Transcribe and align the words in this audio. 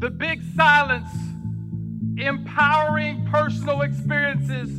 The 0.00 0.10
Big 0.10 0.40
Silence, 0.54 1.10
empowering 2.18 3.26
personal 3.32 3.82
experiences, 3.82 4.70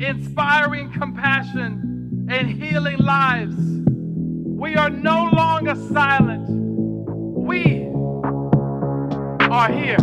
inspiring 0.00 0.90
compassion, 0.92 2.26
and 2.30 2.48
healing 2.48 2.96
lives. 2.96 3.54
We 3.54 4.74
are 4.76 4.88
no 4.88 5.28
longer 5.34 5.74
silent. 5.92 6.46
We 6.48 7.86
are 9.50 9.70
here. 9.70 9.98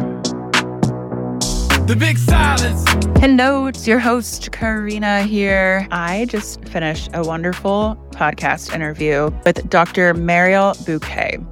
The 1.87 1.95
Big 1.97 2.19
Silence. 2.19 2.85
Hello, 3.17 3.65
it's 3.65 3.87
your 3.87 3.97
host, 3.97 4.51
Karina 4.51 5.23
here. 5.23 5.87
I 5.89 6.25
just 6.25 6.63
finished 6.65 7.09
a 7.15 7.23
wonderful 7.23 7.97
podcast 8.11 8.71
interview 8.71 9.31
with 9.45 9.67
Dr. 9.67 10.13
Mariel 10.13 10.73
Buqué. 10.85 11.43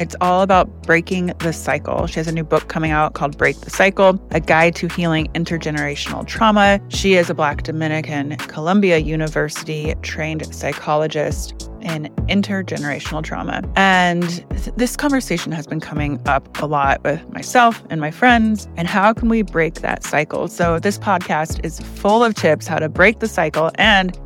It's 0.00 0.14
all 0.20 0.42
about 0.42 0.84
breaking 0.84 1.32
the 1.38 1.52
cycle. 1.52 2.06
She 2.06 2.20
has 2.20 2.28
a 2.28 2.32
new 2.32 2.44
book 2.44 2.68
coming 2.68 2.92
out 2.92 3.14
called 3.14 3.36
Break 3.36 3.60
the 3.62 3.70
Cycle 3.70 4.20
A 4.30 4.38
Guide 4.38 4.76
to 4.76 4.86
Healing 4.86 5.26
Intergenerational 5.34 6.24
Trauma. 6.24 6.80
She 6.88 7.14
is 7.14 7.28
a 7.28 7.34
Black 7.34 7.64
Dominican 7.64 8.36
Columbia 8.36 8.98
University 8.98 9.94
trained 10.02 10.54
psychologist 10.54 11.68
in 11.80 12.04
intergenerational 12.28 13.24
trauma. 13.24 13.62
And 13.74 14.22
th- 14.50 14.76
this 14.76 14.96
conversation 14.96 15.50
has 15.50 15.66
been 15.66 15.80
coming 15.80 16.20
up 16.26 16.62
a 16.62 16.66
lot 16.66 17.02
with 17.02 17.28
myself 17.30 17.82
and 17.90 18.00
my 18.00 18.12
friends. 18.12 18.68
And 18.76 18.86
how 18.86 19.12
can 19.12 19.28
we 19.28 19.42
break 19.42 19.74
that 19.74 20.04
cycle? 20.04 20.46
So, 20.46 20.78
this 20.78 20.98
podcast 20.98 21.64
is 21.64 21.80
full 21.80 22.22
of 22.22 22.36
tips 22.36 22.68
how 22.68 22.78
to 22.78 22.88
break 22.88 23.18
the 23.18 23.28
cycle 23.28 23.72
and 23.76 24.16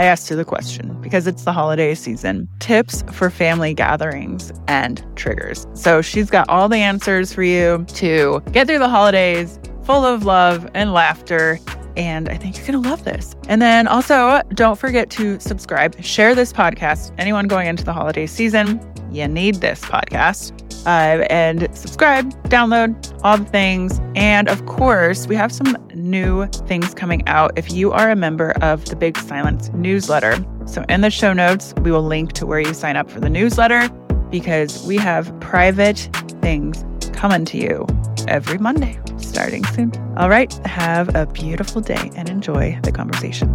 I 0.00 0.04
asked 0.04 0.30
her 0.30 0.34
the 0.34 0.46
question 0.46 0.98
because 1.02 1.26
it's 1.26 1.44
the 1.44 1.52
holiday 1.52 1.94
season 1.94 2.48
tips 2.58 3.04
for 3.12 3.28
family 3.28 3.74
gatherings 3.74 4.50
and 4.66 5.04
triggers. 5.14 5.66
So 5.74 6.00
she's 6.00 6.30
got 6.30 6.48
all 6.48 6.70
the 6.70 6.78
answers 6.78 7.34
for 7.34 7.42
you 7.42 7.84
to 7.96 8.42
get 8.50 8.66
through 8.66 8.78
the 8.78 8.88
holidays 8.88 9.60
full 9.82 10.06
of 10.06 10.24
love 10.24 10.66
and 10.72 10.94
laughter. 10.94 11.58
And 11.98 12.30
I 12.30 12.38
think 12.38 12.56
you're 12.56 12.66
going 12.66 12.82
to 12.82 12.88
love 12.88 13.04
this. 13.04 13.36
And 13.46 13.60
then 13.60 13.86
also, 13.88 14.40
don't 14.54 14.78
forget 14.78 15.10
to 15.10 15.38
subscribe, 15.38 16.02
share 16.02 16.34
this 16.34 16.50
podcast. 16.50 17.12
Anyone 17.18 17.46
going 17.46 17.66
into 17.66 17.84
the 17.84 17.92
holiday 17.92 18.26
season, 18.26 18.80
you 19.12 19.28
need 19.28 19.56
this 19.56 19.82
podcast 19.82 20.59
uh, 20.86 21.26
and 21.30 21.68
subscribe, 21.76 22.30
download 22.48 23.18
all 23.22 23.38
the 23.38 23.44
things. 23.44 24.00
And 24.14 24.48
of 24.48 24.66
course, 24.66 25.26
we 25.26 25.36
have 25.36 25.52
some 25.52 25.76
new 25.94 26.46
things 26.46 26.94
coming 26.94 27.26
out 27.26 27.52
if 27.56 27.72
you 27.72 27.92
are 27.92 28.10
a 28.10 28.16
member 28.16 28.52
of 28.62 28.84
the 28.86 28.96
Big 28.96 29.16
Silence 29.18 29.70
newsletter. 29.74 30.44
So, 30.66 30.84
in 30.88 31.00
the 31.00 31.10
show 31.10 31.32
notes, 31.32 31.74
we 31.82 31.90
will 31.90 32.02
link 32.02 32.32
to 32.34 32.46
where 32.46 32.60
you 32.60 32.74
sign 32.74 32.96
up 32.96 33.10
for 33.10 33.20
the 33.20 33.30
newsletter 33.30 33.88
because 34.30 34.86
we 34.86 34.96
have 34.96 35.38
private 35.40 36.08
things 36.40 36.84
coming 37.12 37.44
to 37.46 37.58
you 37.58 37.86
every 38.28 38.58
Monday 38.58 39.00
starting 39.18 39.64
soon. 39.66 39.92
All 40.16 40.28
right, 40.28 40.52
have 40.66 41.14
a 41.14 41.26
beautiful 41.26 41.80
day 41.80 42.10
and 42.16 42.28
enjoy 42.28 42.78
the 42.82 42.92
conversation. 42.92 43.52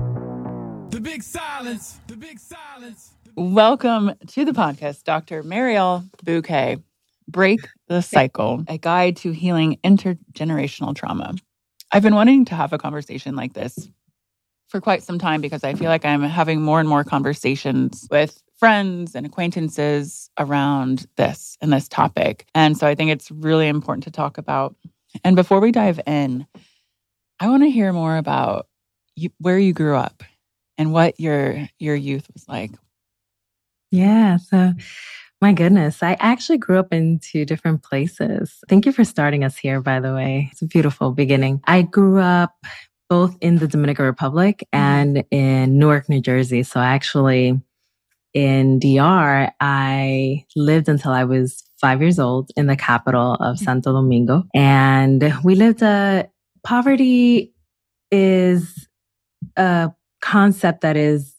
The 0.90 1.02
Big 1.02 1.24
Silence. 1.24 2.00
The 2.08 2.16
Big 2.16 2.40
Silence. 2.40 3.12
Welcome 3.36 4.14
to 4.28 4.46
the 4.46 4.54
podcast, 4.54 5.04
Dr. 5.04 5.44
Mariel 5.44 6.06
Buqué. 6.26 6.82
Break 7.28 7.62
the 7.88 8.02
Cycle, 8.02 8.64
a 8.68 8.78
guide 8.78 9.18
to 9.18 9.32
healing 9.32 9.78
intergenerational 9.84 10.96
trauma. 10.96 11.34
I've 11.92 12.04
been 12.04 12.16
wanting 12.16 12.46
to 12.46 12.56
have 12.56 12.74
a 12.74 12.78
conversation 12.78 13.36
like 13.36 13.54
this 13.54 13.90
for 14.68 14.82
quite 14.82 15.04
some 15.04 15.20
time 15.20 15.42
because 15.42 15.64
I 15.64 15.74
feel 15.74 15.90
like 15.90 16.06
I'm 16.06 16.24
having 16.24 16.62
more 16.62 16.80
and 16.80 16.90
more 16.90 17.04
conversations 17.04 18.08
with 18.10 18.42
friends 18.58 19.16
and 19.16 19.26
acquaintances 19.26 20.30
around 20.40 21.06
this 21.18 21.58
and 21.62 21.72
this 21.72 21.88
topic. 21.88 22.46
And 22.56 22.78
so 22.78 22.88
I 22.88 22.96
think 22.96 23.12
it's 23.12 23.32
really 23.32 23.68
important 23.68 24.04
to 24.06 24.12
talk 24.12 24.38
about. 24.38 24.76
And 25.24 25.36
before 25.36 25.60
we 25.60 25.72
dive 25.72 26.00
in, 26.06 26.46
I 27.40 27.50
want 27.50 27.64
to 27.64 27.70
hear 27.70 27.92
more 27.94 28.18
about 28.18 28.68
you, 29.16 29.30
where 29.40 29.60
you 29.60 29.74
grew 29.74 29.96
up 29.96 30.24
and 30.78 30.94
what 30.94 31.20
your 31.20 31.68
your 31.80 31.96
youth 31.96 32.28
was 32.34 32.48
like. 32.48 32.72
Yeah, 33.92 34.38
so 34.38 34.74
my 35.42 35.54
goodness. 35.54 36.02
I 36.02 36.14
actually 36.20 36.58
grew 36.58 36.80
up 36.80 36.94
in 36.94 37.20
two 37.20 37.46
different 37.46 37.84
places. 37.84 38.58
Thank 38.70 38.86
you 38.86 38.92
for 38.92 39.04
starting 39.04 39.44
us 39.44 39.58
here, 39.58 39.82
by 39.82 40.00
the 40.00 40.14
way. 40.14 40.50
It's 40.52 40.62
a 40.62 40.68
beautiful 40.68 41.12
beginning. 41.12 41.62
I 41.66 41.84
grew 41.84 42.20
up 42.20 42.54
both 43.10 43.38
in 43.42 43.58
the 43.58 43.68
Dominican 43.68 44.06
Republic 44.06 44.68
and 44.74 45.24
in 45.32 45.78
Newark, 45.78 46.10
New 46.10 46.22
Jersey. 46.22 46.64
So 46.64 46.80
actually 46.80 47.62
in 48.34 48.80
DR, 48.80 49.52
I 49.60 50.46
lived 50.56 50.90
until 50.90 51.12
I 51.12 51.24
was 51.24 51.64
five 51.80 52.02
years 52.02 52.20
old 52.20 52.52
in 52.58 52.68
the 52.68 52.76
capital 52.76 53.34
of 53.36 53.56
mm-hmm. 53.56 53.64
Santo 53.64 53.94
Domingo. 53.94 54.44
And 54.54 55.34
we 55.44 55.56
lived 55.56 55.82
a 55.82 56.30
poverty 56.64 57.54
is 58.12 58.88
a 59.56 59.92
concept 60.22 60.82
that 60.82 60.98
is 60.98 61.36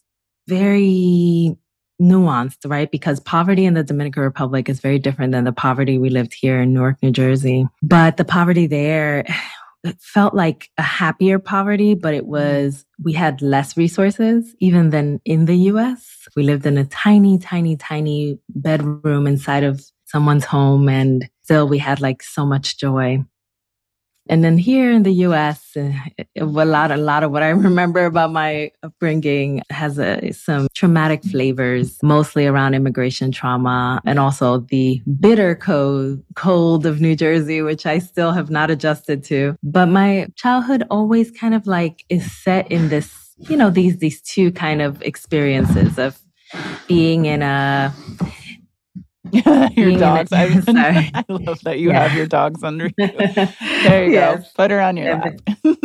very 0.47 1.57
nuanced, 2.01 2.69
right? 2.69 2.91
Because 2.91 3.19
poverty 3.19 3.65
in 3.65 3.73
the 3.73 3.83
Dominican 3.83 4.23
Republic 4.23 4.69
is 4.69 4.79
very 4.79 4.99
different 4.99 5.31
than 5.31 5.43
the 5.43 5.51
poverty 5.51 5.97
we 5.97 6.09
lived 6.09 6.33
here 6.33 6.61
in 6.61 6.73
Newark, 6.73 7.01
New 7.01 7.11
Jersey. 7.11 7.67
But 7.81 8.17
the 8.17 8.25
poverty 8.25 8.67
there, 8.67 9.25
it 9.83 9.99
felt 9.99 10.33
like 10.33 10.69
a 10.77 10.83
happier 10.83 11.39
poverty, 11.39 11.93
but 11.93 12.13
it 12.13 12.25
was, 12.25 12.85
we 13.03 13.13
had 13.13 13.41
less 13.41 13.77
resources 13.77 14.55
even 14.59 14.89
than 14.89 15.21
in 15.25 15.45
the 15.45 15.57
US. 15.71 16.27
We 16.35 16.43
lived 16.43 16.65
in 16.65 16.77
a 16.77 16.85
tiny, 16.85 17.39
tiny, 17.39 17.75
tiny 17.77 18.39
bedroom 18.49 19.27
inside 19.27 19.63
of 19.63 19.83
someone's 20.05 20.45
home 20.45 20.87
and 20.89 21.29
still 21.43 21.67
we 21.67 21.77
had 21.77 21.99
like 21.99 22.23
so 22.23 22.45
much 22.45 22.77
joy. 22.77 23.23
And 24.29 24.43
then 24.43 24.57
here 24.57 24.91
in 24.91 25.03
the 25.03 25.13
U.S., 25.27 25.75
uh, 25.75 25.91
a 26.37 26.45
lot, 26.45 26.91
a 26.91 26.97
lot 26.97 27.23
of 27.23 27.31
what 27.31 27.43
I 27.43 27.49
remember 27.67 28.05
about 28.05 28.31
my 28.31 28.71
upbringing 28.83 29.61
has 29.69 29.99
a, 29.99 30.31
some 30.31 30.67
traumatic 30.73 31.23
flavors, 31.23 31.97
mostly 32.03 32.45
around 32.45 32.73
immigration 32.73 33.31
trauma 33.31 34.01
and 34.05 34.19
also 34.19 34.59
the 34.59 35.01
bitter 35.19 35.55
cold, 35.55 36.23
cold 36.35 36.85
of 36.85 37.01
New 37.01 37.15
Jersey, 37.15 37.61
which 37.61 37.85
I 37.85 37.99
still 37.99 38.31
have 38.31 38.49
not 38.49 38.69
adjusted 38.69 39.23
to. 39.25 39.57
But 39.63 39.87
my 39.87 40.27
childhood 40.35 40.83
always 40.89 41.31
kind 41.31 41.53
of 41.53 41.67
like 41.67 42.05
is 42.09 42.31
set 42.31 42.71
in 42.71 42.89
this, 42.89 43.33
you 43.37 43.57
know, 43.57 43.69
these, 43.69 43.97
these 43.97 44.21
two 44.21 44.51
kind 44.51 44.81
of 44.81 45.01
experiences 45.03 45.97
of 45.97 46.19
being 46.87 47.25
in 47.25 47.41
a 47.41 47.93
your 49.75 49.97
dogs. 49.97 50.31
I, 50.31 50.45
I, 51.13 51.23
love 51.27 51.61
that 51.61 51.79
you 51.79 51.89
yeah. 51.89 52.07
have 52.07 52.17
your 52.17 52.27
dogs 52.27 52.63
under 52.63 52.85
you. 52.85 52.93
There 52.97 54.05
you 54.05 54.13
yes. 54.13 54.43
go. 54.43 54.49
Put 54.55 54.71
her 54.71 54.81
on 54.81 54.97
your 54.97 55.15
lap. 55.15 55.33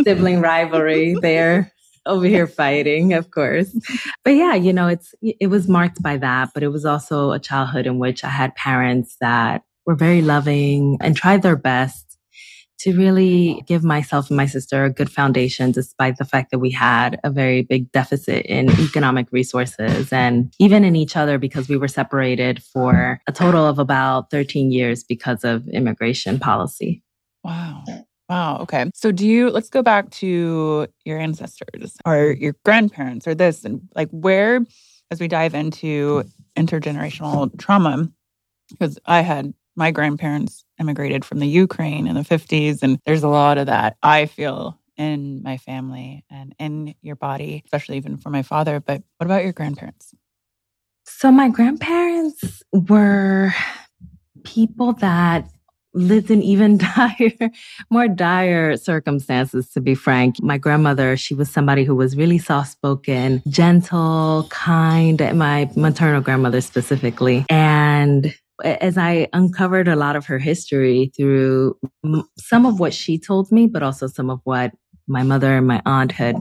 Sibling 0.05 0.41
rivalry 0.41 1.15
there 1.21 1.73
over 2.07 2.27
here 2.27 2.47
fighting, 2.47 3.13
of 3.13 3.31
course. 3.31 3.75
But 4.25 4.31
yeah, 4.31 4.55
you 4.55 4.73
know, 4.73 4.89
it's 4.89 5.15
it 5.23 5.49
was 5.49 5.69
marked 5.69 6.03
by 6.03 6.17
that, 6.19 6.51
but 6.55 6.63
it 6.63 6.69
was 6.69 6.85
also 6.85 7.33
a 7.33 7.39
childhood 7.39 7.87
in 7.87 7.99
which 7.99 8.25
I 8.25 8.29
had 8.29 8.55
parents 8.55 9.17
that 9.21 9.63
were 9.87 9.95
very 9.95 10.23
loving 10.23 10.99
and 11.01 11.17
tried 11.17 11.43
their 11.43 11.57
best 11.57 12.12
to 12.83 12.97
really 12.97 13.63
give 13.69 13.85
myself 13.85 14.29
and 14.29 14.37
my 14.37 14.47
sister 14.47 14.85
a 14.85 14.91
good 14.91 15.11
foundation, 15.11 15.71
despite 15.71 16.17
the 16.17 16.25
fact 16.25 16.51
that 16.51 16.59
we 16.59 16.71
had 16.71 17.19
a 17.23 17.31
very 17.31 17.63
big 17.63 17.91
deficit 17.93 18.45
in 18.47 18.69
economic 18.81 19.31
resources 19.31 20.13
and 20.13 20.53
even 20.59 20.83
in 20.83 20.97
each 20.97 21.17
other 21.17 21.39
because 21.39 21.69
we 21.69 21.77
were 21.77 21.87
separated 21.87 22.61
for 22.61 23.21
a 23.29 23.33
total 23.33 23.65
of 23.65 23.79
about 23.79 24.31
13 24.31 24.73
years 24.73 25.05
because 25.05 25.45
of 25.45 25.69
immigration 25.69 26.41
policy. 26.41 27.03
Wow. 27.45 27.85
Wow. 28.29 28.59
Okay. 28.63 28.91
So, 28.95 29.13
do 29.13 29.27
you, 29.27 29.51
let's 29.51 29.69
go 29.69 29.83
back 29.83 30.11
to 30.11 30.87
your 31.05 31.19
ancestors 31.19 31.97
or 32.05 32.33
your 32.33 32.57
grandparents 32.65 33.29
or 33.29 33.35
this, 33.35 33.65
and 33.65 33.83
like 33.95 34.09
where, 34.11 34.61
as 35.11 35.21
we 35.21 35.29
dive 35.29 35.55
into 35.55 36.25
intergenerational 36.57 37.57
trauma, 37.59 38.09
because 38.71 38.99
I 39.07 39.21
had 39.21 39.53
my 39.77 39.91
grandparents 39.91 40.65
immigrated 40.79 41.25
from 41.25 41.39
the 41.39 41.47
Ukraine 41.47 42.07
in 42.07 42.15
the 42.15 42.23
50s. 42.23 42.83
And 42.83 42.99
there's 43.07 43.23
a 43.23 43.29
lot 43.29 43.59
of 43.59 43.67
that 43.67 43.97
I 44.03 44.27
feel 44.27 44.79
in 44.97 45.43
my 45.43 45.57
family 45.57 46.25
and 46.31 46.55
in 46.59 46.95
your 47.03 47.17
body, 47.17 47.63
especially 47.65 47.97
even 47.97 48.17
for 48.17 48.31
my 48.31 48.43
father. 48.43 48.81
But 48.81 49.03
what 49.19 49.27
about 49.27 49.45
your 49.45 49.53
grandparents? 49.53 50.15
So, 51.05 51.33
my 51.33 51.49
grandparents 51.49 52.63
were 52.73 53.53
people 54.45 54.93
that 54.95 55.49
lived 55.95 56.31
in 56.31 56.43
even 56.43 56.79
dire, 56.97 57.51
more 57.91 58.09
dire 58.09 58.77
circumstances, 58.77 59.69
to 59.71 59.81
be 59.81 59.95
frank. 59.95 60.43
My 60.43 60.59
grandmother, 60.59 61.17
she 61.17 61.35
was 61.35 61.51
somebody 61.51 61.85
who 61.85 61.95
was 61.95 62.17
really 62.17 62.39
soft 62.39 62.73
spoken, 62.73 63.43
gentle, 63.49 64.47
kind, 64.51 65.21
my 65.37 65.71
maternal 65.77 66.21
grandmother 66.21 66.61
specifically. 66.61 67.45
And 67.49 68.35
as 68.65 68.97
I 68.99 69.29
uncovered 69.33 69.89
a 69.89 69.97
lot 69.97 70.17
of 70.17 70.27
her 70.27 70.39
history 70.39 71.13
through 71.17 71.77
some 72.39 72.67
of 72.67 72.81
what 72.81 72.95
she 72.95 73.19
told 73.19 73.53
me, 73.53 73.67
but 73.67 73.83
also 73.83 74.07
some 74.07 74.31
of 74.31 74.41
what 74.45 74.73
my 75.07 75.23
mother 75.23 75.57
and 75.57 75.67
my 75.67 75.83
aunt 75.85 76.13
had 76.13 76.37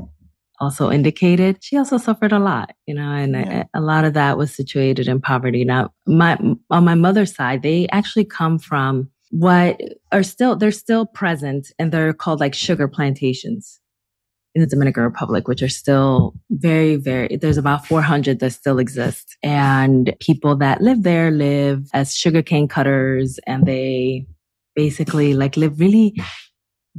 also 0.61 0.91
indicated, 0.91 1.57
she 1.61 1.75
also 1.75 1.97
suffered 1.97 2.31
a 2.31 2.39
lot, 2.39 2.73
you 2.85 2.93
know, 2.93 3.11
and 3.11 3.33
yeah. 3.33 3.63
a, 3.73 3.79
a, 3.79 3.81
lot 3.81 4.05
of 4.05 4.13
that 4.13 4.37
was 4.37 4.55
situated 4.55 5.07
in 5.07 5.19
poverty. 5.19 5.65
Now, 5.65 5.91
my, 6.05 6.37
on 6.69 6.85
my 6.85 6.93
mother's 6.93 7.35
side, 7.35 7.63
they 7.63 7.87
actually 7.91 8.25
come 8.25 8.59
from 8.59 9.09
what 9.31 9.81
are 10.11 10.21
still, 10.21 10.55
they're 10.55 10.71
still 10.71 11.07
present 11.07 11.71
and 11.79 11.91
they're 11.91 12.13
called 12.13 12.39
like 12.39 12.53
sugar 12.53 12.87
plantations 12.87 13.80
in 14.53 14.61
the 14.61 14.67
Dominican 14.67 15.03
Republic, 15.03 15.47
which 15.47 15.61
are 15.61 15.69
still 15.69 16.33
very, 16.49 16.97
very, 16.97 17.37
there's 17.37 17.57
about 17.57 17.85
400 17.85 18.39
that 18.39 18.51
still 18.51 18.79
exist. 18.79 19.37
And 19.43 20.13
people 20.19 20.55
that 20.57 20.81
live 20.81 21.03
there 21.03 21.31
live 21.31 21.87
as 21.93 22.15
sugarcane 22.15 22.67
cutters 22.67 23.39
and 23.47 23.65
they 23.65 24.27
basically 24.75 25.33
like 25.33 25.57
live 25.57 25.79
really 25.79 26.15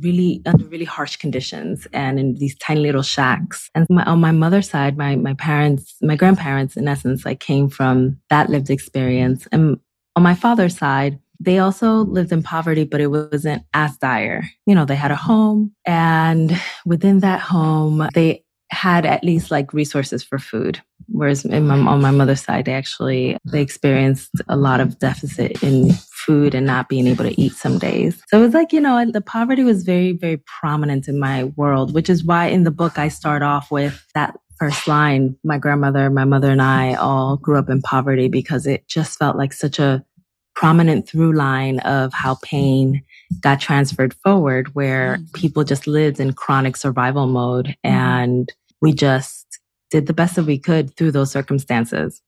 really 0.01 0.41
under 0.47 0.65
really 0.65 0.85
harsh 0.85 1.17
conditions 1.17 1.87
and 1.93 2.19
in 2.19 2.35
these 2.37 2.57
tiny 2.57 2.81
little 2.81 3.03
shacks. 3.03 3.69
And 3.75 3.87
my, 3.91 4.03
on 4.05 4.21
my 4.21 4.31
mother's 4.31 4.71
side, 4.71 4.97
my, 4.97 5.17
my 5.17 5.35
parents, 5.35 5.97
my 6.01 6.17
grandparents, 6.17 6.77
in 6.77 6.89
essence, 6.89 7.25
like 7.25 7.41
came 7.41 7.69
from 7.69 8.19
that 8.31 8.49
lived 8.49 8.71
experience. 8.71 9.47
And 9.53 9.79
on 10.17 10.23
my 10.23 10.35
father's 10.35 10.77
side, 10.77 11.19
they 11.45 11.59
also 11.59 12.05
lived 12.05 12.33
in 12.33 12.43
poverty, 12.43 12.85
but 12.85 13.01
it 13.01 13.09
wasn't 13.09 13.65
as 13.75 13.97
dire. 13.99 14.45
You 14.67 14.75
know, 14.75 14.85
they 14.85 14.97
had 14.97 15.11
a 15.11 15.17
home 15.17 15.75
and 15.87 16.61
within 16.87 17.21
that 17.21 17.41
home, 17.41 18.09
they 18.15 18.45
had 18.71 19.05
at 19.05 19.23
least 19.23 19.51
like 19.51 19.75
resources 19.75 20.25
for 20.25 20.39
food. 20.39 20.81
Whereas 21.09 21.45
my, 21.45 21.59
on 21.59 22.01
my 22.01 22.11
mother's 22.11 22.43
side, 22.43 22.65
they 22.65 22.73
actually, 22.73 23.37
they 23.45 23.61
experienced 23.61 24.31
a 24.49 24.57
lot 24.57 24.81
of 24.81 24.99
deficit 24.99 25.63
in 25.63 25.93
food 26.11 26.55
and 26.55 26.67
not 26.67 26.89
being 26.89 27.07
able 27.07 27.25
to 27.25 27.39
eat 27.39 27.53
some 27.53 27.79
days. 27.79 28.23
So 28.29 28.39
it 28.39 28.43
was 28.43 28.55
like, 28.55 28.73
you 28.73 28.81
know, 28.81 29.05
the 29.11 29.21
poverty 29.21 29.63
was 29.63 29.83
very, 29.83 30.13
very 30.13 30.39
prominent 30.61 31.07
in 31.07 31.19
my 31.19 31.45
world, 31.45 31.93
which 31.93 32.09
is 32.09 32.25
why 32.25 32.47
in 32.47 32.65
the 32.65 32.71
book 32.71 32.99
I 32.99 33.09
start 33.09 33.43
off 33.43 33.71
with 33.71 34.03
that 34.15 34.39
first 34.59 34.87
line. 34.87 35.37
My 35.45 35.59
grandmother, 35.59 36.09
my 36.09 36.25
mother 36.25 36.51
and 36.51 36.63
I 36.63 36.95
all 36.95 37.37
grew 37.37 37.59
up 37.59 37.69
in 37.69 37.83
poverty 37.83 38.29
because 38.29 38.67
it 38.67 38.87
just 38.89 39.19
felt 39.19 39.37
like 39.37 39.53
such 39.53 39.79
a 39.81 40.05
prominent 40.55 41.09
through 41.09 41.33
line 41.33 41.79
of 41.81 42.13
how 42.13 42.37
pain 42.43 43.03
got 43.41 43.61
transferred 43.61 44.15
forward 44.15 44.75
where 44.75 45.17
mm-hmm. 45.17 45.33
people 45.33 45.65
just 45.65 45.87
lived 45.87 46.21
in 46.21 46.33
chronic 46.33 46.77
survival 46.77 47.27
mode 47.27 47.67
mm-hmm. 47.67 47.95
and 47.95 48.53
we 48.81 48.93
just 48.93 49.59
did 49.91 50.07
the 50.07 50.13
best 50.13 50.37
that 50.37 50.45
we 50.45 50.59
could 50.59 50.95
through 50.97 51.11
those 51.11 51.31
circumstances. 51.31 52.23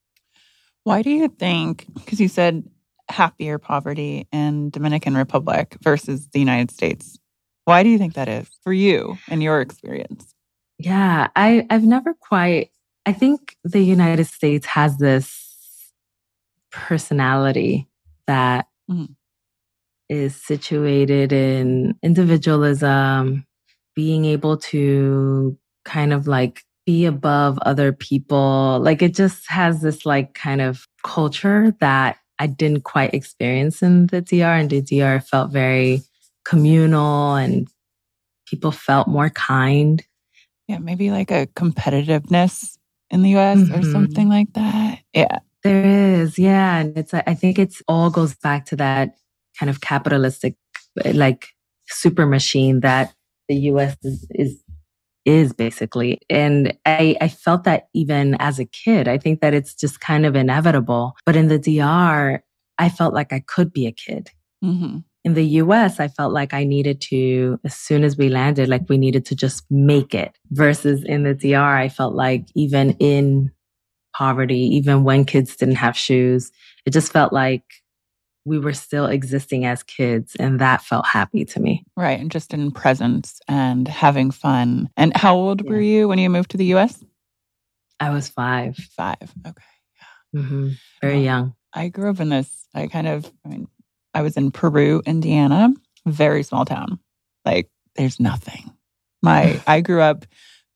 Why 0.85 1.03
do 1.03 1.11
you 1.11 1.29
think, 1.29 1.87
because 1.95 2.21
you 2.21 2.29
said 2.29 2.65
happier 3.09 3.59
poverty 3.59 4.27
in 4.33 4.71
Dominican 4.71 5.17
Republic 5.17 5.77
versus 5.83 6.29
the 6.29 6.39
United 6.39 6.71
States. 6.71 7.19
Why 7.65 7.83
do 7.83 7.89
you 7.89 7.99
think 7.99 8.15
that 8.15 8.29
is 8.29 8.49
for 8.63 8.73
you 8.73 9.19
and 9.29 9.43
your 9.43 9.61
experience? 9.61 10.35
Yeah, 10.79 11.29
I, 11.37 11.67
I've 11.71 11.85
never 11.85 12.15
quite, 12.15 12.71
I 13.07 13.13
think 13.13 13.57
the 13.65 13.81
United 13.81 14.27
States 14.27 14.67
has 14.67 14.99
this 14.99 15.93
personality 16.71 17.89
that 18.27 18.67
mm-hmm. 18.91 19.13
is 20.09 20.37
situated 20.37 21.33
in 21.33 21.95
individualism, 22.03 23.47
being 23.95 24.25
able 24.25 24.57
to 24.57 25.57
kind 25.85 26.13
of 26.13 26.27
like 26.27 26.63
be 26.87 27.07
above 27.07 27.59
other 27.63 27.93
people. 27.93 28.81
Like 28.83 29.03
it 29.03 29.15
just 29.15 29.49
has 29.49 29.81
this 29.81 30.05
like 30.05 30.35
kind 30.35 30.61
of 30.61 30.87
culture 31.03 31.75
that 31.81 32.19
I 32.39 32.47
didn't 32.47 32.83
quite 32.83 33.15
experience 33.15 33.83
in 33.83 34.09
the 34.09 34.21
DR. 34.21 34.59
And 34.59 34.71
the 34.71 34.83
DR 34.83 35.21
felt 35.21 35.51
very 35.51 36.03
communal 36.45 37.35
and 37.35 37.69
people 38.47 38.71
felt 38.71 39.09
more 39.09 39.31
kind. 39.31 40.05
Yeah, 40.69 40.79
maybe 40.79 41.11
like 41.11 41.31
a 41.31 41.47
competitiveness 41.47 42.77
in 43.11 43.23
the 43.23 43.37
US 43.37 43.59
mm-hmm. 43.59 43.75
or 43.75 43.83
something 43.83 44.29
like 44.29 44.53
that. 44.55 45.01
Yeah. 45.13 45.39
There 45.65 46.21
is. 46.21 46.39
Yeah. 46.39 46.79
And 46.79 46.97
it's, 46.97 47.15
I 47.15 47.35
think 47.35 47.59
it's 47.59 47.83
all 47.89 48.11
goes 48.11 48.35
back 48.37 48.67
to 48.67 48.77
that 48.77 49.17
kind 49.59 49.71
of 49.71 49.81
capitalistic, 49.81 50.57
like 51.05 51.49
super 51.89 52.27
machine 52.27 52.81
that 52.81 53.15
the 53.49 53.57
US 53.57 53.97
is, 54.03 54.27
is 54.31 54.65
is 55.25 55.53
basically. 55.53 56.21
And 56.29 56.77
I, 56.85 57.17
I 57.21 57.29
felt 57.29 57.65
that 57.65 57.89
even 57.95 58.35
as 58.41 58.59
a 58.59 58.65
kid. 58.65 59.09
I 59.09 59.19
think 59.19 59.41
that 59.41 59.55
it's 59.55 59.75
just 59.75 60.01
kind 60.01 60.27
of 60.27 60.37
inevitable. 60.37 61.17
But 61.25 61.37
in 61.37 61.49
the 61.49 61.59
DR, 61.59 62.43
I 62.79 62.89
felt 62.89 63.15
like 63.15 63.33
I 63.33 63.41
could 63.41 63.73
be 63.73 63.87
a 63.87 63.93
kid. 63.93 64.31
Mm-hmm. 64.63 64.99
In 65.25 65.35
the 65.35 65.45
US, 65.45 66.01
I 66.01 66.09
felt 66.09 66.35
like 66.35 66.53
I 66.53 66.65
needed 66.65 67.01
to, 67.03 67.59
as 67.65 67.75
soon 67.75 68.05
as 68.05 68.19
we 68.19 68.29
landed, 68.29 68.69
like 68.69 68.83
we 68.89 68.99
needed 68.99 69.25
to 69.27 69.35
just 69.35 69.65
make 69.71 70.15
it. 70.15 70.37
Versus 70.51 71.03
in 71.03 71.23
the 71.23 71.35
DR, 71.35 71.79
I 71.79 71.89
felt 71.89 72.15
like 72.15 72.45
even 72.55 72.91
in 72.99 73.51
poverty, 74.15 74.61
even 74.77 75.05
when 75.05 75.25
kids 75.25 75.57
didn't 75.57 75.77
have 75.77 75.97
shoes, 75.97 76.53
it 76.87 76.91
just 76.91 77.13
felt 77.13 77.33
like 77.33 77.65
we 78.45 78.59
were 78.59 78.75
still 78.75 79.07
existing 79.07 79.65
as 79.65 79.83
kids 79.83 80.37
and 80.39 80.61
that 80.61 80.83
felt 80.83 81.07
happy 81.07 81.45
to 81.47 81.61
me. 81.61 81.85
Right. 81.97 82.21
And 82.21 82.31
just 82.31 82.53
in 82.53 82.71
presence 82.71 83.41
and 83.49 83.89
having 83.89 84.31
fun. 84.31 84.91
And 84.97 85.17
how 85.17 85.35
old 85.35 85.65
yeah. 85.65 85.71
were 85.71 85.81
you 85.81 86.09
when 86.09 86.19
you 86.19 86.29
moved 86.29 86.51
to 86.51 86.57
the 86.57 86.75
US? 86.75 87.03
I 88.01 88.11
was 88.11 88.29
five. 88.29 88.77
Five. 88.77 89.33
Okay. 89.47 89.65
Yeah. 90.35 90.41
Mm-hmm. 90.41 90.69
Very 91.01 91.15
well, 91.15 91.23
young. 91.23 91.55
I 91.73 91.89
grew 91.89 92.11
up 92.11 92.21
in 92.21 92.29
this, 92.29 92.67
I 92.75 92.87
kind 92.87 93.09
of, 93.09 93.31
I 93.45 93.49
mean, 93.49 93.67
I 94.13 94.23
was 94.23 94.37
in 94.37 94.51
Peru, 94.51 95.03
Indiana, 95.07 95.71
very 96.07 96.43
small 96.43 96.65
town. 96.65 96.99
Like 97.45 97.71
there's 97.97 98.21
nothing. 98.21 98.73
My, 99.23 99.61
I 99.67 99.81
grew 99.81 100.03
up 100.03 100.27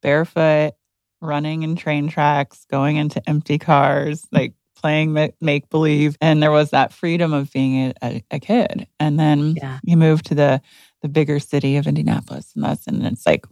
barefoot, 0.01 0.73
running 1.21 1.63
in 1.63 1.77
train 1.77 2.09
tracks, 2.09 2.65
going 2.71 2.97
into 2.97 3.27
empty 3.29 3.59
cars, 3.59 4.27
like 4.33 4.55
playing 4.77 5.13
make 5.41 5.69
believe, 5.71 6.17
and 6.21 6.43
there 6.43 6.51
was 6.51 6.71
that 6.71 6.93
freedom 6.93 7.33
of 7.33 7.53
being 7.53 7.93
a, 8.03 8.23
a 8.31 8.39
kid. 8.39 8.87
And 9.01 9.19
then 9.19 9.55
yeah. 9.57 9.79
you 9.83 9.97
move 9.97 10.23
to 10.25 10.35
the 10.35 10.61
the 11.03 11.09
bigger 11.09 11.39
city 11.39 11.77
of 11.77 11.87
Indianapolis, 11.87 12.53
and 12.55 12.65
that's 12.65 12.87
and 12.87 13.05
it's 13.07 13.27
like 13.27 13.47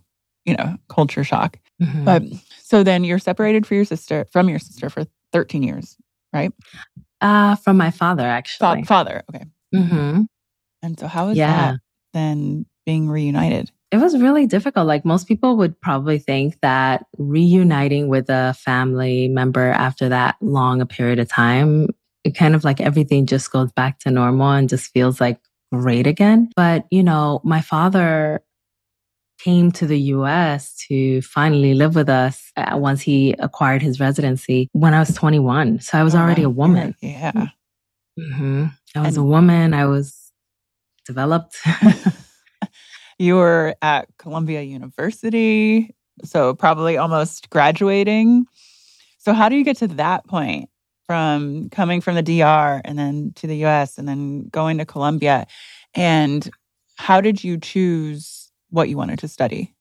you 0.45 0.55
know 0.57 0.77
culture 0.89 1.25
shock. 1.25 1.59
Mm-hmm. 1.83 2.05
But 2.05 2.23
so 2.63 2.83
then 2.83 3.05
you're 3.05 3.19
separated 3.19 3.67
for 3.67 3.75
your 3.75 3.85
sister 3.85 4.27
from 4.31 4.49
your 4.49 4.59
sister 4.59 4.89
for 4.89 5.05
13 5.33 5.63
years, 5.63 5.97
right? 6.33 6.53
Uh 7.21 7.57
from 7.57 7.77
my 7.77 7.91
father 7.91 8.25
actually. 8.25 8.83
Fa- 8.83 8.87
father, 8.87 9.23
okay. 9.35 9.45
Mm-hmm. 9.75 10.23
And 10.83 11.01
so 11.01 11.07
how 11.07 11.29
is 11.29 11.37
yeah. 11.37 11.73
that 11.73 11.81
then 12.13 12.67
being 12.85 13.09
reunited? 13.09 13.71
It 13.93 13.99
was 13.99 14.21
really 14.21 14.47
difficult. 14.47 14.87
Like 14.87 15.05
most 15.05 15.29
people 15.29 15.57
would 15.59 15.81
probably 15.81 16.19
think 16.19 16.61
that 16.61 17.07
reuniting 17.19 18.09
with 18.09 18.29
a 18.29 18.55
family 18.59 19.29
member 19.29 19.71
after 19.71 20.09
that 20.09 20.37
long 20.41 20.81
a 20.81 20.87
period 20.87 21.19
of 21.19 21.29
time, 21.29 21.89
it 22.25 22.35
kind 22.35 22.55
of 22.55 22.65
like 22.65 22.81
everything 22.81 23.27
just 23.27 23.51
goes 23.53 23.71
back 23.73 24.01
to 24.01 24.11
normal 24.11 24.51
and 24.51 24.69
just 24.69 24.93
feels 24.93 25.21
like 25.21 25.41
great 25.73 26.07
again. 26.07 26.51
But, 26.57 26.87
you 26.91 27.03
know, 27.03 27.41
my 27.45 27.61
father 27.61 28.43
came 29.39 29.71
to 29.71 29.87
the 29.87 29.99
US 29.99 30.75
to 30.89 31.23
finally 31.23 31.75
live 31.75 31.95
with 31.95 32.09
us 32.09 32.51
uh, 32.57 32.77
once 32.77 33.03
he 33.03 33.35
acquired 33.39 33.83
his 33.83 34.01
residency 34.01 34.69
when 34.73 34.95
I 34.95 34.99
was 34.99 35.15
21. 35.15 35.81
So 35.81 35.99
I 35.99 36.03
was 36.03 36.15
oh, 36.15 36.19
already 36.19 36.43
a 36.43 36.51
woman. 36.51 36.97
Yeah. 37.01 37.49
Mm-hmm. 38.19 38.67
I 38.95 39.01
was 39.01 39.17
a 39.17 39.23
woman. 39.23 39.75
I 39.75 39.87
was 39.87 40.33
developed. 41.05 41.57
You 43.19 43.37
were 43.37 43.75
at 43.81 44.09
Columbia 44.19 44.63
University, 44.63 45.95
so 46.25 46.55
probably 46.55 46.97
almost 46.97 47.49
graduating. 47.51 48.47
So, 49.19 49.33
how 49.33 49.49
do 49.49 49.57
you 49.57 49.65
get 49.65 49.79
to 49.79 49.89
that 49.89 50.27
point 50.27 50.69
from 51.07 51.71
coming 51.71 52.01
from 52.01 52.15
the 52.15 52.23
DR 52.23 52.81
and 52.85 52.99
then 52.99 53.33
to 53.37 53.47
the 53.47 53.65
US 53.65 53.99
and 53.99 54.07
then 54.09 54.49
going 54.49 54.79
to 54.79 54.85
Columbia? 54.85 55.47
And 55.95 56.49
how 56.97 57.21
did 57.21 57.43
you 57.43 57.59
choose 57.59 58.51
what 58.71 58.89
you 58.89 58.97
wanted 58.97 59.19
to 59.21 59.29
study? 59.29 59.75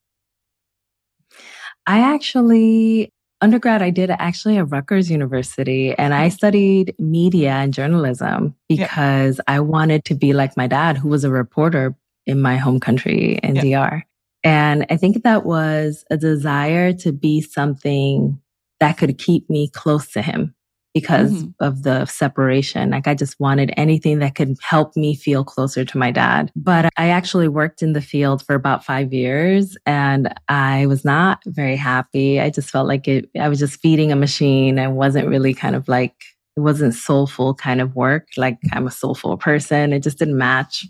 I 1.86 2.00
actually, 2.00 3.12
undergrad, 3.40 3.82
I 3.82 3.90
did 3.90 4.10
actually 4.10 4.56
at 4.58 4.70
Rutgers 4.70 5.10
University 5.10 5.94
and 5.94 6.14
I 6.14 6.26
mm-hmm. 6.26 6.34
studied 6.34 6.94
media 6.98 7.52
and 7.52 7.72
journalism 7.72 8.54
because 8.68 9.40
I 9.46 9.60
wanted 9.60 10.04
to 10.06 10.14
be 10.14 10.32
like 10.32 10.56
my 10.56 10.66
dad, 10.66 10.96
who 10.96 11.08
was 11.08 11.24
a 11.24 11.30
reporter 11.30 11.94
in 12.26 12.40
my 12.40 12.56
home 12.56 12.80
country 12.80 13.38
in 13.42 13.56
yeah. 13.56 13.62
DR. 13.62 14.02
And 14.44 14.86
I 14.90 14.96
think 14.96 15.22
that 15.22 15.44
was 15.44 16.04
a 16.10 16.16
desire 16.16 16.92
to 16.94 17.12
be 17.12 17.40
something 17.40 18.40
that 18.80 18.98
could 18.98 19.18
keep 19.18 19.48
me 19.50 19.68
close 19.68 20.12
to 20.12 20.22
him 20.22 20.54
because 20.96 21.30
mm-hmm. 21.30 21.50
of 21.62 21.82
the 21.82 22.06
separation. 22.06 22.88
Like 22.88 23.06
I 23.06 23.14
just 23.14 23.38
wanted 23.38 23.70
anything 23.76 24.18
that 24.20 24.34
could 24.34 24.56
help 24.62 24.96
me 24.96 25.14
feel 25.14 25.44
closer 25.44 25.84
to 25.84 25.98
my 25.98 26.10
dad. 26.10 26.50
But 26.56 26.88
I 26.96 27.10
actually 27.10 27.48
worked 27.48 27.82
in 27.82 27.92
the 27.92 28.00
field 28.00 28.42
for 28.42 28.54
about 28.54 28.82
five 28.82 29.12
years 29.12 29.76
and 29.84 30.32
I 30.48 30.86
was 30.86 31.04
not 31.04 31.42
very 31.44 31.76
happy. 31.76 32.40
I 32.40 32.48
just 32.48 32.70
felt 32.70 32.88
like 32.88 33.06
it, 33.08 33.28
I 33.38 33.50
was 33.50 33.58
just 33.58 33.80
feeding 33.82 34.10
a 34.10 34.16
machine 34.16 34.78
and 34.78 34.96
wasn't 34.96 35.28
really 35.28 35.52
kind 35.52 35.76
of 35.76 35.86
like, 35.86 36.14
it 36.56 36.60
wasn't 36.60 36.94
soulful 36.94 37.52
kind 37.52 37.82
of 37.82 37.94
work. 37.94 38.28
Like 38.38 38.56
I'm 38.72 38.86
a 38.86 38.90
soulful 38.90 39.36
person. 39.36 39.92
It 39.92 40.02
just 40.02 40.18
didn't 40.18 40.38
match. 40.38 40.86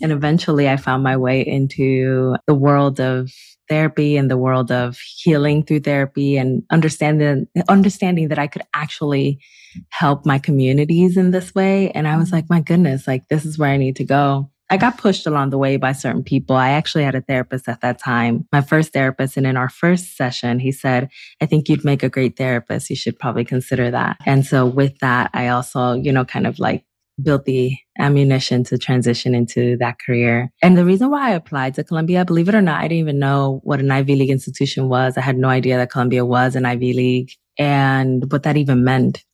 And 0.00 0.12
eventually 0.12 0.68
I 0.68 0.76
found 0.76 1.02
my 1.02 1.16
way 1.16 1.40
into 1.40 2.36
the 2.46 2.54
world 2.54 3.00
of 3.00 3.30
therapy 3.68 4.16
and 4.16 4.30
the 4.30 4.36
world 4.36 4.70
of 4.70 4.98
healing 4.98 5.64
through 5.64 5.80
therapy 5.80 6.36
and 6.36 6.62
understanding, 6.70 7.46
understanding 7.68 8.28
that 8.28 8.38
I 8.38 8.46
could 8.46 8.62
actually 8.74 9.40
help 9.88 10.26
my 10.26 10.38
communities 10.38 11.16
in 11.16 11.30
this 11.30 11.54
way. 11.54 11.90
And 11.92 12.06
I 12.06 12.18
was 12.18 12.32
like, 12.32 12.50
my 12.50 12.60
goodness, 12.60 13.06
like 13.06 13.28
this 13.28 13.46
is 13.46 13.58
where 13.58 13.70
I 13.70 13.78
need 13.78 13.96
to 13.96 14.04
go. 14.04 14.50
I 14.68 14.78
got 14.78 14.96
pushed 14.96 15.26
along 15.26 15.50
the 15.50 15.58
way 15.58 15.76
by 15.76 15.92
certain 15.92 16.22
people. 16.22 16.56
I 16.56 16.70
actually 16.70 17.04
had 17.04 17.14
a 17.14 17.20
therapist 17.20 17.68
at 17.68 17.82
that 17.82 17.98
time, 17.98 18.46
my 18.52 18.62
first 18.62 18.94
therapist. 18.94 19.36
And 19.36 19.46
in 19.46 19.56
our 19.56 19.68
first 19.68 20.16
session, 20.16 20.58
he 20.58 20.72
said, 20.72 21.10
I 21.42 21.46
think 21.46 21.68
you'd 21.68 21.84
make 21.84 22.02
a 22.02 22.08
great 22.08 22.38
therapist. 22.38 22.88
You 22.88 22.96
should 22.96 23.18
probably 23.18 23.44
consider 23.44 23.90
that. 23.90 24.16
And 24.24 24.46
so 24.46 24.64
with 24.64 24.98
that, 25.00 25.30
I 25.34 25.48
also, 25.48 25.92
you 25.92 26.10
know, 26.10 26.24
kind 26.24 26.46
of 26.46 26.58
like 26.58 26.84
built 27.22 27.44
the 27.44 27.76
ammunition 27.98 28.64
to 28.64 28.78
transition 28.78 29.34
into 29.34 29.76
that 29.78 29.98
career. 29.98 30.50
And 30.62 30.76
the 30.76 30.84
reason 30.84 31.10
why 31.10 31.28
I 31.28 31.34
applied 31.34 31.74
to 31.74 31.84
Columbia, 31.84 32.24
believe 32.24 32.48
it 32.48 32.54
or 32.54 32.62
not, 32.62 32.80
I 32.80 32.88
didn't 32.88 32.98
even 32.98 33.18
know 33.18 33.60
what 33.64 33.80
an 33.80 33.90
Ivy 33.90 34.16
League 34.16 34.30
institution 34.30 34.88
was. 34.88 35.16
I 35.16 35.20
had 35.20 35.36
no 35.36 35.48
idea 35.48 35.76
that 35.76 35.90
Columbia 35.90 36.24
was 36.24 36.56
an 36.56 36.66
Ivy 36.66 36.92
League 36.92 37.32
and 37.58 38.30
what 38.30 38.42
that 38.44 38.56
even 38.56 38.84
meant. 38.84 39.24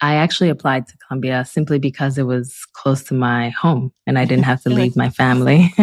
I 0.00 0.14
actually 0.14 0.48
applied 0.48 0.86
to 0.88 0.96
Columbia 0.98 1.44
simply 1.44 1.78
because 1.78 2.18
it 2.18 2.22
was 2.22 2.56
close 2.72 3.02
to 3.04 3.14
my 3.14 3.50
home 3.50 3.92
and 4.06 4.18
I 4.18 4.24
didn't 4.24 4.44
have 4.44 4.62
to 4.62 4.70
leave 4.74 4.96
my 4.96 5.10
family. 5.10 5.72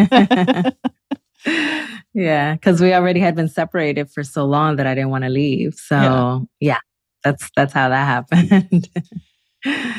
yeah, 2.14 2.54
because 2.54 2.82
we 2.82 2.94
already 2.94 3.20
had 3.20 3.36
been 3.36 3.50
separated 3.50 4.10
for 4.10 4.24
so 4.24 4.46
long 4.46 4.78
that 4.78 4.88
I 4.88 4.96
didn't 4.96 5.10
want 5.10 5.26
to 5.26 5.30
leave. 5.30 5.76
So 5.76 6.48
yeah. 6.60 6.74
yeah, 6.74 6.80
that's 7.24 7.50
that's 7.56 7.74
how 7.74 7.90
that 7.90 8.06
happened. 8.06 8.88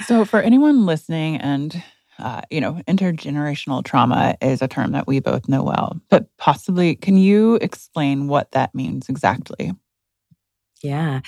so 0.06 0.25
for 0.25 0.40
anyone 0.40 0.87
listening 0.87 1.37
and 1.37 1.82
uh, 2.18 2.40
you 2.50 2.61
know, 2.61 2.80
intergenerational 2.88 3.85
trauma 3.85 4.37
is 4.40 4.62
a 4.62 4.68
term 4.68 4.92
that 4.92 5.06
we 5.06 5.20
both 5.20 5.49
know 5.49 5.62
well, 5.62 6.00
but 6.08 6.26
possibly 6.38 6.94
can 6.94 7.16
you 7.16 7.56
explain 7.56 8.26
what 8.28 8.50
that 8.52 8.75
means 8.75 9.08
exactly? 9.08 9.73
Yeah. 10.82 11.20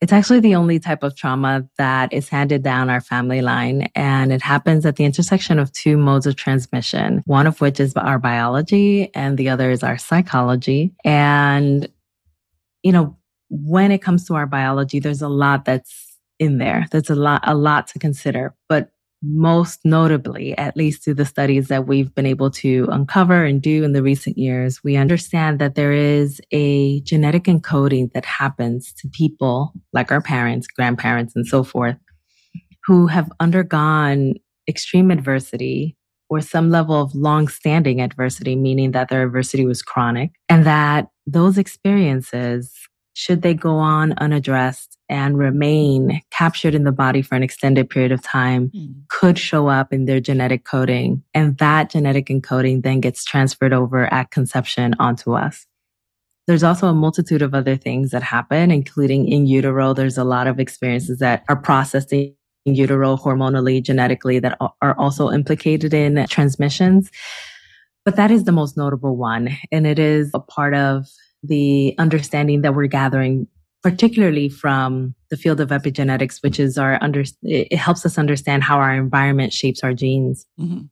It's 0.00 0.12
actually 0.12 0.40
the 0.40 0.54
only 0.54 0.78
type 0.78 1.02
of 1.02 1.16
trauma 1.16 1.68
that 1.76 2.12
is 2.12 2.28
handed 2.28 2.62
down 2.62 2.88
our 2.88 3.00
family 3.00 3.42
line. 3.42 3.88
And 3.94 4.32
it 4.32 4.42
happens 4.42 4.86
at 4.86 4.96
the 4.96 5.04
intersection 5.04 5.58
of 5.58 5.72
two 5.72 5.96
modes 5.96 6.26
of 6.26 6.36
transmission, 6.36 7.22
one 7.26 7.46
of 7.46 7.60
which 7.60 7.80
is 7.80 7.94
our 7.94 8.18
biology 8.18 9.10
and 9.14 9.36
the 9.36 9.48
other 9.48 9.70
is 9.70 9.82
our 9.82 9.98
psychology. 9.98 10.94
And, 11.04 11.88
you 12.82 12.92
know, 12.92 13.16
when 13.50 13.90
it 13.92 14.02
comes 14.02 14.26
to 14.26 14.34
our 14.34 14.46
biology, 14.46 14.98
there's 14.98 15.22
a 15.22 15.28
lot 15.28 15.64
that's 15.64 16.11
in 16.42 16.58
there. 16.58 16.86
That's 16.90 17.10
a 17.10 17.14
lot, 17.14 17.42
a 17.44 17.54
lot 17.54 17.86
to 17.88 17.98
consider. 17.98 18.54
But 18.68 18.90
most 19.22 19.78
notably, 19.84 20.58
at 20.58 20.76
least 20.76 21.04
through 21.04 21.14
the 21.14 21.24
studies 21.24 21.68
that 21.68 21.86
we've 21.86 22.12
been 22.12 22.26
able 22.26 22.50
to 22.50 22.88
uncover 22.90 23.44
and 23.44 23.62
do 23.62 23.84
in 23.84 23.92
the 23.92 24.02
recent 24.02 24.36
years, 24.36 24.82
we 24.82 24.96
understand 24.96 25.60
that 25.60 25.76
there 25.76 25.92
is 25.92 26.40
a 26.50 27.00
genetic 27.02 27.44
encoding 27.44 28.12
that 28.14 28.24
happens 28.24 28.92
to 28.94 29.08
people 29.08 29.72
like 29.92 30.10
our 30.10 30.20
parents, 30.20 30.66
grandparents, 30.66 31.36
and 31.36 31.46
so 31.46 31.62
forth, 31.62 31.96
who 32.84 33.06
have 33.06 33.30
undergone 33.38 34.34
extreme 34.68 35.12
adversity 35.12 35.96
or 36.28 36.40
some 36.40 36.70
level 36.70 37.00
of 37.00 37.14
long 37.14 37.46
standing 37.46 38.00
adversity, 38.00 38.56
meaning 38.56 38.90
that 38.90 39.08
their 39.08 39.24
adversity 39.24 39.64
was 39.64 39.82
chronic, 39.82 40.32
and 40.48 40.66
that 40.66 41.08
those 41.26 41.58
experiences, 41.58 42.72
should 43.14 43.42
they 43.42 43.54
go 43.54 43.76
on 43.76 44.14
unaddressed, 44.14 44.98
and 45.12 45.36
remain 45.36 46.22
captured 46.30 46.74
in 46.74 46.84
the 46.84 46.90
body 46.90 47.20
for 47.20 47.34
an 47.34 47.42
extended 47.42 47.90
period 47.90 48.12
of 48.12 48.22
time 48.22 48.70
mm. 48.70 48.94
could 49.08 49.38
show 49.38 49.68
up 49.68 49.92
in 49.92 50.06
their 50.06 50.20
genetic 50.20 50.64
coding. 50.64 51.22
And 51.34 51.58
that 51.58 51.90
genetic 51.90 52.28
encoding 52.28 52.82
then 52.82 53.02
gets 53.02 53.22
transferred 53.22 53.74
over 53.74 54.10
at 54.12 54.30
conception 54.30 54.94
onto 54.98 55.34
us. 55.34 55.66
There's 56.46 56.64
also 56.64 56.88
a 56.88 56.94
multitude 56.94 57.42
of 57.42 57.54
other 57.54 57.76
things 57.76 58.10
that 58.12 58.22
happen, 58.22 58.70
including 58.70 59.28
in 59.28 59.46
utero. 59.46 59.92
There's 59.92 60.16
a 60.16 60.24
lot 60.24 60.46
of 60.46 60.58
experiences 60.58 61.18
that 61.18 61.44
are 61.46 61.56
processed 61.56 62.14
in 62.14 62.34
utero 62.64 63.18
hormonally, 63.18 63.82
genetically 63.82 64.38
that 64.38 64.56
are 64.80 64.98
also 64.98 65.30
implicated 65.30 65.92
in 65.92 66.26
transmissions. 66.26 67.10
But 68.06 68.16
that 68.16 68.30
is 68.30 68.44
the 68.44 68.52
most 68.52 68.78
notable 68.78 69.16
one. 69.16 69.50
And 69.70 69.86
it 69.86 69.98
is 69.98 70.30
a 70.32 70.40
part 70.40 70.72
of 70.72 71.06
the 71.42 71.94
understanding 71.98 72.62
that 72.62 72.74
we're 72.74 72.86
gathering 72.86 73.46
particularly 73.82 74.48
from 74.48 75.14
the 75.30 75.36
field 75.36 75.60
of 75.60 75.70
epigenetics, 75.70 76.42
which 76.42 76.60
is 76.60 76.78
our 76.78 76.98
under, 77.02 77.24
it 77.42 77.76
helps 77.76 78.06
us 78.06 78.18
understand 78.18 78.62
how 78.62 78.78
our 78.78 78.94
environment 78.94 79.52
shapes 79.52 79.82
our 79.82 79.92
genes. 79.92 80.46
Mm-hmm. 80.58 80.82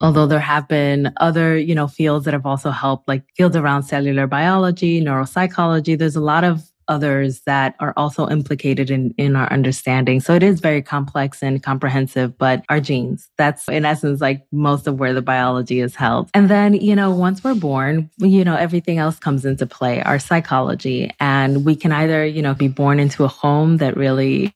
Although 0.00 0.26
there 0.26 0.40
have 0.40 0.66
been 0.68 1.12
other, 1.18 1.56
you 1.56 1.74
know, 1.74 1.86
fields 1.86 2.24
that 2.24 2.34
have 2.34 2.44
also 2.44 2.70
helped, 2.70 3.08
like 3.08 3.22
fields 3.36 3.56
around 3.56 3.84
cellular 3.84 4.26
biology, 4.26 5.00
neuropsychology. 5.00 5.96
There's 5.96 6.16
a 6.16 6.20
lot 6.20 6.44
of 6.44 6.62
others 6.88 7.42
that 7.46 7.74
are 7.80 7.92
also 7.96 8.28
implicated 8.28 8.90
in, 8.90 9.14
in 9.18 9.36
our 9.36 9.50
understanding. 9.52 10.20
So 10.20 10.34
it 10.34 10.42
is 10.42 10.60
very 10.60 10.82
complex 10.82 11.42
and 11.42 11.62
comprehensive, 11.62 12.36
but 12.38 12.64
our 12.68 12.80
genes, 12.80 13.28
that's 13.38 13.68
in 13.68 13.84
essence 13.84 14.20
like 14.20 14.46
most 14.52 14.86
of 14.86 14.98
where 14.98 15.12
the 15.12 15.22
biology 15.22 15.80
is 15.80 15.94
held. 15.94 16.30
And 16.34 16.48
then, 16.48 16.74
you 16.74 16.96
know, 16.96 17.10
once 17.10 17.42
we're 17.42 17.54
born, 17.54 18.10
you 18.18 18.44
know, 18.44 18.56
everything 18.56 18.98
else 18.98 19.18
comes 19.18 19.44
into 19.44 19.66
play, 19.66 20.02
our 20.02 20.18
psychology. 20.18 21.10
And 21.20 21.64
we 21.64 21.76
can 21.76 21.92
either, 21.92 22.24
you 22.24 22.42
know, 22.42 22.54
be 22.54 22.68
born 22.68 23.00
into 23.00 23.24
a 23.24 23.28
home 23.28 23.78
that 23.78 23.96
really 23.96 24.54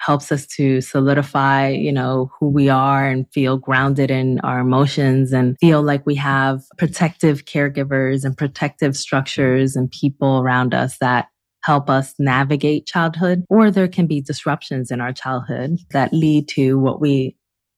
helps 0.00 0.32
us 0.32 0.46
to 0.46 0.80
solidify, 0.80 1.68
you 1.68 1.92
know, 1.92 2.30
who 2.38 2.48
we 2.48 2.68
are 2.68 3.06
and 3.06 3.30
feel 3.32 3.58
grounded 3.58 4.10
in 4.10 4.40
our 4.40 4.58
emotions 4.58 5.32
and 5.32 5.58
feel 5.60 5.82
like 5.82 6.04
we 6.06 6.14
have 6.14 6.62
protective 6.78 7.44
caregivers 7.44 8.24
and 8.24 8.36
protective 8.36 8.96
structures 8.96 9.76
and 9.76 9.90
people 9.90 10.40
around 10.40 10.74
us 10.74 10.96
that 10.98 11.28
help 11.62 11.90
us 11.90 12.14
navigate 12.18 12.86
childhood, 12.86 13.44
or 13.48 13.70
there 13.70 13.88
can 13.88 14.06
be 14.06 14.20
disruptions 14.20 14.90
in 14.90 15.00
our 15.00 15.12
childhood 15.12 15.78
that 15.90 16.12
lead 16.12 16.48
to 16.48 16.78
what 16.78 17.00
we 17.00 17.36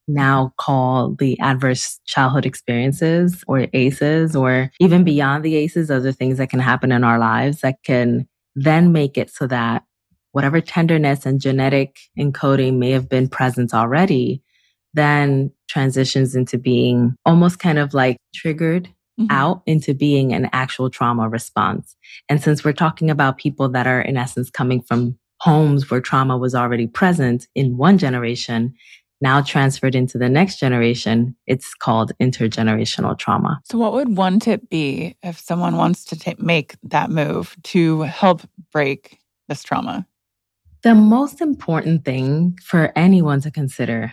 now 0.09 0.53
call 0.59 1.15
the 1.15 1.39
adverse 1.41 2.01
childhood 2.07 2.45
experiences 2.45 3.45
or 3.47 3.67
ACEs, 3.73 4.35
or 4.35 4.71
even 4.81 5.05
beyond 5.05 5.45
the 5.45 5.57
ACEs, 5.57 5.91
other 5.91 6.12
things 6.12 6.39
that 6.39 6.51
can 6.51 6.61
happen 6.61 6.93
in 6.93 7.05
our 7.05 7.19
lives 7.19 7.61
that 7.61 7.77
can 7.85 8.27
then 8.55 8.93
make 8.93 9.17
it 9.17 9.31
so 9.31 9.47
that 9.47 9.85
whatever 10.33 10.61
tenderness 10.61 11.25
and 11.25 11.41
genetic 11.41 11.99
encoding 12.19 12.79
may 12.79 12.91
have 12.91 13.09
been 13.09 13.29
present 13.29 13.73
already, 13.73 14.43
then 14.95 15.51
transitions 15.69 16.35
into 16.35 16.59
being 16.59 17.15
almost 17.25 17.59
kind 17.59 17.79
of 17.79 17.95
like 17.95 18.17
triggered 18.35 18.89
mm-hmm. 19.19 19.26
out 19.31 19.62
into 19.66 19.95
being 19.95 20.33
an 20.33 20.49
actual 20.52 20.90
trauma 20.90 21.28
response. 21.28 21.97
And 22.28 22.42
since 22.42 22.64
we're 22.64 22.73
talking 22.73 23.11
about 23.11 23.38
people 23.38 23.69
that 23.71 23.87
are 23.87 24.00
in 24.00 24.16
essence 24.16 24.50
coming 24.50 24.83
from 24.83 25.19
homes 25.40 25.90
where 25.90 26.00
trauma 26.00 26.38
was 26.38 26.54
already 26.54 26.87
present 26.87 27.49
in 27.54 27.76
one 27.76 27.99
generation, 27.99 28.75
now 29.21 29.40
transferred 29.40 29.95
into 29.95 30.19
the 30.19 30.28
next 30.28 30.59
generation, 30.59 31.37
it's 31.47 31.75
called 31.75 32.12
intergenerational 32.21 33.16
trauma. 33.16 33.61
So, 33.64 33.78
what 33.78 33.92
would 33.92 34.16
one 34.16 34.40
tip 34.40 34.69
be 34.69 35.16
if 35.23 35.38
someone 35.38 35.76
wants 35.76 36.04
to 36.07 36.19
t- 36.19 36.35
make 36.38 36.75
that 36.83 37.09
move 37.11 37.57
to 37.64 38.02
help 38.02 38.42
break 38.73 39.19
this 39.49 39.62
trauma? 39.62 40.07
The 40.83 40.97
most 40.97 41.40
important 41.40 42.04
thing 42.04 42.59
for 42.61 42.92
anyone 42.97 43.40
to 43.42 43.52
consider 43.52 44.12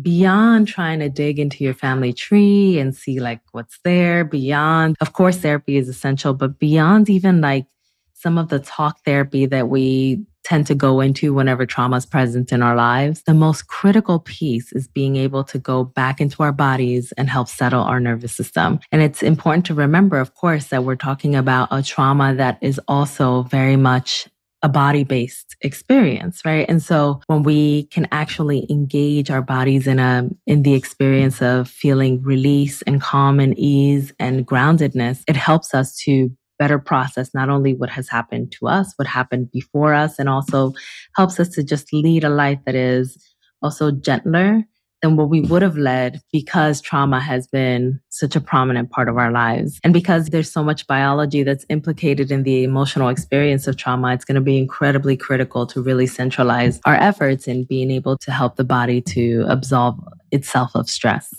beyond 0.00 0.68
trying 0.68 0.98
to 0.98 1.08
dig 1.08 1.38
into 1.38 1.64
your 1.64 1.74
family 1.74 2.12
tree 2.12 2.78
and 2.78 2.94
see 2.94 3.18
like 3.18 3.40
what's 3.52 3.78
there 3.82 4.24
beyond 4.24 4.96
of 5.00 5.12
course 5.12 5.38
therapy 5.38 5.76
is 5.76 5.88
essential 5.88 6.34
but 6.34 6.58
beyond 6.58 7.08
even 7.08 7.40
like 7.40 7.66
some 8.12 8.38
of 8.38 8.48
the 8.48 8.58
talk 8.58 8.98
therapy 9.04 9.46
that 9.46 9.68
we 9.68 10.24
tend 10.44 10.66
to 10.66 10.74
go 10.74 11.00
into 11.00 11.34
whenever 11.34 11.66
trauma 11.66 11.96
is 11.96 12.06
present 12.06 12.52
in 12.52 12.62
our 12.62 12.76
lives 12.76 13.22
the 13.22 13.34
most 13.34 13.68
critical 13.68 14.20
piece 14.20 14.72
is 14.72 14.86
being 14.86 15.16
able 15.16 15.42
to 15.42 15.58
go 15.58 15.82
back 15.82 16.20
into 16.20 16.42
our 16.42 16.52
bodies 16.52 17.12
and 17.12 17.28
help 17.28 17.48
settle 17.48 17.82
our 17.82 17.98
nervous 17.98 18.32
system. 18.32 18.78
And 18.92 19.02
it's 19.02 19.22
important 19.22 19.66
to 19.66 19.74
remember 19.74 20.18
of 20.18 20.34
course 20.34 20.66
that 20.68 20.84
we're 20.84 20.96
talking 20.96 21.34
about 21.34 21.68
a 21.70 21.82
trauma 21.82 22.34
that 22.34 22.58
is 22.60 22.80
also 22.86 23.42
very 23.44 23.76
much 23.76 24.28
a 24.62 24.68
body 24.68 25.04
based 25.04 25.56
experience, 25.60 26.40
right? 26.44 26.66
And 26.68 26.82
so 26.82 27.20
when 27.26 27.42
we 27.42 27.84
can 27.84 28.08
actually 28.10 28.66
engage 28.70 29.30
our 29.30 29.42
bodies 29.42 29.86
in 29.86 29.98
a, 29.98 30.28
in 30.46 30.62
the 30.62 30.74
experience 30.74 31.42
of 31.42 31.68
feeling 31.68 32.22
release 32.22 32.82
and 32.82 33.00
calm 33.00 33.38
and 33.38 33.58
ease 33.58 34.12
and 34.18 34.46
groundedness, 34.46 35.22
it 35.28 35.36
helps 35.36 35.74
us 35.74 35.96
to 35.98 36.30
better 36.58 36.78
process 36.78 37.34
not 37.34 37.50
only 37.50 37.74
what 37.74 37.90
has 37.90 38.08
happened 38.08 38.50
to 38.52 38.66
us, 38.66 38.92
what 38.96 39.06
happened 39.06 39.50
before 39.52 39.92
us, 39.92 40.18
and 40.18 40.28
also 40.28 40.72
helps 41.14 41.38
us 41.38 41.48
to 41.50 41.62
just 41.62 41.92
lead 41.92 42.24
a 42.24 42.30
life 42.30 42.58
that 42.64 42.74
is 42.74 43.16
also 43.62 43.90
gentler 43.90 44.64
than 45.06 45.16
what 45.16 45.28
we 45.28 45.40
would 45.40 45.62
have 45.62 45.76
led 45.76 46.20
because 46.32 46.80
trauma 46.80 47.20
has 47.20 47.46
been 47.46 48.00
such 48.08 48.34
a 48.34 48.40
prominent 48.40 48.90
part 48.90 49.08
of 49.08 49.16
our 49.16 49.30
lives. 49.30 49.78
And 49.84 49.92
because 49.92 50.26
there's 50.26 50.50
so 50.50 50.64
much 50.64 50.86
biology 50.88 51.44
that's 51.44 51.64
implicated 51.68 52.32
in 52.32 52.42
the 52.42 52.64
emotional 52.64 53.08
experience 53.08 53.68
of 53.68 53.76
trauma, 53.76 54.12
it's 54.12 54.24
going 54.24 54.34
to 54.34 54.40
be 54.40 54.58
incredibly 54.58 55.16
critical 55.16 55.64
to 55.68 55.80
really 55.80 56.08
centralize 56.08 56.80
our 56.84 56.96
efforts 56.96 57.46
in 57.46 57.64
being 57.64 57.90
able 57.92 58.18
to 58.18 58.32
help 58.32 58.56
the 58.56 58.64
body 58.64 59.00
to 59.00 59.44
absolve 59.48 59.96
itself 60.32 60.74
of 60.74 60.90
stress. 60.90 61.32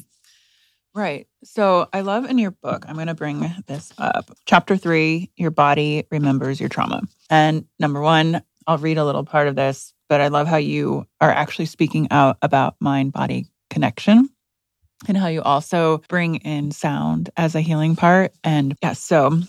Right. 0.95 1.27
So 1.43 1.89
I 1.91 2.01
love 2.01 2.25
in 2.25 2.37
your 2.37 2.51
book, 2.51 2.85
I'm 2.87 2.95
going 2.95 3.07
to 3.07 3.15
bring 3.15 3.53
this 3.67 3.91
up. 3.97 4.31
Chapter 4.45 4.77
three, 4.77 5.29
Your 5.35 5.51
Body 5.51 6.07
Remembers 6.09 6.59
Your 6.59 6.69
Trauma. 6.69 7.01
And 7.29 7.65
number 7.79 7.99
one, 7.99 8.41
I'll 8.65 8.77
read 8.77 8.97
a 8.97 9.05
little 9.05 9.25
part 9.25 9.49
of 9.49 9.55
this 9.55 9.93
but 10.09 10.21
I 10.21 10.27
love 10.29 10.47
how 10.47 10.57
you 10.57 11.05
are 11.19 11.31
actually 11.31 11.65
speaking 11.65 12.07
out 12.11 12.37
about 12.41 12.75
mind 12.79 13.13
body 13.13 13.45
connection. 13.69 14.29
and 15.07 15.17
how 15.17 15.27
you 15.27 15.41
also 15.41 16.01
bring 16.09 16.35
in 16.37 16.71
sound 16.71 17.29
as 17.37 17.55
a 17.55 17.61
healing 17.61 17.95
part. 17.95 18.33
And 18.43 18.75
yeah, 18.81 18.93
so 18.93 19.39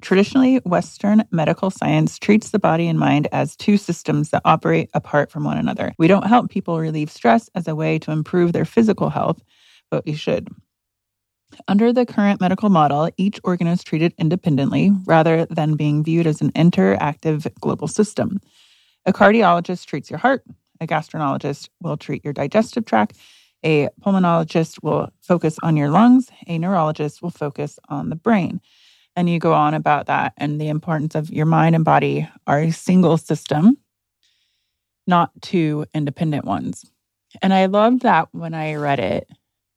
traditionally, 0.00 0.56
Western 0.64 1.24
medical 1.30 1.70
science 1.70 2.18
treats 2.18 2.50
the 2.50 2.58
body 2.58 2.88
and 2.88 2.98
mind 2.98 3.28
as 3.32 3.56
two 3.56 3.76
systems 3.76 4.30
that 4.30 4.42
operate 4.44 4.90
apart 4.94 5.30
from 5.30 5.44
one 5.44 5.58
another. 5.58 5.92
We 5.98 6.08
don't 6.08 6.26
help 6.26 6.50
people 6.50 6.78
relieve 6.80 7.10
stress 7.10 7.48
as 7.54 7.68
a 7.68 7.74
way 7.74 7.98
to 8.00 8.10
improve 8.10 8.52
their 8.52 8.64
physical 8.64 9.10
health, 9.10 9.42
but 9.90 10.04
we 10.04 10.14
should. 10.14 10.48
Under 11.68 11.92
the 11.92 12.04
current 12.04 12.40
medical 12.40 12.68
model, 12.68 13.10
each 13.16 13.38
organ 13.44 13.68
is 13.68 13.84
treated 13.84 14.12
independently 14.18 14.90
rather 15.06 15.46
than 15.46 15.76
being 15.76 16.02
viewed 16.02 16.26
as 16.26 16.40
an 16.40 16.50
interactive 16.52 17.46
global 17.60 17.86
system. 17.86 18.40
A 19.06 19.12
cardiologist 19.12 19.86
treats 19.86 20.10
your 20.10 20.18
heart, 20.18 20.42
a 20.80 20.86
gastroenterologist 20.86 21.68
will 21.80 21.96
treat 21.96 22.24
your 22.24 22.32
digestive 22.32 22.84
tract, 22.84 23.16
a 23.64 23.88
pulmonologist 24.02 24.82
will 24.82 25.10
focus 25.22 25.58
on 25.62 25.76
your 25.76 25.88
lungs, 25.88 26.30
a 26.46 26.58
neurologist 26.58 27.22
will 27.22 27.30
focus 27.30 27.78
on 27.88 28.10
the 28.10 28.16
brain. 28.16 28.60
And 29.16 29.30
you 29.30 29.38
go 29.38 29.52
on 29.52 29.74
about 29.74 30.06
that 30.06 30.34
and 30.36 30.60
the 30.60 30.68
importance 30.68 31.14
of 31.14 31.30
your 31.30 31.46
mind 31.46 31.74
and 31.74 31.84
body 31.84 32.28
are 32.46 32.60
a 32.60 32.72
single 32.72 33.16
system, 33.16 33.78
not 35.06 35.30
two 35.40 35.86
independent 35.94 36.44
ones. 36.44 36.84
And 37.42 37.54
I 37.54 37.66
loved 37.66 38.02
that 38.02 38.28
when 38.32 38.54
I 38.54 38.74
read 38.74 38.98
it 38.98 39.28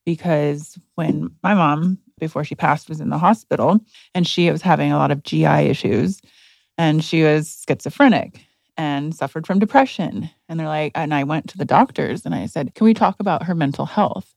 because 0.06 0.78
when 0.96 1.30
my 1.44 1.54
mom, 1.54 2.00
before 2.20 2.44
she 2.44 2.56
passed, 2.56 2.90
was 2.90 3.00
in 3.00 3.10
the 3.10 3.18
hospital 3.18 3.80
and 4.16 4.28
she 4.28 4.50
was 4.52 4.62
having 4.62 4.92
a 4.92 4.98
lot 4.98 5.12
of 5.12 5.24
GI 5.24 5.46
issues 5.46 6.20
and 6.78 7.04
she 7.04 7.24
was 7.24 7.64
schizophrenic 7.68 8.47
and 8.78 9.14
suffered 9.14 9.48
from 9.48 9.60
depression. 9.60 10.30
And 10.48 10.60
they're 10.60 10.68
like, 10.68 10.92
and 10.96 11.14
I 11.14 11.24
went 11.24 11.50
to 11.50 11.58
the 11.58 11.66
doctors 11.66 12.26
and 12.26 12.34
I 12.34 12.46
said, 12.46 12.76
Can 12.76 12.86
we 12.86 12.94
talk 12.94 13.20
about 13.20 13.44
her 13.44 13.56
mental 13.56 13.86
health? 13.86 14.34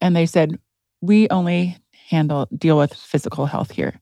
And 0.00 0.16
they 0.16 0.26
said, 0.26 0.58
We 1.00 1.28
only 1.28 1.76
handle, 2.08 2.48
deal 2.56 2.78
with 2.78 2.94
physical 2.94 3.46
health 3.46 3.70
here. 3.70 4.00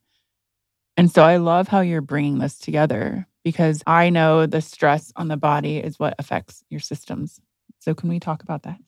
And 0.96 1.10
so 1.10 1.24
I 1.24 1.38
love 1.38 1.68
how 1.68 1.80
you're 1.80 2.00
bringing 2.00 2.38
this 2.38 2.58
together 2.58 3.26
because 3.42 3.82
I 3.86 4.10
know 4.10 4.46
the 4.46 4.60
stress 4.60 5.12
on 5.16 5.28
the 5.28 5.36
body 5.36 5.78
is 5.78 5.98
what 5.98 6.14
affects 6.18 6.64
your 6.70 6.80
systems. 6.80 7.40
So, 7.80 7.94
can 7.94 8.08
we 8.08 8.20
talk 8.20 8.42
about 8.42 8.62
that? 8.62 8.78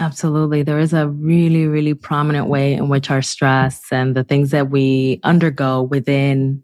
Absolutely. 0.00 0.62
There 0.62 0.78
is 0.78 0.92
a 0.92 1.08
really, 1.08 1.66
really 1.66 1.94
prominent 1.94 2.46
way 2.46 2.72
in 2.72 2.88
which 2.88 3.10
our 3.10 3.20
stress 3.20 3.82
and 3.90 4.14
the 4.14 4.22
things 4.22 4.52
that 4.52 4.70
we 4.70 5.18
undergo 5.24 5.82
within 5.82 6.62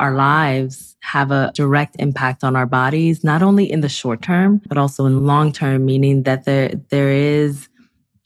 our 0.00 0.14
lives 0.14 0.96
have 1.02 1.30
a 1.30 1.52
direct 1.54 1.96
impact 1.98 2.42
on 2.42 2.56
our 2.56 2.66
bodies, 2.66 3.22
not 3.22 3.42
only 3.42 3.70
in 3.70 3.80
the 3.80 3.88
short 3.88 4.22
term, 4.22 4.60
but 4.66 4.78
also 4.78 5.06
in 5.06 5.26
long 5.26 5.52
term, 5.52 5.84
meaning 5.84 6.22
that 6.24 6.44
there, 6.44 6.72
there 6.90 7.10
is 7.10 7.68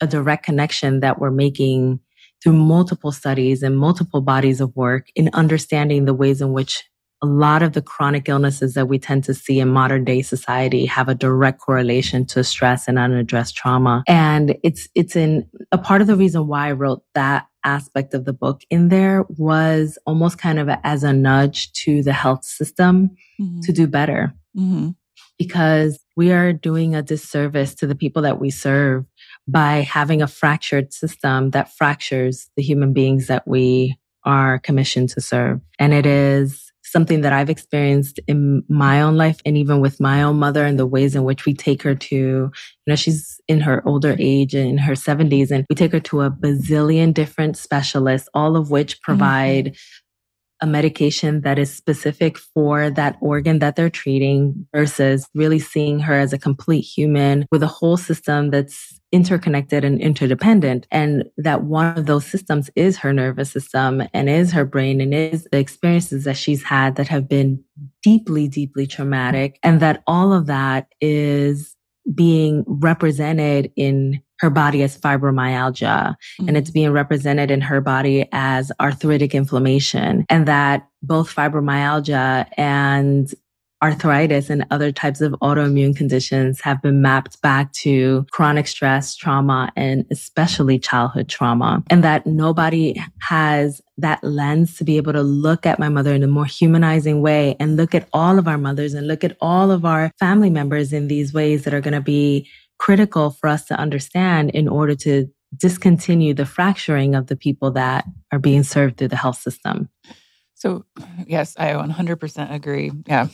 a 0.01 0.07
direct 0.07 0.43
connection 0.43 1.01
that 1.01 1.19
we're 1.19 1.31
making 1.31 1.99
through 2.41 2.53
multiple 2.53 3.11
studies 3.11 3.61
and 3.61 3.77
multiple 3.77 4.21
bodies 4.21 4.61
of 4.61 4.75
work 4.75 5.07
in 5.15 5.29
understanding 5.33 6.05
the 6.05 6.13
ways 6.13 6.41
in 6.41 6.53
which 6.53 6.83
a 7.21 7.25
lot 7.25 7.63
of 7.63 7.73
the 7.73 7.81
chronic 7.81 8.29
illnesses 8.29 8.73
that 8.73 8.87
we 8.87 8.99
tend 8.99 9.23
to 9.23 9.33
see 9.33 9.59
in 9.59 9.69
modern 9.69 10.03
day 10.03 10.21
society 10.21 10.85
have 10.85 11.09
a 11.09 11.15
direct 11.15 11.59
correlation 11.59 12.25
to 12.25 12.43
stress 12.43 12.87
and 12.87 12.99
unaddressed 12.99 13.55
trauma. 13.55 14.03
And 14.07 14.55
it's, 14.63 14.87
it's 14.95 15.15
in 15.15 15.49
a 15.71 15.77
part 15.77 16.01
of 16.01 16.07
the 16.07 16.15
reason 16.15 16.47
why 16.47 16.67
I 16.67 16.73
wrote 16.73 17.03
that 17.15 17.47
aspect 17.65 18.13
of 18.13 18.23
the 18.23 18.33
book 18.33 18.61
in 18.69 18.89
there 18.89 19.25
was 19.29 19.97
almost 20.05 20.37
kind 20.37 20.59
of 20.59 20.69
as 20.83 21.03
a 21.03 21.11
nudge 21.11 21.71
to 21.73 22.03
the 22.03 22.13
health 22.13 22.45
system 22.45 23.09
mm-hmm. 23.39 23.59
to 23.61 23.73
do 23.73 23.87
better. 23.87 24.33
Mm-hmm. 24.57 24.91
Because 25.37 25.99
we 26.15 26.31
are 26.31 26.53
doing 26.53 26.95
a 26.95 27.01
disservice 27.01 27.75
to 27.75 27.87
the 27.87 27.95
people 27.95 28.21
that 28.21 28.39
we 28.39 28.49
serve 28.49 29.05
by 29.47 29.81
having 29.81 30.21
a 30.21 30.27
fractured 30.27 30.93
system 30.93 31.49
that 31.49 31.75
fractures 31.75 32.49
the 32.55 32.63
human 32.63 32.93
beings 32.93 33.27
that 33.27 33.45
we 33.45 33.97
are 34.23 34.59
commissioned 34.59 35.09
to 35.09 35.21
serve. 35.21 35.59
And 35.77 35.93
it 35.93 36.05
is 36.05 36.71
something 36.83 37.21
that 37.21 37.33
I've 37.33 37.49
experienced 37.49 38.19
in 38.27 38.63
my 38.69 39.01
own 39.01 39.17
life 39.17 39.39
and 39.45 39.57
even 39.57 39.81
with 39.81 39.99
my 39.99 40.23
own 40.23 40.37
mother 40.37 40.65
and 40.65 40.79
the 40.79 40.85
ways 40.85 41.15
in 41.15 41.23
which 41.23 41.45
we 41.45 41.53
take 41.53 41.81
her 41.83 41.95
to, 41.95 42.15
you 42.15 42.51
know, 42.87 42.95
she's 42.95 43.34
in 43.47 43.61
her 43.61 43.87
older 43.87 44.15
age 44.19 44.55
in 44.55 44.77
her 44.77 44.93
70s 44.93 45.51
and 45.51 45.65
we 45.69 45.75
take 45.75 45.91
her 45.91 45.99
to 45.99 46.21
a 46.21 46.31
bazillion 46.31 47.13
different 47.13 47.57
specialists, 47.57 48.29
all 48.33 48.55
of 48.55 48.71
which 48.71 48.95
mm-hmm. 48.95 49.03
provide 49.03 49.65
mm-hmm 49.65 50.01
a 50.61 50.65
medication 50.65 51.41
that 51.41 51.59
is 51.59 51.73
specific 51.73 52.37
for 52.37 52.89
that 52.89 53.17
organ 53.21 53.59
that 53.59 53.75
they're 53.75 53.89
treating 53.89 54.65
versus 54.73 55.27
really 55.35 55.59
seeing 55.59 55.99
her 55.99 56.13
as 56.13 56.31
a 56.31 56.37
complete 56.37 56.81
human 56.81 57.45
with 57.51 57.61
a 57.61 57.67
whole 57.67 57.97
system 57.97 58.51
that's 58.51 58.99
interconnected 59.11 59.83
and 59.83 60.01
interdependent. 60.01 60.87
And 60.91 61.25
that 61.37 61.63
one 61.63 61.97
of 61.97 62.05
those 62.05 62.25
systems 62.25 62.69
is 62.75 62.97
her 62.97 63.13
nervous 63.13 63.51
system 63.51 64.03
and 64.13 64.29
is 64.29 64.53
her 64.53 64.65
brain 64.65 65.01
and 65.01 65.13
is 65.13 65.47
the 65.51 65.59
experiences 65.59 66.23
that 66.23 66.37
she's 66.37 66.63
had 66.63 66.95
that 66.95 67.09
have 67.09 67.27
been 67.27 67.63
deeply, 68.01 68.47
deeply 68.47 68.87
traumatic. 68.87 69.59
And 69.61 69.81
that 69.81 70.03
all 70.07 70.31
of 70.31 70.47
that 70.47 70.87
is 71.01 71.74
being 72.13 72.63
represented 72.67 73.71
in 73.75 74.21
her 74.39 74.49
body 74.49 74.83
as 74.83 74.97
fibromyalgia 74.97 76.09
mm-hmm. 76.09 76.47
and 76.47 76.57
it's 76.57 76.69
being 76.69 76.91
represented 76.91 77.49
in 77.49 77.61
her 77.61 77.81
body 77.81 78.27
as 78.31 78.71
arthritic 78.79 79.33
inflammation 79.33 80.25
and 80.29 80.47
that 80.47 80.87
both 81.01 81.33
fibromyalgia 81.33 82.45
and 82.57 83.33
arthritis 83.83 84.49
and 84.49 84.65
other 84.71 84.91
types 84.91 85.21
of 85.21 85.33
autoimmune 85.41 85.95
conditions 85.95 86.61
have 86.61 86.81
been 86.81 87.01
mapped 87.01 87.41
back 87.41 87.71
to 87.73 88.25
chronic 88.31 88.67
stress, 88.67 89.15
trauma, 89.15 89.71
and 89.75 90.05
especially 90.11 90.79
childhood 90.79 91.27
trauma. 91.27 91.83
And 91.89 92.03
that 92.03 92.25
nobody 92.25 92.95
has 93.21 93.81
that 93.97 94.23
lens 94.23 94.77
to 94.77 94.83
be 94.83 94.97
able 94.97 95.13
to 95.13 95.21
look 95.21 95.65
at 95.65 95.79
my 95.79 95.89
mother 95.89 96.13
in 96.13 96.23
a 96.23 96.27
more 96.27 96.45
humanizing 96.45 97.21
way 97.21 97.55
and 97.59 97.77
look 97.77 97.93
at 97.95 98.07
all 98.13 98.39
of 98.39 98.47
our 98.47 98.57
mothers 98.57 98.93
and 98.93 99.07
look 99.07 99.23
at 99.23 99.37
all 99.39 99.71
of 99.71 99.85
our 99.85 100.11
family 100.19 100.49
members 100.49 100.91
in 100.91 101.07
these 101.07 101.33
ways 101.33 101.63
that 101.63 101.73
are 101.73 101.81
going 101.81 101.93
to 101.93 102.01
be 102.01 102.49
critical 102.77 103.31
for 103.31 103.47
us 103.47 103.65
to 103.65 103.75
understand 103.75 104.49
in 104.51 104.67
order 104.67 104.95
to 104.95 105.27
discontinue 105.55 106.33
the 106.33 106.45
fracturing 106.45 107.15
of 107.15 107.27
the 107.27 107.35
people 107.35 107.71
that 107.71 108.05
are 108.31 108.39
being 108.39 108.63
served 108.63 108.97
through 108.97 109.07
the 109.07 109.15
health 109.15 109.37
system. 109.37 109.89
So, 110.55 110.85
yes, 111.27 111.55
I 111.57 111.73
100% 111.73 112.53
agree. 112.53 112.91
Yeah. 113.07 113.27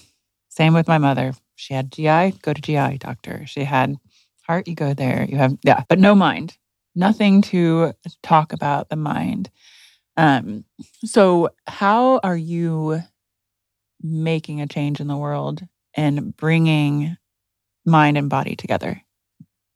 Same 0.51 0.75
with 0.75 0.87
my 0.87 0.99
mother. 0.99 1.33
She 1.55 1.73
had 1.73 1.91
GI, 1.91 2.37
go 2.43 2.53
to 2.53 2.61
GI 2.61 2.99
doctor. 2.99 3.45
She 3.47 3.63
had 3.63 3.95
heart, 4.43 4.67
you 4.67 4.75
go 4.75 4.93
there. 4.93 5.25
You 5.27 5.37
have, 5.37 5.57
yeah, 5.63 5.83
but 5.89 5.99
no 5.99 6.13
mind. 6.13 6.57
Nothing 6.93 7.41
to 7.43 7.93
talk 8.21 8.53
about 8.53 8.89
the 8.89 8.97
mind. 8.97 9.49
Um, 10.17 10.65
so, 11.05 11.49
how 11.67 12.19
are 12.23 12.37
you 12.37 13.01
making 14.03 14.61
a 14.61 14.67
change 14.67 14.99
in 14.99 15.07
the 15.07 15.17
world 15.17 15.65
and 15.95 16.35
bringing 16.37 17.17
mind 17.85 18.17
and 18.17 18.29
body 18.29 18.55
together? 18.55 19.01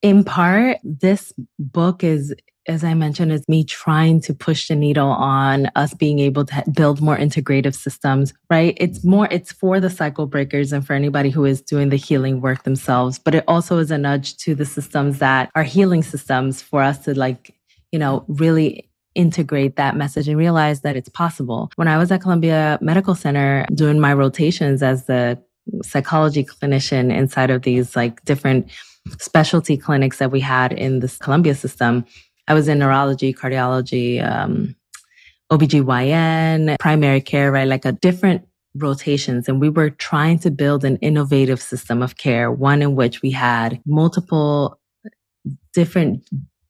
in 0.05 0.23
part, 0.23 0.77
this 0.83 1.33
book 1.57 2.03
is, 2.03 2.35
as 2.67 2.83
I 2.83 2.93
mentioned, 2.93 3.31
is 3.31 3.47
me 3.47 3.63
trying 3.63 4.21
to 4.21 4.33
push 4.33 4.67
the 4.67 4.75
needle 4.75 5.09
on 5.09 5.67
us 5.75 5.93
being 5.93 6.19
able 6.19 6.45
to 6.45 6.63
build 6.73 7.01
more 7.01 7.17
integrative 7.17 7.75
systems, 7.75 8.33
right? 8.49 8.75
It's 8.79 9.03
more, 9.03 9.27
it's 9.29 9.51
for 9.51 9.79
the 9.79 9.89
cycle 9.89 10.25
breakers 10.25 10.73
and 10.73 10.85
for 10.85 10.93
anybody 10.93 11.29
who 11.29 11.45
is 11.45 11.61
doing 11.61 11.89
the 11.89 11.95
healing 11.95 12.41
work 12.41 12.63
themselves, 12.63 13.19
but 13.19 13.35
it 13.35 13.43
also 13.47 13.77
is 13.77 13.91
a 13.91 13.97
nudge 13.97 14.37
to 14.37 14.55
the 14.55 14.65
systems 14.65 15.19
that 15.19 15.51
are 15.55 15.63
healing 15.63 16.01
systems 16.01 16.61
for 16.61 16.81
us 16.81 16.99
to 17.05 17.17
like, 17.17 17.53
you 17.91 17.99
know, 17.99 18.25
really 18.27 18.89
integrate 19.13 19.75
that 19.77 19.95
message 19.95 20.27
and 20.27 20.37
realize 20.37 20.81
that 20.81 20.95
it's 20.95 21.09
possible. 21.09 21.71
When 21.75 21.87
I 21.87 21.97
was 21.97 22.11
at 22.11 22.21
Columbia 22.21 22.77
Medical 22.81 23.15
Center 23.15 23.65
doing 23.73 23.99
my 23.99 24.13
rotations 24.13 24.83
as 24.83 25.05
the 25.05 25.41
psychology 25.83 26.43
clinician 26.43 27.15
inside 27.15 27.49
of 27.49 27.61
these 27.61 27.95
like 27.95 28.23
different 28.25 28.69
specialty 29.19 29.77
clinics 29.77 30.17
that 30.17 30.31
we 30.31 30.39
had 30.39 30.73
in 30.73 30.99
this 30.99 31.17
Columbia 31.17 31.55
system. 31.55 32.05
I 32.47 32.53
was 32.53 32.67
in 32.67 32.79
neurology, 32.79 33.33
cardiology, 33.33 34.23
um, 34.23 34.75
OBGYN, 35.51 36.77
primary 36.79 37.21
care, 37.21 37.51
right? 37.51 37.67
Like 37.67 37.85
a 37.85 37.91
different 37.91 38.47
rotations. 38.75 39.47
And 39.47 39.59
we 39.59 39.69
were 39.69 39.89
trying 39.89 40.39
to 40.39 40.51
build 40.51 40.83
an 40.83 40.97
innovative 40.97 41.61
system 41.61 42.01
of 42.01 42.17
care, 42.17 42.51
one 42.51 42.81
in 42.81 42.95
which 42.95 43.21
we 43.21 43.31
had 43.31 43.81
multiple 43.85 44.79
different 45.73 46.27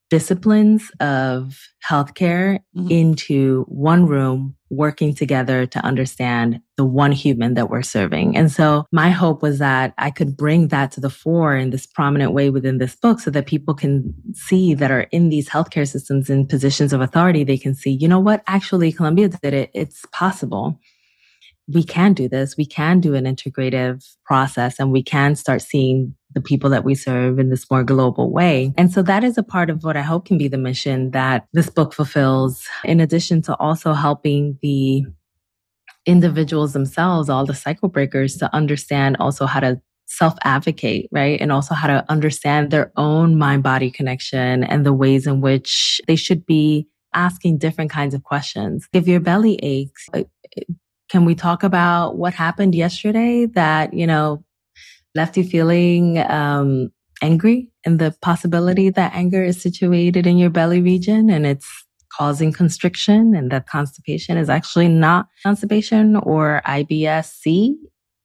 disciplines 0.10 0.92
of 1.00 1.60
healthcare 1.90 2.60
mm-hmm. 2.76 2.92
into 2.92 3.64
one 3.68 4.06
room 4.06 4.56
working 4.70 5.16
together 5.16 5.66
to 5.66 5.80
understand 5.80 6.62
the 6.78 6.86
one 6.86 7.12
human 7.12 7.54
that 7.54 7.70
we're 7.70 7.82
serving. 7.82 8.36
And 8.36 8.52
so 8.52 8.86
my 8.92 9.10
hope 9.10 9.42
was 9.42 9.60
that 9.60 9.94
I 9.98 10.12
could 10.12 10.36
bring 10.36 10.68
that 10.70 10.92
to 10.92 11.00
the 11.00 11.10
fore 11.10 11.56
in 11.56 11.70
this 11.70 11.86
prominent 11.86 12.34
way 12.34 12.50
within 12.50 12.78
this 12.78 12.96
book 12.96 13.20
so 13.20 13.32
that 13.32 13.46
people 13.46 13.74
can 13.74 14.14
see 14.34 14.74
that 14.74 14.92
are 14.92 15.08
in 15.12 15.30
these 15.30 15.48
healthcare 15.48 15.90
systems 15.90 16.30
in 16.30 16.48
positions 16.48 16.92
of 16.92 17.02
authority. 17.02 17.44
They 17.44 17.58
can 17.58 17.76
see, 17.76 17.92
you 17.92 18.08
know 18.08 18.20
what? 18.20 18.44
Actually, 18.48 18.92
Columbia 18.92 19.30
did 19.30 19.54
it. 19.54 19.72
It's 19.74 20.06
possible. 20.12 20.80
We 21.68 21.84
can 21.84 22.14
do 22.14 22.28
this. 22.28 22.58
We 22.58 22.66
can 22.66 23.00
do 23.00 23.16
an 23.16 23.24
integrative 23.24 24.06
process 24.26 24.80
and 24.80 24.92
we 24.92 25.02
can 25.02 25.36
start 25.36 25.62
seeing 25.62 26.14
the 26.34 26.42
people 26.42 26.70
that 26.70 26.84
we 26.84 26.94
serve 26.94 27.40
in 27.40 27.50
this 27.50 27.72
more 27.72 27.84
global 27.84 28.30
way. 28.30 28.74
And 28.78 28.92
so 28.92 29.02
that 29.04 29.24
is 29.24 29.38
a 29.38 29.44
part 29.44 29.70
of 29.70 29.84
what 29.84 29.96
I 29.96 30.02
hope 30.02 30.26
can 30.26 30.38
be 30.38 30.50
the 30.50 30.58
mission 30.58 31.12
that 31.12 31.48
this 31.54 31.70
book 31.70 31.94
fulfills, 31.94 32.68
in 32.84 33.00
addition 33.00 33.42
to 33.44 33.56
also 33.56 33.94
helping 33.94 34.60
the 34.62 35.06
individuals 36.06 36.74
themselves, 36.74 37.30
all 37.30 37.46
the 37.46 37.54
cycle 37.54 37.90
breakers 37.90 38.38
to 38.38 38.54
understand 38.54 39.18
also 39.20 39.46
how 39.46 39.60
to 39.60 39.82
self 40.06 40.36
advocate, 40.44 41.10
right? 41.12 41.40
And 41.42 41.52
also 41.52 41.74
how 41.74 41.88
to 41.88 42.06
understand 42.10 42.72
their 42.72 42.92
own 42.96 43.38
mind 43.38 43.64
body 43.64 43.90
connection 43.90 44.64
and 44.64 44.86
the 44.86 44.94
ways 44.94 45.28
in 45.28 45.42
which 45.42 46.00
they 46.08 46.16
should 46.16 46.46
be 46.46 46.88
asking 47.14 47.58
different 47.58 47.92
kinds 47.92 48.14
of 48.14 48.24
questions. 48.24 48.88
If 48.94 49.08
your 49.08 49.20
belly 49.20 49.56
aches, 49.64 50.08
uh, 50.14 50.24
can 51.10 51.26
we 51.26 51.36
talk 51.36 51.64
about 51.64 52.18
what 52.18 52.34
happened 52.34 52.76
yesterday 52.76 53.46
that, 53.48 53.94
you 53.94 54.08
know, 54.08 54.44
left 55.14 55.38
you 55.38 55.44
feeling 55.44 56.18
um, 56.20 56.92
angry 57.22 57.70
and 57.86 58.00
the 58.00 58.16
possibility 58.22 58.90
that 58.90 59.14
anger 59.16 59.44
is 59.44 59.62
situated 59.62 60.28
in 60.28 60.38
your 60.38 60.50
belly 60.50 60.82
region 60.82 61.30
and 61.30 61.46
it's 61.46 61.85
causing 62.16 62.52
constriction 62.52 63.36
and 63.36 63.52
that 63.52 63.68
constipation 63.68 64.38
is 64.38 64.50
actually 64.50 64.88
not 64.88 65.28
constipation 65.44 66.16
or 66.16 66.62
IBS-C, 66.66 67.76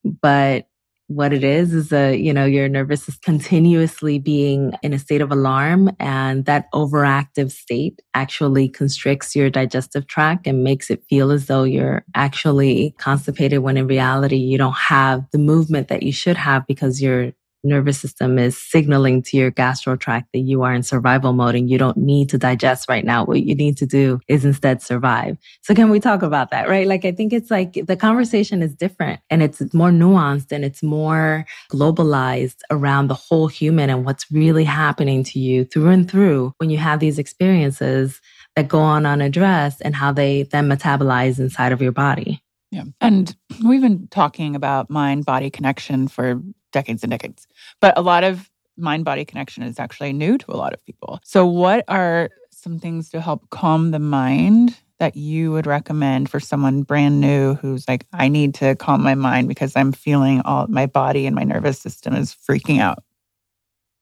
but 0.05 0.66
what 1.11 1.33
it 1.33 1.42
is 1.42 1.74
is 1.74 1.92
a 1.92 2.14
you 2.14 2.33
know 2.33 2.44
your 2.44 2.68
nervous 2.68 3.09
is 3.09 3.16
continuously 3.16 4.20
being 4.20 4.72
in 4.81 4.92
a 4.92 4.98
state 4.98 5.20
of 5.20 5.33
alarm 5.33 5.90
and 5.98 6.44
that 6.44 6.70
overactive 6.72 7.50
state 7.50 8.00
actually 8.14 8.68
constricts 8.68 9.35
your 9.35 9.50
digestive 9.50 10.07
tract 10.07 10.46
and 10.46 10.62
makes 10.62 10.88
it 10.88 11.03
feel 11.11 11.33
as 11.33 11.46
though 11.46 11.64
you're 11.64 12.05
actually 12.14 12.94
constipated 12.98 13.59
when 13.59 13.76
in 13.76 13.88
reality 13.88 14.37
you 14.37 14.57
don't 14.57 14.76
have 14.76 15.24
the 15.33 15.38
movement 15.38 15.88
that 15.88 16.05
you 16.05 16.12
should 16.12 16.37
have 16.37 16.64
because 16.68 17.03
you're 17.03 17.33
nervous 17.62 17.99
system 17.99 18.38
is 18.38 18.61
signaling 18.61 19.23
to 19.23 19.37
your 19.37 19.51
gastro 19.51 19.96
tract 19.96 20.29
that 20.33 20.40
you 20.40 20.62
are 20.62 20.73
in 20.73 20.83
survival 20.83 21.33
mode 21.33 21.55
and 21.55 21.68
you 21.68 21.79
don't 21.79 21.96
need 21.96 22.29
to 22.31 22.38
digest 22.38 22.88
right 22.88 23.05
now. 23.05 23.25
What 23.25 23.42
you 23.42 23.55
need 23.55 23.77
to 23.79 23.87
do 23.87 24.20
is 24.29 24.44
instead 24.44 24.83
survive. 24.83 25.37
So 25.62 25.75
can 25.75 25.90
we 25.90 26.01
talk 26.01 26.23
about 26.23 26.51
that, 26.51 26.68
right? 26.68 26.87
Like, 26.87 27.05
I 27.05 27.12
think 27.12 27.33
it's 27.33 27.51
like 27.51 27.75
the 27.75 27.96
conversation 27.96 28.62
is 28.62 28.75
different 28.75 29.20
and 29.31 29.42
it's 29.42 29.61
more 29.75 29.90
nuanced 29.90 30.53
and 30.53 30.64
it's 30.64 30.83
more 30.83 31.44
globalized 31.70 32.61
around 32.70 33.09
the 33.09 33.14
whole 33.14 33.46
human 33.46 33.90
and 33.90 34.05
what's 34.05 34.31
really 34.31 34.64
happening 34.64 35.23
to 35.25 35.38
you 35.38 35.64
through 35.64 35.88
and 35.88 36.11
through 36.11 36.55
when 36.59 36.70
you 36.70 36.79
have 36.79 37.01
these 37.01 37.18
experiences 37.18 38.20
that 38.57 38.68
go 38.68 38.81
on 38.81 39.07
unaddressed 39.07 39.81
and 39.85 39.94
how 39.94 40.12
they 40.12 40.44
then 40.44 40.68
metabolize 40.68 41.38
inside 41.38 41.73
of 41.73 41.81
your 41.81 41.92
body. 41.92 42.42
Yeah. 42.70 42.85
And 43.01 43.35
we've 43.64 43.81
been 43.81 44.07
talking 44.09 44.55
about 44.55 44.90
mind 44.90 45.25
body 45.25 45.51
connection 45.51 46.07
for 46.07 46.40
decades 46.72 47.02
and 47.02 47.11
decades. 47.11 47.46
But 47.80 47.96
a 47.96 48.02
lot 48.02 48.24
of 48.24 48.50
mind 48.76 49.04
body 49.04 49.24
connection 49.24 49.62
is 49.62 49.78
actually 49.78 50.12
new 50.12 50.38
to 50.38 50.52
a 50.52 50.56
lot 50.56 50.72
of 50.72 50.85
people. 50.85 51.20
So, 51.24 51.46
what 51.46 51.85
are 51.88 52.30
some 52.50 52.78
things 52.78 53.09
to 53.11 53.20
help 53.20 53.48
calm 53.50 53.90
the 53.90 53.98
mind 53.98 54.78
that 54.98 55.16
you 55.16 55.50
would 55.50 55.66
recommend 55.66 56.28
for 56.28 56.38
someone 56.38 56.83
brand 56.83 57.20
new 57.20 57.54
who's 57.54 57.88
like, 57.88 58.06
I 58.12 58.28
need 58.28 58.54
to 58.56 58.76
calm 58.76 59.02
my 59.02 59.14
mind 59.14 59.48
because 59.48 59.74
I'm 59.74 59.92
feeling 59.92 60.42
all 60.44 60.66
my 60.68 60.87
body 60.87 61.26
and 61.26 61.35
my 61.35 61.42
nervous 61.42 61.78
system 61.78 62.14
is 62.14 62.35
freaking 62.35 62.80
out? 62.80 63.02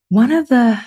One 0.08 0.32
of 0.32 0.48
the 0.48 0.80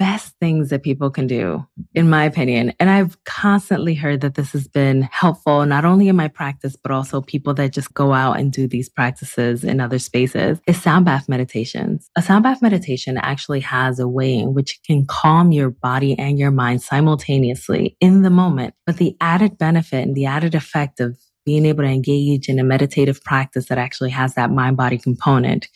best 0.00 0.34
things 0.40 0.70
that 0.70 0.82
people 0.82 1.10
can 1.10 1.26
do, 1.26 1.64
in 1.94 2.08
my 2.08 2.24
opinion. 2.24 2.72
And 2.80 2.88
I've 2.88 3.22
constantly 3.24 3.94
heard 3.94 4.22
that 4.22 4.34
this 4.34 4.52
has 4.52 4.66
been 4.66 5.02
helpful, 5.02 5.66
not 5.66 5.84
only 5.84 6.08
in 6.08 6.16
my 6.16 6.26
practice, 6.26 6.74
but 6.74 6.90
also 6.90 7.20
people 7.20 7.52
that 7.54 7.74
just 7.74 7.92
go 7.92 8.14
out 8.14 8.40
and 8.40 8.50
do 8.50 8.66
these 8.66 8.88
practices 8.88 9.62
in 9.62 9.78
other 9.78 9.98
spaces 9.98 10.58
is 10.66 10.80
sound 10.80 11.04
bath 11.04 11.28
meditations. 11.28 12.10
A 12.16 12.22
sound 12.22 12.44
bath 12.44 12.62
meditation 12.62 13.18
actually 13.18 13.60
has 13.60 14.00
a 14.00 14.08
way 14.08 14.34
in 14.34 14.54
which 14.54 14.76
it 14.76 14.86
can 14.86 15.04
calm 15.04 15.52
your 15.52 15.68
body 15.68 16.18
and 16.18 16.38
your 16.38 16.50
mind 16.50 16.80
simultaneously 16.80 17.98
in 18.00 18.22
the 18.22 18.30
moment. 18.30 18.72
But 18.86 18.96
the 18.96 19.14
added 19.20 19.58
benefit 19.58 20.06
and 20.06 20.16
the 20.16 20.24
added 20.24 20.54
effect 20.54 21.00
of 21.00 21.18
being 21.44 21.66
able 21.66 21.84
to 21.84 21.90
engage 21.90 22.48
in 22.48 22.58
a 22.58 22.64
meditative 22.64 23.22
practice 23.22 23.66
that 23.66 23.76
actually 23.76 24.10
has 24.10 24.32
that 24.34 24.50
mind 24.50 24.78
body 24.78 24.96
component 24.96 25.68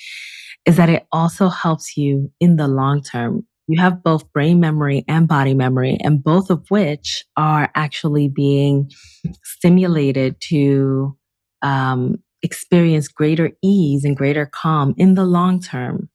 is 0.65 0.79
that 0.79 0.89
it 0.89 1.07
also 1.13 1.51
helps 1.51 1.99
you 1.99 2.33
in 2.41 2.57
the 2.57 2.67
long 2.67 3.03
term 3.03 3.47
you 3.66 3.81
have 3.81 4.03
both 4.03 4.31
brain 4.33 4.61
memory 4.61 5.05
and 5.09 5.27
body 5.27 5.55
memory, 5.55 5.96
and 6.03 6.22
both 6.22 6.50
of 6.50 6.70
which 6.70 7.24
are 7.37 7.70
actually 7.74 8.29
being 8.29 8.90
stimulated 9.42 10.40
to 10.40 11.16
um, 11.62 12.16
experience 12.42 13.09
greater 13.09 13.53
ease 13.62 14.05
and 14.05 14.16
greater 14.16 14.46
calm 14.46 14.94
in 14.98 15.14
the 15.14 15.24
long 15.24 15.61
term 15.61 16.11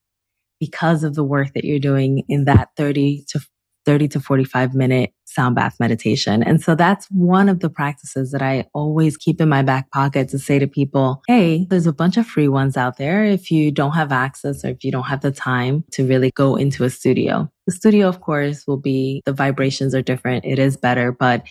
because 0.59 1.03
of 1.03 1.15
the 1.15 1.23
work 1.23 1.53
that 1.53 1.63
you're 1.63 1.79
doing 1.79 2.23
in 2.27 2.45
that 2.45 2.69
30 2.77 3.25
to 3.29 3.39
30 3.85 4.07
to 4.09 4.19
45 4.19 4.75
minute 4.75 5.11
sound 5.39 5.55
bath 5.55 5.77
meditation. 5.79 6.43
And 6.43 6.61
so 6.61 6.75
that's 6.75 7.07
one 7.11 7.47
of 7.47 7.61
the 7.61 7.69
practices 7.69 8.31
that 8.31 8.41
I 8.41 8.67
always 8.73 9.15
keep 9.15 9.39
in 9.39 9.47
my 9.47 9.61
back 9.61 9.89
pocket 9.91 10.27
to 10.29 10.37
say 10.37 10.59
to 10.59 10.67
people, 10.67 11.21
Hey, 11.27 11.65
there's 11.69 11.87
a 11.87 11.93
bunch 11.93 12.17
of 12.17 12.27
free 12.27 12.49
ones 12.49 12.75
out 12.75 12.97
there. 12.97 13.23
If 13.23 13.49
you 13.49 13.71
don't 13.71 13.93
have 13.93 14.11
access 14.11 14.65
or 14.65 14.67
if 14.71 14.83
you 14.83 14.91
don't 14.91 15.05
have 15.05 15.21
the 15.21 15.31
time 15.31 15.85
to 15.91 16.05
really 16.05 16.31
go 16.31 16.57
into 16.57 16.83
a 16.83 16.89
studio, 16.89 17.49
the 17.67 17.71
studio, 17.71 18.09
of 18.09 18.19
course, 18.19 18.67
will 18.67 18.81
be 18.91 19.21
the 19.25 19.31
vibrations 19.31 19.95
are 19.95 20.01
different. 20.01 20.43
It 20.43 20.59
is 20.59 20.75
better, 20.75 21.13
but 21.13 21.47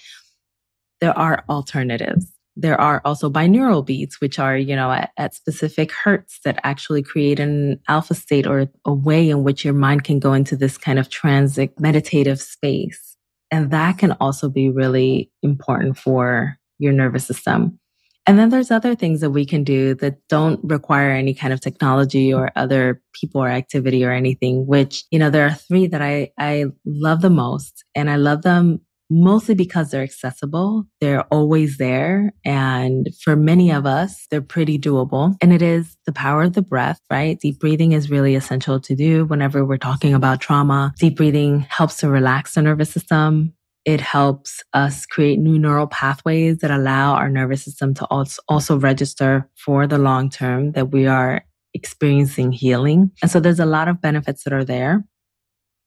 there 1.00 1.16
are 1.16 1.44
alternatives 1.48 2.30
there 2.60 2.78
are 2.80 3.00
also 3.04 3.30
binaural 3.30 3.86
beats, 3.86 4.20
which 4.20 4.40
are, 4.40 4.58
you 4.58 4.74
know, 4.74 4.90
at, 4.90 5.12
at, 5.16 5.32
specific 5.32 5.92
hertz 5.92 6.40
that 6.44 6.58
actually 6.64 7.04
create 7.04 7.38
an 7.38 7.78
alpha 7.86 8.14
state 8.14 8.48
or 8.48 8.66
a 8.84 8.92
way 8.92 9.30
in 9.30 9.44
which 9.44 9.64
your 9.64 9.74
mind 9.74 10.02
can 10.02 10.18
go 10.18 10.32
into 10.32 10.56
this 10.56 10.76
kind 10.76 10.98
of 10.98 11.08
transit 11.08 11.78
meditative 11.78 12.40
space. 12.40 13.07
And 13.50 13.70
that 13.70 13.98
can 13.98 14.12
also 14.12 14.48
be 14.48 14.70
really 14.70 15.30
important 15.42 15.98
for 15.98 16.56
your 16.78 16.92
nervous 16.92 17.26
system. 17.26 17.78
And 18.26 18.38
then 18.38 18.50
there's 18.50 18.70
other 18.70 18.94
things 18.94 19.22
that 19.22 19.30
we 19.30 19.46
can 19.46 19.64
do 19.64 19.94
that 19.94 20.18
don't 20.28 20.60
require 20.62 21.10
any 21.10 21.32
kind 21.32 21.50
of 21.50 21.62
technology 21.62 22.32
or 22.32 22.52
other 22.56 23.00
people 23.14 23.42
or 23.42 23.48
activity 23.48 24.04
or 24.04 24.12
anything, 24.12 24.66
which, 24.66 25.04
you 25.10 25.18
know, 25.18 25.30
there 25.30 25.46
are 25.46 25.54
three 25.54 25.86
that 25.86 26.02
I, 26.02 26.30
I 26.38 26.66
love 26.84 27.22
the 27.22 27.30
most 27.30 27.84
and 27.94 28.10
I 28.10 28.16
love 28.16 28.42
them 28.42 28.82
mostly 29.10 29.54
because 29.54 29.90
they're 29.90 30.02
accessible. 30.02 30.84
They're 31.00 31.24
always 31.24 31.78
there. 31.78 32.32
And 32.44 33.08
for 33.22 33.36
many 33.36 33.70
of 33.70 33.86
us, 33.86 34.26
they're 34.30 34.42
pretty 34.42 34.78
doable. 34.78 35.36
And 35.40 35.52
it 35.52 35.62
is 35.62 35.96
the 36.06 36.12
power 36.12 36.42
of 36.42 36.52
the 36.52 36.62
breath, 36.62 37.00
right? 37.10 37.38
Deep 37.40 37.58
breathing 37.58 37.92
is 37.92 38.10
really 38.10 38.34
essential 38.34 38.80
to 38.80 38.94
do 38.94 39.24
whenever 39.24 39.64
we're 39.64 39.78
talking 39.78 40.14
about 40.14 40.40
trauma. 40.40 40.94
Deep 40.98 41.16
breathing 41.16 41.60
helps 41.60 41.96
to 41.98 42.08
relax 42.08 42.54
the 42.54 42.62
nervous 42.62 42.90
system. 42.90 43.54
It 43.84 44.00
helps 44.00 44.62
us 44.74 45.06
create 45.06 45.38
new 45.38 45.58
neural 45.58 45.86
pathways 45.86 46.58
that 46.58 46.70
allow 46.70 47.14
our 47.14 47.30
nervous 47.30 47.64
system 47.64 47.94
to 47.94 48.06
also 48.06 48.76
register 48.78 49.48
for 49.56 49.86
the 49.86 49.98
long 49.98 50.28
term 50.28 50.72
that 50.72 50.90
we 50.90 51.06
are 51.06 51.44
experiencing 51.72 52.52
healing. 52.52 53.12
And 53.22 53.30
so 53.30 53.40
there's 53.40 53.60
a 53.60 53.66
lot 53.66 53.88
of 53.88 54.00
benefits 54.00 54.44
that 54.44 54.52
are 54.52 54.64
there 54.64 55.04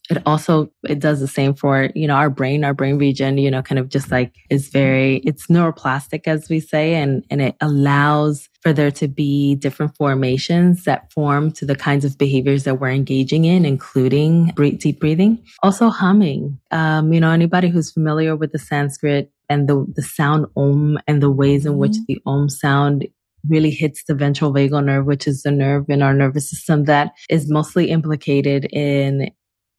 it 0.10 0.22
also 0.26 0.72
it 0.88 1.00
does 1.00 1.20
the 1.20 1.28
same 1.28 1.54
for 1.54 1.90
you 1.96 2.08
know 2.08 2.16
our 2.16 2.30
brain. 2.30 2.64
Our 2.64 2.74
brain 2.74 2.98
region 2.98 3.38
you 3.38 3.52
know 3.52 3.62
kind 3.62 3.80
of 3.80 3.90
just 3.90 4.12
like 4.12 4.36
is 4.50 4.70
very 4.70 5.18
it's 5.18 5.48
neuroplastic 5.48 6.28
as 6.28 6.50
we 6.50 6.60
say 6.60 6.96
and 6.96 7.24
and 7.30 7.42
it 7.42 7.56
allows 7.62 8.50
for 8.62 8.74
there 8.74 8.92
to 8.92 9.08
be 9.08 9.56
different 9.56 9.96
formations 9.96 10.84
that 10.84 11.12
form 11.14 11.52
to 11.54 11.66
the 11.66 11.76
kinds 11.76 12.06
of 12.06 12.18
behaviors 12.18 12.64
that 12.64 12.80
we're 12.80 12.90
engaging 12.90 13.46
in 13.46 13.66
including 13.66 14.52
deep 14.78 15.00
breathing. 15.00 15.44
Also 15.64 15.90
humming. 15.90 16.60
Um, 16.72 17.14
you 17.14 17.20
know 17.20 17.32
anybody 17.32 17.70
who's 17.70 17.92
familiar 17.92 18.36
with 18.36 18.52
the 18.52 18.60
sanskrit 18.60 19.32
and 19.50 19.70
the 19.70 19.86
the 19.96 20.04
sound 20.04 20.48
om 20.58 20.98
and 21.08 21.22
the 21.22 21.32
ways 21.32 21.66
in 21.66 21.78
which 21.78 21.94
mm-hmm. 21.94 22.04
the 22.08 22.22
om 22.26 22.50
sound 22.50 23.08
really 23.50 23.72
hits 23.72 24.04
the 24.04 24.14
ventral 24.14 24.54
vagal 24.54 24.84
nerve, 24.84 25.06
which 25.06 25.28
is 25.28 25.44
the 25.44 25.52
nerve 25.52 25.90
in 25.90 26.02
our 26.02 26.14
nervous 26.14 26.50
system 26.50 26.86
that 26.86 27.12
is 27.30 27.50
mostly 27.50 27.90
implicated 27.90 28.66
in 28.72 29.32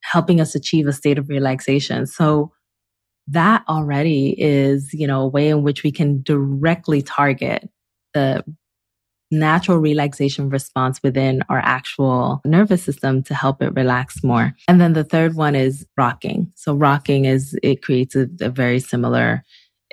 helping 0.02 0.40
us 0.40 0.54
achieve 0.54 0.86
a 0.86 0.92
state 0.92 1.18
of 1.18 1.28
relaxation. 1.28 2.06
So 2.06 2.52
that 3.28 3.64
already 3.68 4.34
is, 4.38 4.92
you 4.92 5.06
know, 5.06 5.22
a 5.22 5.28
way 5.28 5.48
in 5.48 5.62
which 5.62 5.82
we 5.82 5.92
can 5.92 6.22
directly 6.22 7.02
target 7.02 7.68
the 8.14 8.44
natural 9.30 9.78
relaxation 9.78 10.50
response 10.50 11.02
within 11.02 11.42
our 11.48 11.58
actual 11.58 12.42
nervous 12.44 12.82
system 12.82 13.22
to 13.22 13.34
help 13.34 13.62
it 13.62 13.74
relax 13.74 14.22
more. 14.22 14.52
And 14.68 14.80
then 14.80 14.92
the 14.92 15.04
third 15.04 15.34
one 15.34 15.54
is 15.54 15.86
rocking. 15.96 16.52
So 16.54 16.74
rocking 16.74 17.24
is, 17.24 17.58
it 17.62 17.82
creates 17.82 18.14
a, 18.14 18.28
a 18.40 18.50
very 18.50 18.78
similar 18.78 19.42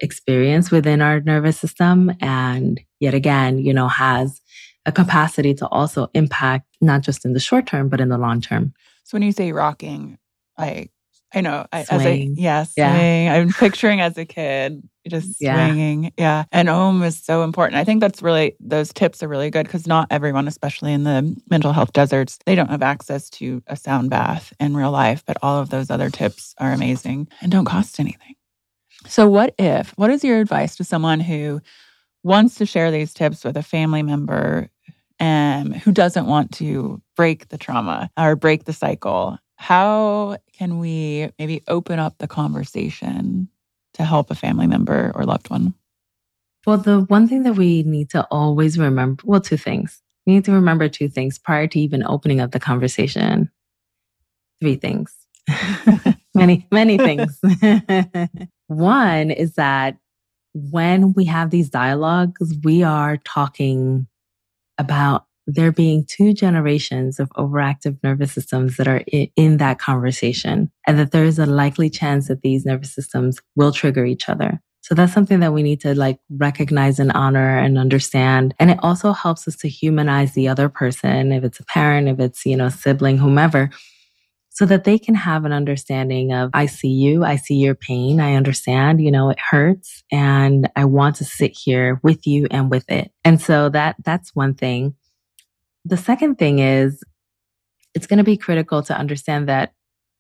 experience 0.02 0.72
within 0.72 1.02
our 1.02 1.22
nervous 1.22 1.58
system. 1.58 2.12
And 2.20 2.82
yet 3.00 3.14
again, 3.14 3.60
you 3.60 3.74
know, 3.74 3.88
has 3.88 4.42
a 4.86 4.92
capacity 4.92 5.54
to 5.56 5.68
also 5.68 6.10
impact 6.14 6.66
not 6.82 7.02
just 7.02 7.26
in 7.26 7.34
the 7.34 7.40
short 7.40 7.66
term, 7.66 7.90
but 7.90 8.02
in 8.02 8.10
the 8.10 8.18
long 8.18 8.42
term. 8.42 8.74
So 9.10 9.16
when 9.16 9.24
you 9.24 9.32
say 9.32 9.52
rocking, 9.54 10.20
like 10.56 10.92
I 11.34 11.42
know. 11.42 11.66
I, 11.74 11.80
as 11.90 12.06
a, 12.06 12.16
yeah, 12.16 12.64
swing. 12.64 13.26
Yeah. 13.26 13.34
I'm 13.34 13.52
picturing 13.54 14.02
as 14.02 14.20
a 14.20 14.26
kid 14.26 14.88
just 15.08 15.42
yeah. 15.42 15.68
swinging. 15.68 16.14
Yeah. 16.16 16.44
And 16.52 16.70
Om 16.70 17.02
is 17.02 17.18
so 17.18 17.42
important. 17.44 17.80
I 17.80 17.84
think 17.84 18.02
that's 18.02 18.22
really, 18.22 18.56
those 18.60 18.94
tips 18.94 19.24
are 19.24 19.28
really 19.28 19.50
good 19.50 19.66
because 19.66 19.88
not 19.88 20.08
everyone, 20.12 20.48
especially 20.48 20.94
in 20.94 21.06
the 21.06 21.36
mental 21.50 21.74
health 21.74 21.92
deserts, 21.92 22.38
they 22.46 22.54
don't 22.54 22.70
have 22.70 22.84
access 22.84 23.32
to 23.32 23.64
a 23.66 23.76
sound 23.76 24.12
bath 24.12 24.54
in 24.60 24.78
real 24.78 24.92
life. 24.92 25.24
But 25.26 25.38
all 25.42 25.58
of 25.58 25.72
those 25.72 25.90
other 25.90 26.12
tips 26.12 26.54
are 26.60 26.72
amazing 26.72 27.30
and 27.42 27.52
don't 27.52 27.66
cost 27.66 28.00
anything. 28.00 28.36
So, 29.08 29.28
what 29.28 29.56
if, 29.58 29.92
what 29.98 30.12
is 30.12 30.24
your 30.24 30.40
advice 30.40 30.76
to 30.76 30.84
someone 30.84 31.20
who 31.20 31.62
wants 32.22 32.56
to 32.56 32.66
share 32.68 32.92
these 32.92 33.12
tips 33.14 33.44
with 33.44 33.58
a 33.58 33.64
family 33.64 34.04
member 34.04 34.70
um, 35.20 35.74
who 35.74 35.92
doesn't 35.92 36.28
want 36.28 36.52
to 36.54 37.02
break 37.16 37.50
the 37.50 37.58
trauma 37.58 38.10
or 38.18 38.36
break 38.36 38.66
the 38.66 38.74
cycle? 38.74 39.38
How 39.56 40.38
can 40.54 40.80
we 40.80 41.30
maybe 41.38 41.64
open 41.68 42.00
up 42.00 42.18
the 42.18 42.28
conversation 42.28 43.50
to 43.96 44.06
help 44.06 44.32
a 44.32 44.36
family 44.36 44.68
member 44.68 45.12
or 45.16 45.26
loved 45.26 45.50
one? 45.50 45.74
Well, 46.66 46.78
the 46.78 47.02
one 47.02 47.28
thing 47.28 47.44
that 47.44 47.54
we 47.54 47.84
need 47.84 48.10
to 48.12 48.26
always 48.32 48.78
remember 48.78 49.24
well, 49.26 49.42
two 49.42 49.58
things. 49.58 50.02
We 50.26 50.34
need 50.34 50.46
to 50.46 50.52
remember 50.52 50.88
two 50.88 51.10
things 51.10 51.40
prior 51.40 51.68
to 51.68 51.80
even 51.80 52.04
opening 52.04 52.40
up 52.40 52.52
the 52.52 52.60
conversation. 52.60 53.50
Three 54.62 54.76
things. 54.76 55.14
many, 56.36 56.68
many 56.72 56.98
things. 56.98 57.40
one 58.68 59.32
is 59.32 59.54
that 59.54 59.98
when 60.54 61.14
we 61.14 61.26
have 61.26 61.50
these 61.50 61.70
dialogues, 61.70 62.54
we 62.64 62.84
are 62.84 63.18
talking 63.18 64.08
about 64.80 65.26
there 65.46 65.72
being 65.72 66.06
two 66.06 66.34
generations 66.34 67.20
of 67.20 67.30
overactive 67.32 67.98
nervous 68.04 68.32
systems 68.32 68.78
that 68.78 68.88
are 68.88 69.04
in, 69.36 69.58
that 69.58 69.80
conversation 69.80 70.72
and 70.88 71.00
that 71.00 71.12
there 71.12 71.26
is 71.26 71.40
a 71.40 71.46
likely 71.46 71.90
chance 71.90 72.28
that 72.28 72.42
these 72.42 72.66
nervous 72.66 72.94
systems 72.94 73.40
will 73.56 73.72
trigger 73.72 74.06
each 74.06 74.30
other. 74.30 74.62
So 74.82 74.96
that's 74.96 75.14
something 75.14 75.40
that 75.42 75.54
we 75.54 75.62
need 75.62 75.82
to 75.82 75.94
like 75.94 76.20
recognize 76.30 77.00
and 77.00 77.12
honor 77.12 77.58
and 77.58 77.78
understand. 77.78 78.56
And 78.60 78.72
it 78.72 78.80
also 78.82 79.12
helps 79.12 79.48
us 79.48 79.56
to 79.58 79.70
humanize 79.70 80.34
the 80.34 80.48
other 80.48 80.70
person, 80.70 81.32
if 81.32 81.44
it's 81.44 81.60
a 81.60 81.66
parent, 81.66 82.08
if 82.08 82.20
it's, 82.20 82.46
you 82.46 82.56
know, 82.56 82.70
sibling, 82.70 83.18
whomever, 83.18 83.70
so 84.60 84.66
that 84.66 84.84
they 84.84 85.00
can 85.00 85.16
have 85.16 85.46
an 85.46 85.54
understanding 85.54 86.34
of, 86.34 86.50
I 86.54 86.66
see 86.66 86.90
you, 86.90 87.24
I 87.24 87.38
see 87.38 87.56
your 87.56 87.76
pain, 87.76 88.20
I 88.20 88.36
understand, 88.36 89.02
you 89.02 89.10
know, 89.10 89.30
it 89.30 89.40
hurts 89.40 90.04
and 90.12 90.70
I 90.76 90.84
want 90.84 91.16
to 91.16 91.24
sit 91.24 91.58
here 91.58 92.02
with 92.04 92.28
you 92.28 92.46
and 92.52 92.70
with 92.70 92.84
it. 92.92 93.10
And 93.24 93.42
so 93.42 93.70
that, 93.70 93.96
that's 94.04 94.36
one 94.36 94.56
thing. 94.56 94.96
The 95.86 95.96
second 95.96 96.40
thing 96.40 96.60
is 96.60 97.02
it's 97.96 98.06
going 98.06 98.18
to 98.18 98.26
be 98.26 98.36
critical 98.36 98.84
to 98.84 98.94
understand 98.94 99.48
that 99.48 99.72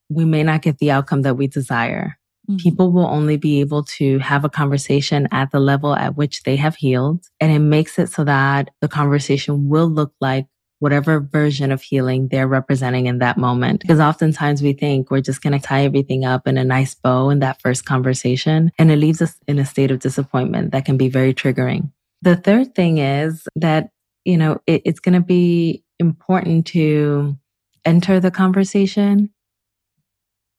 we 0.08 0.23
may 0.23 0.43
not 0.43 0.62
get 0.62 0.78
the 0.78 0.91
outcome 0.91 1.23
that 1.23 1.36
we 1.36 1.47
desire. 1.47 2.17
Mm-hmm. 2.49 2.60
People 2.60 2.93
will 2.93 3.08
only 3.08 3.36
be 3.36 3.60
able 3.60 3.84
to 3.97 4.19
have 4.19 4.45
a 4.45 4.49
conversation 4.49 5.28
at 5.34 5.52
the 5.52 5.60
level 5.60 5.93
at 5.93 6.15
which 6.15 6.43
they 6.43 6.56
have 6.56 6.78
healed. 6.78 7.25
And 7.41 7.52
it 7.52 7.60
makes 7.60 7.99
it 7.99 8.08
so 8.08 8.23
that 8.23 8.69
the 8.80 8.88
conversation 8.88 9.67
will 9.67 9.89
look 9.89 10.13
like 10.21 10.47
whatever 10.80 11.20
version 11.20 11.72
of 11.72 11.82
healing 11.82 12.28
they're 12.30 12.48
representing 12.48 13.06
in 13.06 13.20
that 13.20 13.38
moment. 13.38 13.82
Because 13.82 14.00
oftentimes 14.00 14.62
we 14.62 14.74
think 14.74 15.12
we're 15.12 15.22
just 15.22 15.42
going 15.42 15.54
to 15.54 15.65
tie 15.65 15.84
everything 15.84 16.26
up 16.26 16.48
in 16.48 16.58
a 16.58 16.63
nice 16.63 16.96
bow 16.96 17.30
in 17.30 17.39
that 17.39 17.62
first 17.62 17.86
conversation. 17.86 18.72
And 18.78 18.92
it 18.92 18.98
leaves 18.98 19.22
us 19.22 19.38
in 19.48 19.60
a 19.60 19.65
state 19.65 19.92
of 19.92 20.00
disappointment 20.00 20.72
that 20.72 20.86
can 20.86 20.98
be 20.98 21.10
very 21.10 21.34
triggering. 21.34 21.92
The 22.22 22.36
third 22.36 22.76
thing 22.76 22.98
is 22.98 23.48
that 23.56 23.89
you 24.26 24.38
know, 24.38 24.62
it, 24.68 24.82
it's 24.86 25.00
going 25.00 25.13
to 25.13 25.26
be 25.26 25.84
important 26.00 26.68
to 26.68 27.38
enter 27.86 28.20
the 28.20 28.32
conversation 28.32 29.30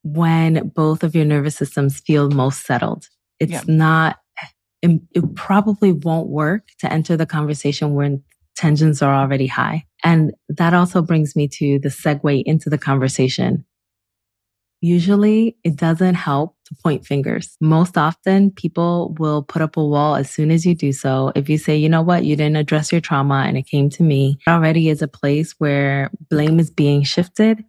when 0.03 0.69
both 0.75 1.03
of 1.03 1.15
your 1.15 1.25
nervous 1.25 1.57
systems 1.57 2.01
feel 2.01 2.31
most 2.31 2.67
settled. 2.67 3.09
It's 3.39 3.53
yeah. 3.53 3.63
not, 3.67 4.19
it, 4.83 5.01
it 5.13 5.35
probably 5.35 5.93
won't 5.93 6.29
work 6.29 6.69
to 6.79 6.93
enter 6.93 7.17
the 7.17 7.27
conversation 7.27 7.95
when 7.95 8.25
tensions 8.61 9.01
are 9.01 9.15
already 9.15 9.47
high. 9.47 9.87
And 10.05 10.33
that 10.51 10.75
also 10.75 11.01
brings 11.01 11.35
me 11.35 11.49
to 11.49 11.79
the 11.79 11.89
segue 11.89 12.43
into 12.45 12.69
the 12.69 12.77
conversation. 12.77 13.65
Usually 14.83 15.57
it 15.65 15.77
doesn't 15.77 16.15
help 16.15 16.57
to 16.67 16.75
point 16.83 17.07
fingers. 17.07 17.57
Most 17.61 17.97
often 17.97 18.51
people 18.51 19.17
will 19.19 19.43
put 19.43 19.63
up 19.63 19.77
a 19.79 19.85
wall 19.85 20.15
as 20.15 20.31
soon 20.31 20.51
as 20.51 20.67
you 20.67 20.75
do 20.75 20.93
so. 20.93 21.33
If 21.35 21.49
you 21.49 21.57
say, 21.57 21.77
you 21.77 21.89
know 21.89 22.03
what, 22.03 22.25
you 22.25 22.37
didn't 22.37 22.57
address 22.57 22.93
your 22.93 23.01
trauma 23.01 23.45
and 23.47 23.57
it 23.57 23.67
came 23.67 23.89
to 23.91 24.03
me, 24.03 24.39
already 24.47 24.91
is 24.91 25.03
a 25.03 25.09
place 25.09 25.55
where 25.59 26.11
blame 26.29 26.61
is 26.61 26.71
being 26.71 27.03
shifted. 27.03 27.65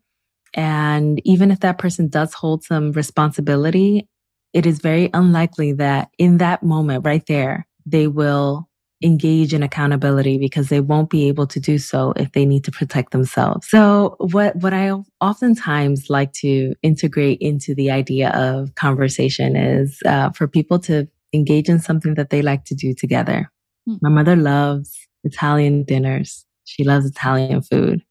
And 0.54 1.22
even 1.26 1.52
if 1.52 1.62
that 1.62 1.78
person 1.78 2.10
does 2.10 2.34
hold 2.34 2.64
some 2.64 2.92
responsibility, 2.92 4.10
it 4.54 4.66
is 4.66 4.80
very 4.80 5.10
unlikely 5.14 5.72
that 5.74 6.10
in 6.18 6.38
that 6.40 6.64
moment 6.64 7.06
right 7.06 7.26
there, 7.28 7.66
they 7.86 8.08
will 8.08 8.68
engage 9.04 9.54
in 9.54 9.64
accountability 9.64 10.38
because 10.38 10.70
they 10.70 10.80
won't 10.80 11.10
be 11.10 11.28
able 11.28 11.48
to 11.48 11.60
do 11.60 11.78
so 11.78 12.14
if 12.16 12.32
they 12.34 12.46
need 12.46 12.64
to 12.64 12.72
protect 12.72 13.12
themselves. 13.12 13.68
So 13.70 14.16
what, 14.20 14.56
what 14.58 14.74
I 14.74 14.92
oftentimes 15.20 16.10
like 16.10 16.34
to 16.34 16.74
integrate 16.84 17.40
into 17.42 17.74
the 17.74 17.92
idea 17.92 18.30
of 18.30 18.76
conversation 18.76 19.56
is 19.56 20.00
uh, 20.06 20.30
for 20.32 20.48
people 20.48 20.80
to 20.80 21.08
engage 21.34 21.70
in 21.70 21.80
something 21.80 22.16
that 22.16 22.30
they 22.30 22.42
like 22.42 22.66
to 22.66 22.76
do 22.76 22.94
together. 22.94 23.52
Hmm. 23.88 23.96
My 24.02 24.10
mother 24.10 24.36
loves 24.36 24.96
Italian 25.24 25.84
dinners. 25.84 26.46
She 26.66 26.84
loves 26.84 27.06
Italian 27.06 27.62
food. 27.62 28.04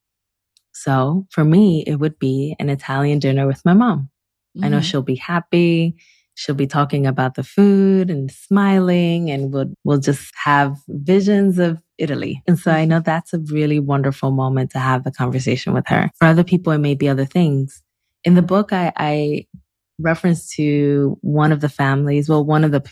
So 0.72 1.26
for 1.30 1.44
me, 1.44 1.84
it 1.86 1.96
would 1.96 2.18
be 2.18 2.56
an 2.58 2.70
Italian 2.70 3.18
dinner 3.18 3.46
with 3.46 3.62
my 3.64 3.74
mom. 3.74 4.08
Mm-hmm. 4.56 4.64
I 4.64 4.68
know 4.68 4.78
mm-hmm. 4.78 4.84
she'll 4.84 5.02
be 5.02 5.16
happy 5.16 5.96
she'll 6.40 6.54
be 6.54 6.66
talking 6.66 7.06
about 7.06 7.34
the 7.34 7.44
food 7.44 8.08
and 8.08 8.30
smiling 8.30 9.30
and 9.30 9.52
we'll, 9.52 9.70
we'll 9.84 9.98
just 9.98 10.32
have 10.42 10.74
visions 10.88 11.58
of 11.58 11.82
Italy. 11.98 12.42
And 12.46 12.58
so 12.58 12.70
I 12.70 12.76
mm-hmm. 12.76 12.88
know 12.88 13.00
that's 13.00 13.34
a 13.34 13.38
really 13.38 13.78
wonderful 13.78 14.30
moment 14.30 14.70
to 14.70 14.78
have 14.78 15.04
the 15.04 15.10
conversation 15.10 15.74
with 15.74 15.86
her. 15.88 16.10
For 16.18 16.24
other 16.24 16.42
people, 16.42 16.72
it 16.72 16.78
may 16.78 16.94
be 16.94 17.10
other 17.10 17.26
things. 17.26 17.82
In 18.24 18.36
the 18.36 18.42
book, 18.42 18.72
I, 18.72 18.90
I 18.96 19.46
reference 19.98 20.48
to 20.56 21.18
one 21.20 21.52
of 21.52 21.60
the 21.60 21.68
families, 21.68 22.30
well, 22.30 22.42
one 22.42 22.64
of 22.64 22.72
the 22.72 22.90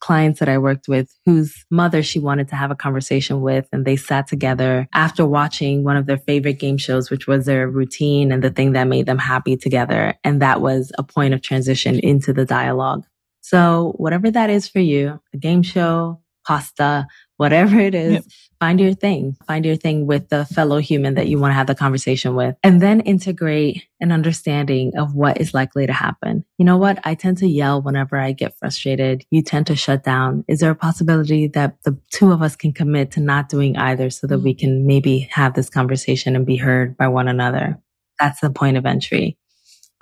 clients 0.00 0.40
that 0.40 0.48
I 0.48 0.58
worked 0.58 0.88
with 0.88 1.12
whose 1.24 1.64
mother 1.70 2.02
she 2.02 2.18
wanted 2.18 2.48
to 2.48 2.56
have 2.56 2.70
a 2.70 2.76
conversation 2.76 3.40
with. 3.40 3.68
And 3.72 3.84
they 3.84 3.96
sat 3.96 4.26
together 4.26 4.88
after 4.94 5.26
watching 5.26 5.84
one 5.84 5.96
of 5.96 6.06
their 6.06 6.18
favorite 6.18 6.58
game 6.58 6.76
shows, 6.76 7.10
which 7.10 7.26
was 7.26 7.46
their 7.46 7.68
routine 7.68 8.32
and 8.32 8.42
the 8.42 8.50
thing 8.50 8.72
that 8.72 8.84
made 8.84 9.06
them 9.06 9.18
happy 9.18 9.56
together. 9.56 10.14
And 10.24 10.40
that 10.42 10.60
was 10.60 10.92
a 10.98 11.02
point 11.02 11.34
of 11.34 11.42
transition 11.42 11.98
into 11.98 12.32
the 12.32 12.44
dialogue. 12.44 13.04
So 13.40 13.94
whatever 13.96 14.30
that 14.30 14.50
is 14.50 14.68
for 14.68 14.80
you, 14.80 15.20
a 15.32 15.36
game 15.36 15.62
show, 15.62 16.20
pasta, 16.46 17.06
whatever 17.38 17.78
it 17.78 17.94
is, 17.94 18.12
yep. 18.12 18.24
find 18.60 18.80
your 18.80 18.92
thing, 18.92 19.36
find 19.46 19.64
your 19.64 19.76
thing 19.76 20.06
with 20.06 20.28
the 20.28 20.44
fellow 20.44 20.78
human 20.78 21.14
that 21.14 21.28
you 21.28 21.38
want 21.38 21.52
to 21.52 21.54
have 21.54 21.68
the 21.68 21.74
conversation 21.74 22.34
with 22.34 22.56
and 22.62 22.82
then 22.82 23.00
integrate 23.00 23.84
an 24.00 24.12
understanding 24.12 24.92
of 24.98 25.14
what 25.14 25.40
is 25.40 25.54
likely 25.54 25.86
to 25.86 25.92
happen. 25.92 26.44
You 26.58 26.64
know 26.64 26.76
what? 26.76 26.98
I 27.04 27.14
tend 27.14 27.38
to 27.38 27.48
yell 27.48 27.80
whenever 27.80 28.16
I 28.16 28.32
get 28.32 28.58
frustrated. 28.58 29.24
You 29.30 29.42
tend 29.42 29.68
to 29.68 29.76
shut 29.76 30.02
down. 30.02 30.44
Is 30.48 30.60
there 30.60 30.72
a 30.72 30.76
possibility 30.76 31.46
that 31.48 31.76
the 31.84 31.98
two 32.10 32.32
of 32.32 32.42
us 32.42 32.56
can 32.56 32.72
commit 32.72 33.12
to 33.12 33.20
not 33.20 33.48
doing 33.48 33.76
either 33.76 34.10
so 34.10 34.26
that 34.26 34.40
we 34.40 34.54
mm. 34.54 34.58
can 34.58 34.86
maybe 34.86 35.28
have 35.30 35.54
this 35.54 35.70
conversation 35.70 36.34
and 36.34 36.44
be 36.44 36.56
heard 36.56 36.96
by 36.96 37.06
one 37.06 37.28
another? 37.28 37.78
That's 38.18 38.40
the 38.40 38.50
point 38.50 38.76
of 38.76 38.84
entry. 38.84 39.38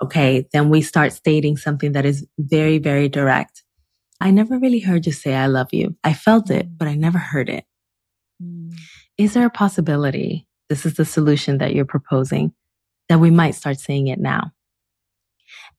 Okay. 0.01 0.47
Then 0.51 0.69
we 0.69 0.81
start 0.81 1.13
stating 1.13 1.55
something 1.55 1.91
that 1.91 2.05
is 2.05 2.25
very, 2.39 2.79
very 2.79 3.09
direct. 3.09 3.63
I 4.19 4.31
never 4.31 4.57
really 4.57 4.79
heard 4.79 5.05
you 5.05 5.11
say, 5.11 5.35
I 5.35 5.47
love 5.47 5.73
you. 5.73 5.95
I 6.03 6.13
felt 6.13 6.49
it, 6.49 6.67
but 6.75 6.87
I 6.87 6.95
never 6.95 7.17
heard 7.17 7.49
it. 7.49 7.65
Mm. 8.41 8.73
Is 9.17 9.33
there 9.33 9.45
a 9.45 9.51
possibility? 9.51 10.47
This 10.69 10.85
is 10.85 10.95
the 10.95 11.05
solution 11.05 11.59
that 11.59 11.73
you're 11.73 11.85
proposing 11.85 12.53
that 13.09 13.19
we 13.19 13.31
might 13.31 13.55
start 13.55 13.79
saying 13.79 14.07
it 14.07 14.19
now. 14.19 14.51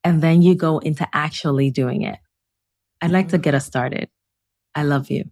And 0.05 0.23
then 0.23 0.41
you 0.41 0.55
go 0.55 0.79
into 0.79 1.07
actually 1.13 1.71
doing 1.71 2.03
it. 2.03 2.19
I'd 3.01 3.11
like 3.11 3.29
to 3.29 3.39
mm. 3.39 3.43
get 3.43 3.55
us 3.55 3.67
started. 3.67 4.09
I 4.75 4.85
love 4.85 5.11
you. 5.11 5.25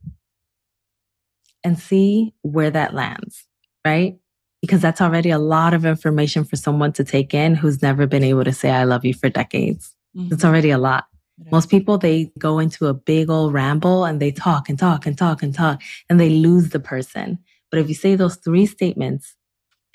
And 1.64 1.78
see 1.78 2.34
where 2.42 2.70
that 2.70 2.94
lands, 2.94 3.46
right? 3.84 4.16
Because 4.60 4.80
that's 4.80 5.00
already 5.00 5.30
a 5.30 5.38
lot 5.38 5.74
of 5.74 5.84
information 5.84 6.44
for 6.44 6.56
someone 6.56 6.92
to 6.94 7.04
take 7.04 7.34
in 7.34 7.54
who's 7.54 7.82
never 7.82 8.06
been 8.06 8.24
able 8.24 8.44
to 8.44 8.52
say, 8.52 8.70
I 8.70 8.84
love 8.84 9.04
you 9.04 9.14
for 9.14 9.28
decades. 9.28 9.94
Mm-hmm. 10.16 10.34
It's 10.34 10.44
already 10.44 10.70
a 10.70 10.78
lot. 10.78 11.06
Most 11.52 11.70
people, 11.70 11.98
they 11.98 12.32
go 12.38 12.58
into 12.58 12.86
a 12.86 12.94
big 12.94 13.28
old 13.28 13.52
ramble 13.52 14.04
and 14.04 14.20
they 14.20 14.32
talk 14.32 14.68
and 14.68 14.78
talk 14.78 15.06
and 15.06 15.18
talk 15.18 15.42
and 15.42 15.54
talk 15.54 15.82
and 16.08 16.18
they 16.18 16.30
lose 16.30 16.70
the 16.70 16.80
person. 16.80 17.38
But 17.70 17.80
if 17.80 17.88
you 17.88 17.94
say 17.94 18.16
those 18.16 18.36
three 18.36 18.66
statements 18.66 19.36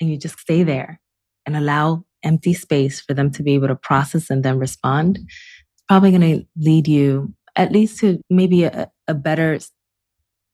and 0.00 0.08
you 0.08 0.16
just 0.16 0.38
stay 0.38 0.62
there 0.62 1.00
and 1.44 1.56
allow 1.56 2.04
empty 2.22 2.54
space 2.54 3.00
for 3.00 3.14
them 3.14 3.30
to 3.32 3.42
be 3.42 3.54
able 3.54 3.68
to 3.68 3.74
process 3.74 4.30
and 4.30 4.44
then 4.44 4.58
respond, 4.58 5.18
it's 5.18 5.82
probably 5.88 6.10
going 6.10 6.38
to 6.38 6.46
lead 6.56 6.86
you 6.86 7.34
at 7.56 7.72
least 7.72 7.98
to 7.98 8.20
maybe 8.30 8.64
a, 8.64 8.90
a 9.08 9.14
better 9.14 9.58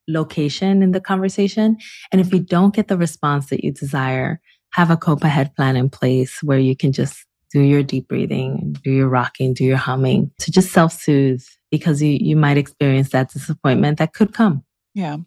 location 0.09 0.83
in 0.83 0.93
the 0.93 1.01
conversation. 1.01 1.77
And 2.11 2.21
if 2.21 2.33
you 2.33 2.41
don't 2.41 2.75
get 2.75 2.89
the 2.89 2.97
response 2.97 3.51
that 3.51 3.63
you 3.63 3.73
desire, 3.73 4.41
have 4.73 4.91
a 4.91 4.97
cope 4.97 5.23
ahead 5.23 5.55
plan 5.55 5.77
in 5.77 5.91
place 5.91 6.43
where 6.43 6.59
you 6.59 6.75
can 6.75 6.93
just 6.93 7.27
do 7.53 7.61
your 7.61 7.83
deep 7.83 8.09
breathing, 8.09 8.77
do 8.83 8.91
your 8.91 9.09
rocking, 9.09 9.55
do 9.55 9.65
your 9.65 9.77
humming 9.77 10.31
to 10.39 10.51
just 10.51 10.73
self 10.73 10.93
soothe 10.93 11.45
because 11.71 12.03
you, 12.03 12.11
you 12.11 12.37
might 12.37 12.57
experience 12.57 13.11
that 13.11 13.33
disappointment 13.33 13.99
that 13.99 14.13
could 14.13 14.33
come. 14.33 14.65
Yeah. 14.95 15.19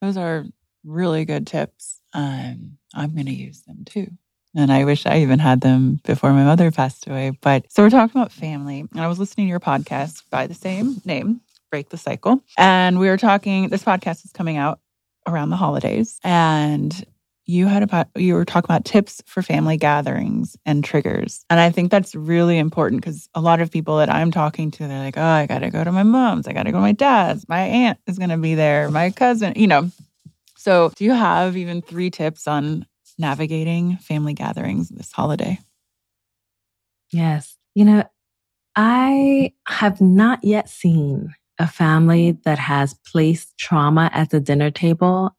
Those 0.00 0.16
are 0.16 0.44
really 0.84 1.24
good 1.24 1.46
tips. 1.46 2.00
Um, 2.14 2.78
I'm 2.94 3.14
going 3.14 3.26
to 3.26 3.32
use 3.32 3.62
them 3.62 3.84
too. 3.84 4.10
And 4.56 4.72
I 4.72 4.84
wish 4.84 5.06
I 5.06 5.20
even 5.20 5.38
had 5.38 5.60
them 5.60 6.00
before 6.04 6.32
my 6.32 6.44
mother 6.44 6.70
passed 6.70 7.06
away. 7.06 7.32
But 7.40 7.70
so 7.70 7.82
we're 7.82 7.90
talking 7.90 8.18
about 8.18 8.32
family. 8.32 8.80
And 8.80 9.00
I 9.00 9.06
was 9.06 9.18
listening 9.18 9.46
to 9.46 9.50
your 9.50 9.60
podcast 9.60 10.22
by 10.30 10.46
the 10.46 10.54
same 10.54 11.00
name, 11.04 11.42
Break 11.70 11.90
the 11.90 11.98
Cycle. 11.98 12.42
And 12.56 12.98
we 12.98 13.08
were 13.08 13.18
talking, 13.18 13.68
this 13.68 13.84
podcast 13.84 14.24
is 14.24 14.32
coming 14.32 14.56
out 14.56 14.80
around 15.26 15.50
the 15.50 15.56
holidays. 15.56 16.18
And 16.24 17.04
you 17.48 17.66
had 17.66 17.82
about 17.82 18.08
you 18.14 18.34
were 18.34 18.44
talking 18.44 18.66
about 18.66 18.84
tips 18.84 19.22
for 19.24 19.40
family 19.40 19.78
gatherings 19.78 20.56
and 20.66 20.84
triggers. 20.84 21.44
And 21.50 21.58
i 21.58 21.70
think 21.70 21.90
that's 21.90 22.14
really 22.14 22.58
important 22.58 23.00
because 23.00 23.28
a 23.34 23.40
lot 23.40 23.60
of 23.60 23.70
people 23.70 23.96
that 23.96 24.12
i'm 24.12 24.30
talking 24.30 24.70
to 24.72 24.86
they're 24.86 25.02
like 25.02 25.16
oh 25.16 25.22
i 25.22 25.46
gotta 25.46 25.70
go 25.70 25.82
to 25.82 25.90
my 25.90 26.02
mom's 26.02 26.46
i 26.46 26.52
gotta 26.52 26.70
go 26.70 26.76
to 26.76 26.82
my 26.82 26.92
dad's 26.92 27.48
my 27.48 27.60
aunt 27.60 27.98
is 28.06 28.18
gonna 28.18 28.38
be 28.38 28.54
there 28.54 28.90
my 28.90 29.10
cousin 29.10 29.54
you 29.56 29.66
know. 29.66 29.90
So 30.56 30.92
do 30.96 31.04
you 31.04 31.12
have 31.12 31.56
even 31.56 31.80
three 31.80 32.10
tips 32.10 32.46
on 32.46 32.84
navigating 33.16 33.96
family 33.96 34.34
gatherings 34.34 34.88
this 34.88 35.12
holiday? 35.12 35.58
Yes. 37.10 37.56
You 37.74 37.84
know 37.86 38.04
i 38.76 39.52
have 39.66 40.00
not 40.00 40.44
yet 40.44 40.68
seen 40.68 41.34
a 41.58 41.66
family 41.66 42.32
that 42.44 42.58
has 42.58 42.94
placed 43.10 43.56
trauma 43.58 44.10
at 44.12 44.30
the 44.30 44.38
dinner 44.38 44.70
table 44.70 45.34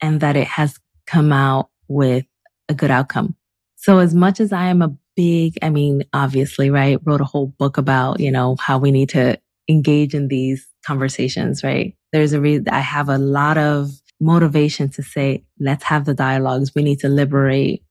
and 0.00 0.20
that 0.20 0.36
it 0.36 0.46
has 0.46 0.78
come 1.08 1.32
out 1.32 1.70
with 1.88 2.26
a 2.68 2.74
good 2.74 2.90
outcome. 2.90 3.34
So 3.76 3.98
as 3.98 4.14
much 4.14 4.40
as 4.40 4.52
I 4.52 4.66
am 4.66 4.82
a 4.82 4.94
big, 5.16 5.58
I 5.62 5.70
mean, 5.70 6.02
obviously, 6.12 6.68
right, 6.70 6.98
wrote 7.04 7.20
a 7.20 7.24
whole 7.24 7.46
book 7.46 7.78
about, 7.78 8.20
you 8.20 8.30
know, 8.30 8.56
how 8.60 8.78
we 8.78 8.90
need 8.90 9.08
to 9.10 9.40
engage 9.68 10.14
in 10.14 10.28
these 10.28 10.66
conversations, 10.84 11.64
right? 11.64 11.96
There's 12.12 12.32
a 12.32 12.40
reason 12.40 12.68
I 12.68 12.80
have 12.80 13.08
a 13.08 13.18
lot 13.18 13.56
of 13.56 13.90
motivation 14.20 14.88
to 14.90 15.02
say, 15.02 15.44
let's 15.58 15.84
have 15.84 16.04
the 16.04 16.14
dialogues. 16.14 16.74
We 16.74 16.82
need 16.82 17.00
to 17.00 17.08
liberate 17.08 17.84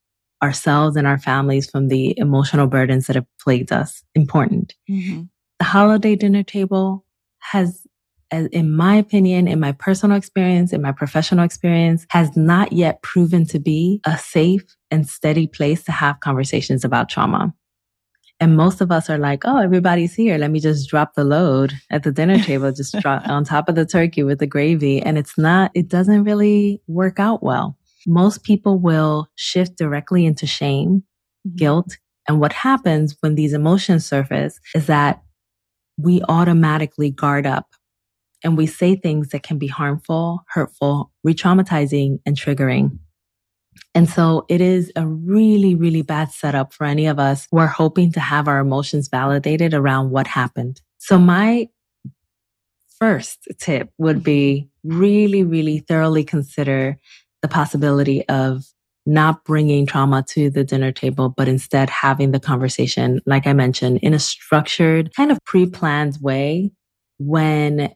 ourselves 0.43 0.95
and 0.95 1.07
our 1.07 1.17
families 1.17 1.69
from 1.69 1.87
the 1.87 2.17
emotional 2.19 2.67
burdens 2.67 3.07
that 3.07 3.15
have 3.15 3.25
plagued 3.41 3.71
us. 3.71 4.03
Important. 4.13 4.75
Mm-hmm. 4.89 5.23
The 5.59 5.65
holiday 5.65 6.15
dinner 6.15 6.43
table 6.43 7.05
has 7.39 7.86
in 8.31 8.75
my 8.75 8.95
opinion, 8.95 9.47
in 9.47 9.59
my 9.59 9.71
personal 9.71 10.17
experience, 10.17 10.73
in 10.73 10.81
my 10.81 10.91
professional 10.91 11.45
experience, 11.45 12.05
has 12.09 12.35
not 12.35 12.73
yet 12.73 13.01
proven 13.01 13.45
to 13.47 13.59
be 13.59 14.01
a 14.05 14.17
safe 14.17 14.63
and 14.91 15.07
steady 15.07 15.47
place 15.47 15.83
to 15.85 15.91
have 15.91 16.19
conversations 16.19 16.83
about 16.83 17.09
trauma. 17.09 17.53
And 18.39 18.55
most 18.55 18.81
of 18.81 18.91
us 18.91 19.09
are 19.09 19.17
like, 19.17 19.43
oh, 19.45 19.57
everybody's 19.57 20.13
here. 20.13 20.37
Let 20.37 20.51
me 20.51 20.59
just 20.59 20.89
drop 20.89 21.15
the 21.15 21.23
load 21.23 21.73
at 21.89 22.03
the 22.03 22.11
dinner 22.11 22.37
table, 22.37 22.71
just 22.71 22.93
drop 23.01 23.27
on 23.27 23.43
top 23.43 23.67
of 23.67 23.75
the 23.75 23.85
turkey 23.85 24.23
with 24.23 24.39
the 24.39 24.45
gravy. 24.45 25.01
And 25.01 25.17
it's 25.17 25.37
not, 25.37 25.71
it 25.73 25.87
doesn't 25.87 26.23
really 26.23 26.81
work 26.87 27.19
out 27.19 27.41
well. 27.41 27.77
Most 28.05 28.43
people 28.43 28.77
will 28.77 29.27
shift 29.35 29.77
directly 29.77 30.25
into 30.25 30.45
shame, 30.45 31.03
mm-hmm. 31.47 31.55
guilt. 31.55 31.97
And 32.27 32.39
what 32.39 32.53
happens 32.53 33.15
when 33.21 33.35
these 33.35 33.53
emotions 33.53 34.05
surface 34.05 34.59
is 34.75 34.85
that 34.85 35.23
we 35.97 36.21
automatically 36.29 37.09
guard 37.09 37.47
up 37.47 37.67
and 38.43 38.57
we 38.57 38.65
say 38.65 38.95
things 38.95 39.29
that 39.29 39.43
can 39.43 39.57
be 39.57 39.67
harmful, 39.67 40.43
hurtful, 40.47 41.11
re 41.23 41.33
traumatizing, 41.33 42.19
and 42.25 42.35
triggering. 42.35 42.99
And 43.93 44.09
so 44.09 44.45
it 44.49 44.61
is 44.61 44.91
a 44.95 45.07
really, 45.07 45.75
really 45.75 46.01
bad 46.01 46.31
setup 46.31 46.73
for 46.73 46.85
any 46.85 47.07
of 47.07 47.19
us 47.19 47.47
who 47.51 47.57
are 47.57 47.67
hoping 47.67 48.11
to 48.13 48.19
have 48.19 48.47
our 48.47 48.59
emotions 48.59 49.07
validated 49.07 49.73
around 49.73 50.11
what 50.11 50.27
happened. 50.27 50.81
So 50.97 51.17
my 51.17 51.69
first 52.99 53.47
tip 53.59 53.89
would 53.97 54.23
be 54.23 54.69
really, 54.83 55.43
really 55.43 55.79
thoroughly 55.79 56.23
consider 56.23 56.97
the 57.41 57.47
possibility 57.47 58.27
of 58.27 58.65
not 59.05 59.45
bringing 59.45 59.85
trauma 59.85 60.23
to 60.29 60.49
the 60.49 60.63
dinner 60.63 60.91
table, 60.91 61.29
but 61.29 61.47
instead 61.47 61.89
having 61.89 62.31
the 62.31 62.39
conversation, 62.39 63.21
like 63.25 63.47
I 63.47 63.53
mentioned, 63.53 63.99
in 64.01 64.13
a 64.13 64.19
structured, 64.19 65.13
kind 65.15 65.31
of 65.31 65.39
pre-planned 65.45 66.17
way 66.19 66.71
when 67.17 67.93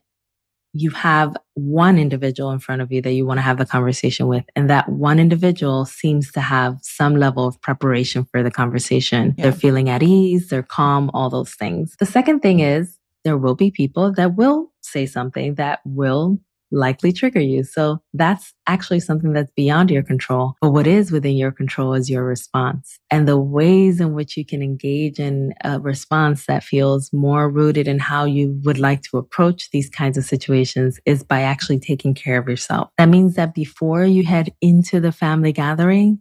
you 0.72 0.90
have 0.90 1.36
one 1.54 1.98
individual 1.98 2.50
in 2.50 2.58
front 2.58 2.80
of 2.80 2.90
you 2.90 3.02
that 3.02 3.12
you 3.12 3.26
want 3.26 3.38
to 3.38 3.42
have 3.42 3.58
the 3.58 3.66
conversation 3.66 4.26
with. 4.26 4.44
And 4.56 4.70
that 4.70 4.88
one 4.88 5.18
individual 5.18 5.84
seems 5.84 6.32
to 6.32 6.40
have 6.40 6.78
some 6.82 7.16
level 7.16 7.46
of 7.46 7.60
preparation 7.60 8.24
for 8.24 8.42
the 8.42 8.50
conversation. 8.50 9.34
Yeah. 9.36 9.44
They're 9.44 9.52
feeling 9.52 9.90
at 9.90 10.02
ease, 10.02 10.48
they're 10.48 10.62
calm, 10.62 11.10
all 11.12 11.28
those 11.28 11.54
things. 11.54 11.94
The 11.98 12.06
second 12.06 12.40
thing 12.40 12.60
is 12.60 12.98
there 13.24 13.36
will 13.36 13.54
be 13.54 13.70
people 13.70 14.12
that 14.12 14.34
will 14.34 14.72
say 14.80 15.06
something 15.06 15.56
that 15.56 15.80
will 15.84 16.38
likely 16.72 17.12
trigger 17.12 17.40
you. 17.40 17.62
So 17.62 18.02
that's 18.14 18.54
actually 18.66 19.00
something 19.00 19.32
that's 19.32 19.52
beyond 19.52 19.90
your 19.90 20.02
control. 20.02 20.54
But 20.60 20.70
what 20.70 20.86
is 20.86 21.12
within 21.12 21.36
your 21.36 21.52
control 21.52 21.94
is 21.94 22.10
your 22.10 22.24
response 22.24 22.98
and 23.10 23.28
the 23.28 23.38
ways 23.38 24.00
in 24.00 24.14
which 24.14 24.36
you 24.36 24.44
can 24.44 24.62
engage 24.62 25.18
in 25.18 25.54
a 25.62 25.78
response 25.78 26.46
that 26.46 26.64
feels 26.64 27.12
more 27.12 27.50
rooted 27.50 27.86
in 27.86 27.98
how 27.98 28.24
you 28.24 28.58
would 28.64 28.78
like 28.78 29.02
to 29.02 29.18
approach 29.18 29.70
these 29.70 29.88
kinds 29.88 30.16
of 30.16 30.24
situations 30.24 30.98
is 31.04 31.22
by 31.22 31.42
actually 31.42 31.78
taking 31.78 32.14
care 32.14 32.38
of 32.38 32.48
yourself. 32.48 32.88
That 32.98 33.08
means 33.08 33.34
that 33.36 33.54
before 33.54 34.04
you 34.04 34.24
head 34.24 34.52
into 34.60 35.00
the 35.00 35.12
family 35.12 35.52
gathering, 35.52 36.20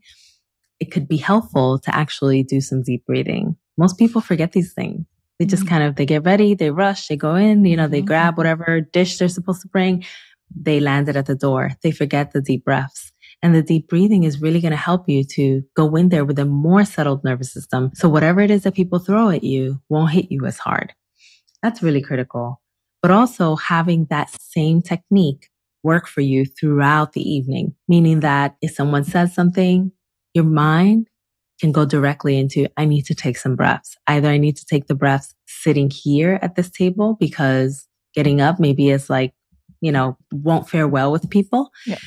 it 0.80 0.92
could 0.92 1.08
be 1.08 1.18
helpful 1.18 1.80
to 1.80 1.96
actually 1.96 2.44
do 2.44 2.60
some 2.60 2.84
deep 2.84 3.06
breathing. 3.06 3.56
Most 3.78 3.98
people 3.98 4.20
forget 4.20 4.52
these 4.52 4.74
things. 4.74 5.06
They 5.40 5.46
just 5.46 5.64
mm-hmm. 5.64 5.70
kind 5.70 5.84
of, 5.86 5.96
they 5.96 6.06
get 6.06 6.24
ready, 6.24 6.54
they 6.54 6.70
rush, 6.70 7.08
they 7.08 7.16
go 7.16 7.34
in, 7.34 7.66
you 7.66 7.76
know, 7.76 7.88
they 7.88 8.00
mm-hmm. 8.00 8.08
grab 8.08 8.38
whatever 8.38 8.80
dish 8.80 9.18
they're 9.18 9.28
supposed 9.28 9.62
to 9.62 9.68
bring 9.68 10.06
they 10.56 10.80
landed 10.80 11.16
at 11.16 11.26
the 11.26 11.36
door. 11.36 11.72
They 11.84 11.92
forget 11.92 12.32
the 12.32 12.42
deep 12.42 12.66
breaths. 12.66 13.12
And 13.44 13.56
the 13.56 13.64
deep 13.64 13.88
breathing 13.88 14.24
is 14.24 14.42
really 14.42 14.62
going 14.62 14.72
to 14.72 14.78
help 14.78 15.10
you 15.10 15.24
to 15.24 15.64
go 15.76 15.96
in 15.96 16.10
there 16.10 16.26
with 16.26 16.38
a 16.38 16.46
more 16.46 16.86
settled 16.86 17.24
nervous 17.24 17.52
system. 17.52 17.92
So 17.96 18.08
whatever 18.08 18.42
it 18.42 18.52
is 18.52 18.64
that 18.64 18.76
people 18.76 19.00
throw 19.00 19.30
at 19.30 19.44
you 19.44 19.82
won't 19.90 20.12
hit 20.12 20.32
you 20.32 20.46
as 20.46 20.60
hard. 20.60 20.94
That's 21.64 21.82
really 21.82 22.02
critical. 22.02 22.62
But 23.02 23.12
also 23.12 23.56
having 23.56 24.06
that 24.10 24.30
same 24.40 24.82
technique 24.82 25.50
work 25.84 26.08
for 26.08 26.22
you 26.22 26.46
throughout 26.46 27.14
the 27.14 27.28
evening, 27.28 27.74
meaning 27.88 28.20
that 28.20 28.56
if 28.62 28.72
someone 28.72 29.04
says 29.04 29.34
something, 29.34 29.92
your 30.36 30.46
mind 30.46 31.08
can 31.60 31.72
go 31.72 31.86
directly 31.86 32.38
into, 32.38 32.68
I 32.78 32.86
need 32.86 33.06
to 33.06 33.16
take 33.16 33.38
some 33.38 33.56
breaths. 33.56 33.96
Either 34.08 34.28
I 34.28 34.38
need 34.38 34.58
to 34.58 34.66
take 34.66 34.88
the 34.88 34.96
breaths 34.96 35.34
sitting 35.48 35.90
here 35.90 36.40
at 36.42 36.56
this 36.56 36.70
table 36.70 37.18
because 37.20 37.88
getting 38.14 38.42
up 38.42 38.60
maybe 38.60 38.90
is 38.90 39.10
like 39.10 39.34
you 39.82 39.92
know, 39.92 40.18
won't 40.32 40.70
fare 40.70 40.88
well 40.88 41.12
with 41.12 41.30
people. 41.30 41.72
Yeah. 41.86 41.98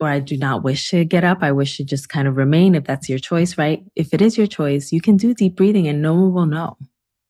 Or 0.00 0.08
I 0.08 0.18
do 0.18 0.36
not 0.36 0.62
wish 0.64 0.90
to 0.90 1.04
get 1.04 1.24
up. 1.24 1.38
I 1.42 1.52
wish 1.52 1.76
to 1.76 1.84
just 1.84 2.08
kind 2.08 2.26
of 2.26 2.36
remain 2.36 2.74
if 2.74 2.84
that's 2.84 3.08
your 3.08 3.18
choice, 3.18 3.58
right? 3.58 3.84
If 3.94 4.14
it 4.14 4.22
is 4.22 4.38
your 4.38 4.46
choice, 4.46 4.92
you 4.92 5.00
can 5.00 5.18
do 5.18 5.34
deep 5.34 5.56
breathing 5.56 5.86
and 5.86 6.00
no 6.00 6.14
one 6.14 6.32
will 6.32 6.46
know. 6.46 6.78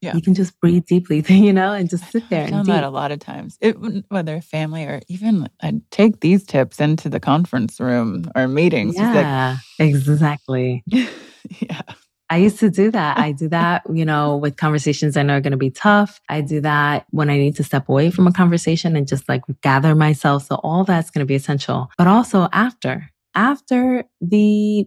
Yeah. 0.01 0.15
You 0.15 0.23
can 0.23 0.35
just 0.35 0.59
breathe 0.61 0.87
deeply, 0.87 1.21
you 1.29 1.53
know, 1.53 1.73
and 1.73 1.91
just 1.91 2.11
sit 2.11 2.29
there. 2.31 2.45
I've 2.45 2.51
done 2.51 2.67
that 2.67 2.85
a 2.85 2.91
lot 2.91 3.13
of 3.13 3.19
times, 3.19 3.59
it, 3.61 3.77
whether 4.09 4.41
family 4.41 4.85
or 4.85 5.01
even 5.09 5.49
I 5.63 5.81
take 5.91 6.21
these 6.21 6.45
tips 6.45 6.81
into 6.81 7.09
the 7.09 7.21
conference 7.21 7.81
room 7.81 8.31
or 8.35 8.49
meetings. 8.49 8.95
Yeah, 8.97 9.59
like, 9.79 9.89
exactly. 9.89 10.85
yeah. 10.89 11.83
I 12.31 12.37
used 12.37 12.61
to 12.61 12.71
do 12.71 12.93
that. 12.93 13.19
I 13.19 13.33
do 13.33 13.49
that, 13.49 13.83
you 13.93 14.05
know, 14.05 14.37
with 14.37 14.57
conversations 14.57 15.17
I 15.17 15.25
know 15.25 15.37
are 15.37 15.41
going 15.41 15.51
to 15.51 15.57
be 15.57 15.71
tough. 15.71 16.21
I 16.29 16.41
do 16.43 16.61
that 16.61 17.07
when 17.11 17.29
I 17.29 17.37
need 17.37 17.57
to 17.57 17.65
step 17.65 17.89
away 17.89 18.13
from 18.13 18.29
a 18.29 18.33
conversation 18.33 18.95
and 18.95 19.09
just 19.09 19.29
like 19.29 19.43
gather 19.63 19.97
myself. 19.97 20.47
So 20.47 20.55
all 20.63 20.85
that's 20.85 21.11
going 21.11 21.21
to 21.21 21.27
be 21.27 21.35
essential. 21.35 21.91
But 21.99 22.07
also 22.07 22.49
after, 22.53 23.11
after 23.35 24.05
the 24.21 24.87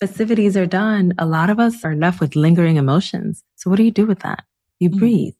festivities 0.00 0.54
are 0.54 0.66
done, 0.66 1.14
a 1.16 1.24
lot 1.24 1.48
of 1.48 1.58
us 1.58 1.82
are 1.82 1.96
left 1.96 2.20
with 2.20 2.36
lingering 2.36 2.76
emotions. 2.76 3.42
So 3.56 3.70
what 3.70 3.76
do 3.76 3.84
you 3.84 3.90
do 3.90 4.04
with 4.04 4.20
that? 4.20 4.44
You 4.78 4.90
mm-hmm. 4.90 4.98
breathe. 4.98 5.34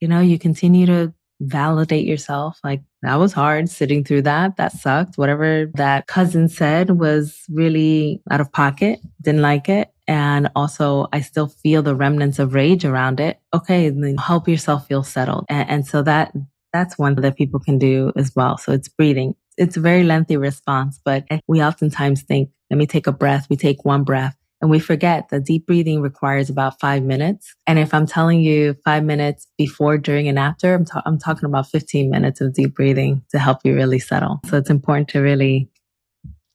You 0.00 0.08
know, 0.08 0.20
you 0.20 0.38
continue 0.38 0.84
to 0.84 1.14
validate 1.40 2.04
yourself. 2.04 2.58
Like 2.62 2.82
that 3.00 3.16
was 3.16 3.32
hard 3.32 3.70
sitting 3.70 4.04
through 4.04 4.22
that. 4.22 4.58
That 4.58 4.72
sucked. 4.72 5.16
Whatever 5.16 5.70
that 5.76 6.08
cousin 6.08 6.50
said 6.50 6.98
was 6.98 7.40
really 7.48 8.20
out 8.30 8.42
of 8.42 8.52
pocket. 8.52 9.00
Didn't 9.22 9.40
like 9.40 9.70
it. 9.70 9.93
And 10.06 10.50
also 10.54 11.08
I 11.12 11.20
still 11.20 11.48
feel 11.48 11.82
the 11.82 11.94
remnants 11.94 12.38
of 12.38 12.54
rage 12.54 12.84
around 12.84 13.20
it. 13.20 13.40
Okay. 13.52 13.88
Then 13.88 14.16
help 14.16 14.48
yourself 14.48 14.86
feel 14.86 15.02
settled. 15.02 15.46
And, 15.48 15.70
and 15.70 15.86
so 15.86 16.02
that, 16.02 16.32
that's 16.72 16.98
one 16.98 17.14
that 17.14 17.36
people 17.36 17.60
can 17.60 17.78
do 17.78 18.12
as 18.16 18.34
well. 18.34 18.58
So 18.58 18.72
it's 18.72 18.88
breathing. 18.88 19.34
It's 19.56 19.76
a 19.76 19.80
very 19.80 20.02
lengthy 20.02 20.36
response, 20.36 21.00
but 21.04 21.24
we 21.46 21.62
oftentimes 21.62 22.22
think, 22.22 22.50
let 22.70 22.76
me 22.76 22.86
take 22.86 23.06
a 23.06 23.12
breath. 23.12 23.46
We 23.48 23.56
take 23.56 23.84
one 23.84 24.02
breath 24.02 24.36
and 24.64 24.70
we 24.70 24.78
forget 24.78 25.28
that 25.28 25.44
deep 25.44 25.66
breathing 25.66 26.00
requires 26.00 26.48
about 26.48 26.80
five 26.80 27.02
minutes. 27.02 27.54
And 27.66 27.78
if 27.78 27.92
I'm 27.92 28.06
telling 28.06 28.40
you 28.40 28.74
five 28.82 29.04
minutes 29.04 29.46
before, 29.58 29.98
during, 29.98 30.26
and 30.26 30.38
after, 30.38 30.74
I'm, 30.74 30.86
ta- 30.86 31.02
I'm 31.04 31.18
talking 31.18 31.44
about 31.44 31.68
15 31.68 32.08
minutes 32.08 32.40
of 32.40 32.54
deep 32.54 32.74
breathing 32.74 33.22
to 33.30 33.38
help 33.38 33.58
you 33.62 33.74
really 33.74 33.98
settle. 33.98 34.40
So 34.46 34.56
it's 34.56 34.70
important 34.70 35.08
to 35.10 35.20
really 35.20 35.68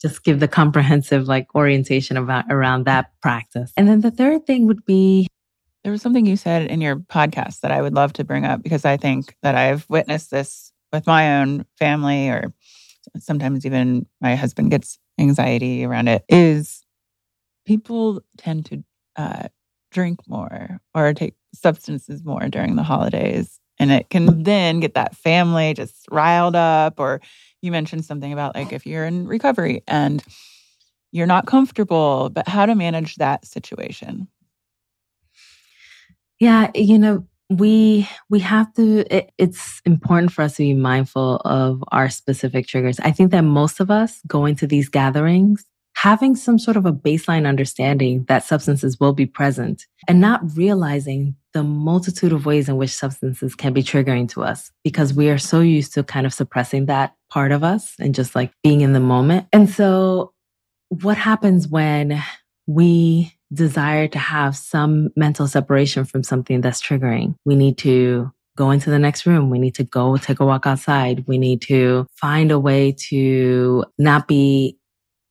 just 0.02 0.24
give 0.24 0.40
the 0.40 0.48
comprehensive 0.48 1.28
like 1.28 1.54
orientation 1.56 2.18
about 2.18 2.46
around 2.50 2.86
that 2.86 3.12
practice. 3.22 3.72
And 3.76 3.88
then 3.88 4.02
the 4.02 4.12
third 4.12 4.46
thing 4.46 4.68
would 4.68 4.86
be 4.86 5.28
there 5.84 5.92
was 5.92 6.02
something 6.02 6.26
you 6.26 6.36
said 6.36 6.70
in 6.70 6.82
your 6.82 6.98
podcast 6.98 7.62
that 7.62 7.72
I 7.72 7.82
would 7.82 7.94
love 7.94 8.14
to 8.14 8.24
bring 8.24 8.46
up 8.46 8.62
because 8.62 8.86
I 8.86 8.98
think 8.98 9.36
that 9.44 9.56
I've 9.56 9.86
witnessed 9.90 10.32
this 10.32 10.72
with 10.92 11.08
my 11.08 11.40
own 11.40 11.66
family 11.78 12.30
or 12.30 12.54
sometimes 13.18 13.66
even 13.66 14.06
my 14.22 14.36
husband 14.36 14.72
gets 14.72 15.00
anxiety 15.20 15.86
around 15.86 16.08
it 16.08 16.24
is 16.30 16.84
people 17.66 18.22
tend 18.38 18.66
to 18.66 18.84
uh, 19.16 19.48
drink 19.92 20.20
more 20.28 20.80
or 20.94 21.14
take 21.14 21.36
substances 21.54 22.24
more 22.24 22.48
during 22.50 22.76
the 22.76 22.84
holidays 22.84 23.60
and 23.80 23.92
it 23.92 24.10
can 24.10 24.44
then 24.44 24.80
get 24.80 24.94
that 24.94 25.16
family 25.16 25.74
just 25.74 26.06
riled 26.12 26.56
up 26.56 27.00
or 27.00 27.22
you 27.62 27.72
mentioned 27.72 28.06
something 28.06 28.34
about 28.34 28.56
like 28.56 28.74
if 28.74 28.86
you're 28.86 29.06
in 29.06 29.28
recovery 29.28 29.84
and 29.88 30.24
you're 31.12 31.28
not 31.28 31.46
comfortable 31.48 32.30
but 32.30 32.48
how 32.48 32.66
to 32.66 32.76
manage 32.76 33.16
that 33.16 33.46
situation? 33.46 34.28
Yeah 36.40 36.72
you 36.76 36.98
know 36.98 37.26
we 37.50 38.08
we 38.30 38.40
have 38.40 38.72
to 38.76 39.06
it, 39.14 39.32
it's 39.38 39.82
important 39.86 40.32
for 40.32 40.44
us 40.44 40.56
to 40.58 40.64
be 40.64 40.74
mindful 40.74 41.38
of 41.38 41.84
our 41.92 42.10
specific 42.10 42.68
triggers. 42.68 43.00
I 43.00 43.12
think 43.12 43.32
that 43.32 43.42
most 43.42 43.80
of 43.80 43.90
us 43.90 44.22
go 44.28 44.46
into 44.46 44.68
these 44.68 44.88
gatherings 44.88 45.66
having 46.02 46.34
some 46.34 46.58
sort 46.58 46.78
of 46.78 46.86
a 46.86 46.94
baseline 46.94 47.46
understanding 47.46 48.24
that 48.30 48.46
substances 48.46 48.98
will 49.02 49.12
be 49.12 49.26
present 49.26 49.86
and 50.08 50.22
not 50.22 50.40
realizing 50.56 51.36
the 51.52 51.62
multitude 51.62 52.32
of 52.32 52.46
ways 52.46 52.70
in 52.70 52.78
which 52.78 52.92
substances 52.92 53.54
can 53.54 53.74
be 53.74 53.84
triggering 53.84 54.30
to 54.30 54.42
us 54.42 54.72
because 54.82 55.14
we 55.14 55.30
are 55.30 55.38
so 55.38 55.60
used 55.60 55.94
to 55.94 56.02
kind 56.02 56.26
of 56.26 56.34
suppressing 56.34 56.86
that 56.86 57.16
part 57.30 57.52
of 57.52 57.66
us 57.66 57.96
and 58.00 58.16
just 58.16 58.34
like 58.34 58.54
being 58.64 58.80
in 58.80 58.94
the 58.94 59.00
moment. 59.02 59.48
And 59.52 59.70
so 59.70 60.32
what 60.88 61.18
happens 61.18 61.68
when 61.68 62.24
we 62.66 63.34
desire 63.52 64.08
to 64.08 64.20
have 64.20 64.56
some 64.56 65.10
mental 65.18 65.48
separation 65.48 66.06
from 66.06 66.24
something 66.24 66.62
that's 66.62 66.82
triggering? 66.82 67.36
We 67.44 67.58
need 67.58 67.78
to 67.80 68.32
go 68.56 68.72
into 68.72 68.90
the 68.90 69.00
next 69.00 69.26
room. 69.26 69.50
We 69.50 69.60
need 69.60 69.76
to 69.76 69.84
go 69.84 70.16
take 70.16 70.40
a 70.40 70.46
walk 70.46 70.66
outside. 70.66 71.26
We 71.28 71.38
need 71.38 71.62
to 71.64 72.08
find 72.16 72.52
a 72.52 72.60
way 72.60 72.94
to 73.10 73.84
not 73.98 74.28
be 74.28 74.79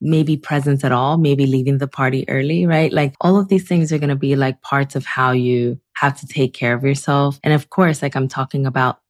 maybe 0.01 0.37
presence 0.37 0.85
at 0.85 0.93
all, 0.93 1.19
maybe 1.19 1.47
leaving 1.47 1.79
the 1.79 1.89
party 1.89 2.29
early, 2.29 2.67
right? 2.67 2.93
Like 2.93 3.15
all 3.21 3.39
of 3.39 3.49
these 3.49 3.67
things 3.67 3.93
are 3.93 3.99
going 3.99 4.09
to 4.09 4.17
be 4.17 4.37
like 4.37 4.63
parts 4.63 4.95
of 4.97 5.05
how 5.05 5.33
you 5.33 5.81
have 5.97 6.19
to 6.21 6.27
take 6.27 6.55
care 6.55 6.75
of 6.75 6.85
yourself. 6.85 7.41
And 7.43 7.53
of 7.53 7.71
course, 7.71 8.03
like 8.03 8.15
I'm 8.15 8.29
talking 8.29 8.67
about 8.67 9.01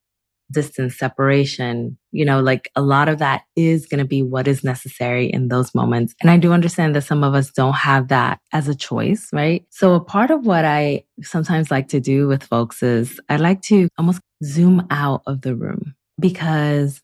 distance 0.51 0.97
separation, 0.97 1.99
you 2.11 2.25
know, 2.25 2.41
like 2.41 2.71
a 2.75 2.83
lot 2.83 3.09
of 3.09 3.19
that 3.19 3.43
is 3.55 3.87
going 3.87 3.99
to 3.99 4.07
be 4.07 4.23
what 4.23 4.49
is 4.49 4.65
necessary 4.65 5.27
in 5.27 5.49
those 5.49 5.75
moments. 5.75 6.15
And 6.21 6.31
I 6.31 6.39
do 6.39 6.53
understand 6.53 6.95
that 6.95 7.03
some 7.03 7.23
of 7.23 7.35
us 7.35 7.51
don't 7.51 7.75
have 7.75 8.09
that 8.09 8.41
as 8.53 8.69
a 8.69 8.75
choice, 8.75 9.29
right? 9.33 9.67
So 9.71 9.95
a 9.95 10.01
part 10.01 10.31
of 10.31 10.47
what 10.47 10.65
I 10.65 11.05
sometimes 11.23 11.71
like 11.71 11.89
to 11.89 12.01
do 12.01 12.29
with 12.29 12.43
folks 12.43 12.83
is 12.83 13.21
I 13.29 13.37
like 13.37 13.63
to 13.63 13.89
almost 13.99 14.21
zoom 14.43 14.87
out 14.91 15.23
of 15.27 15.43
the 15.43 15.55
room 15.55 15.95
because 16.19 17.03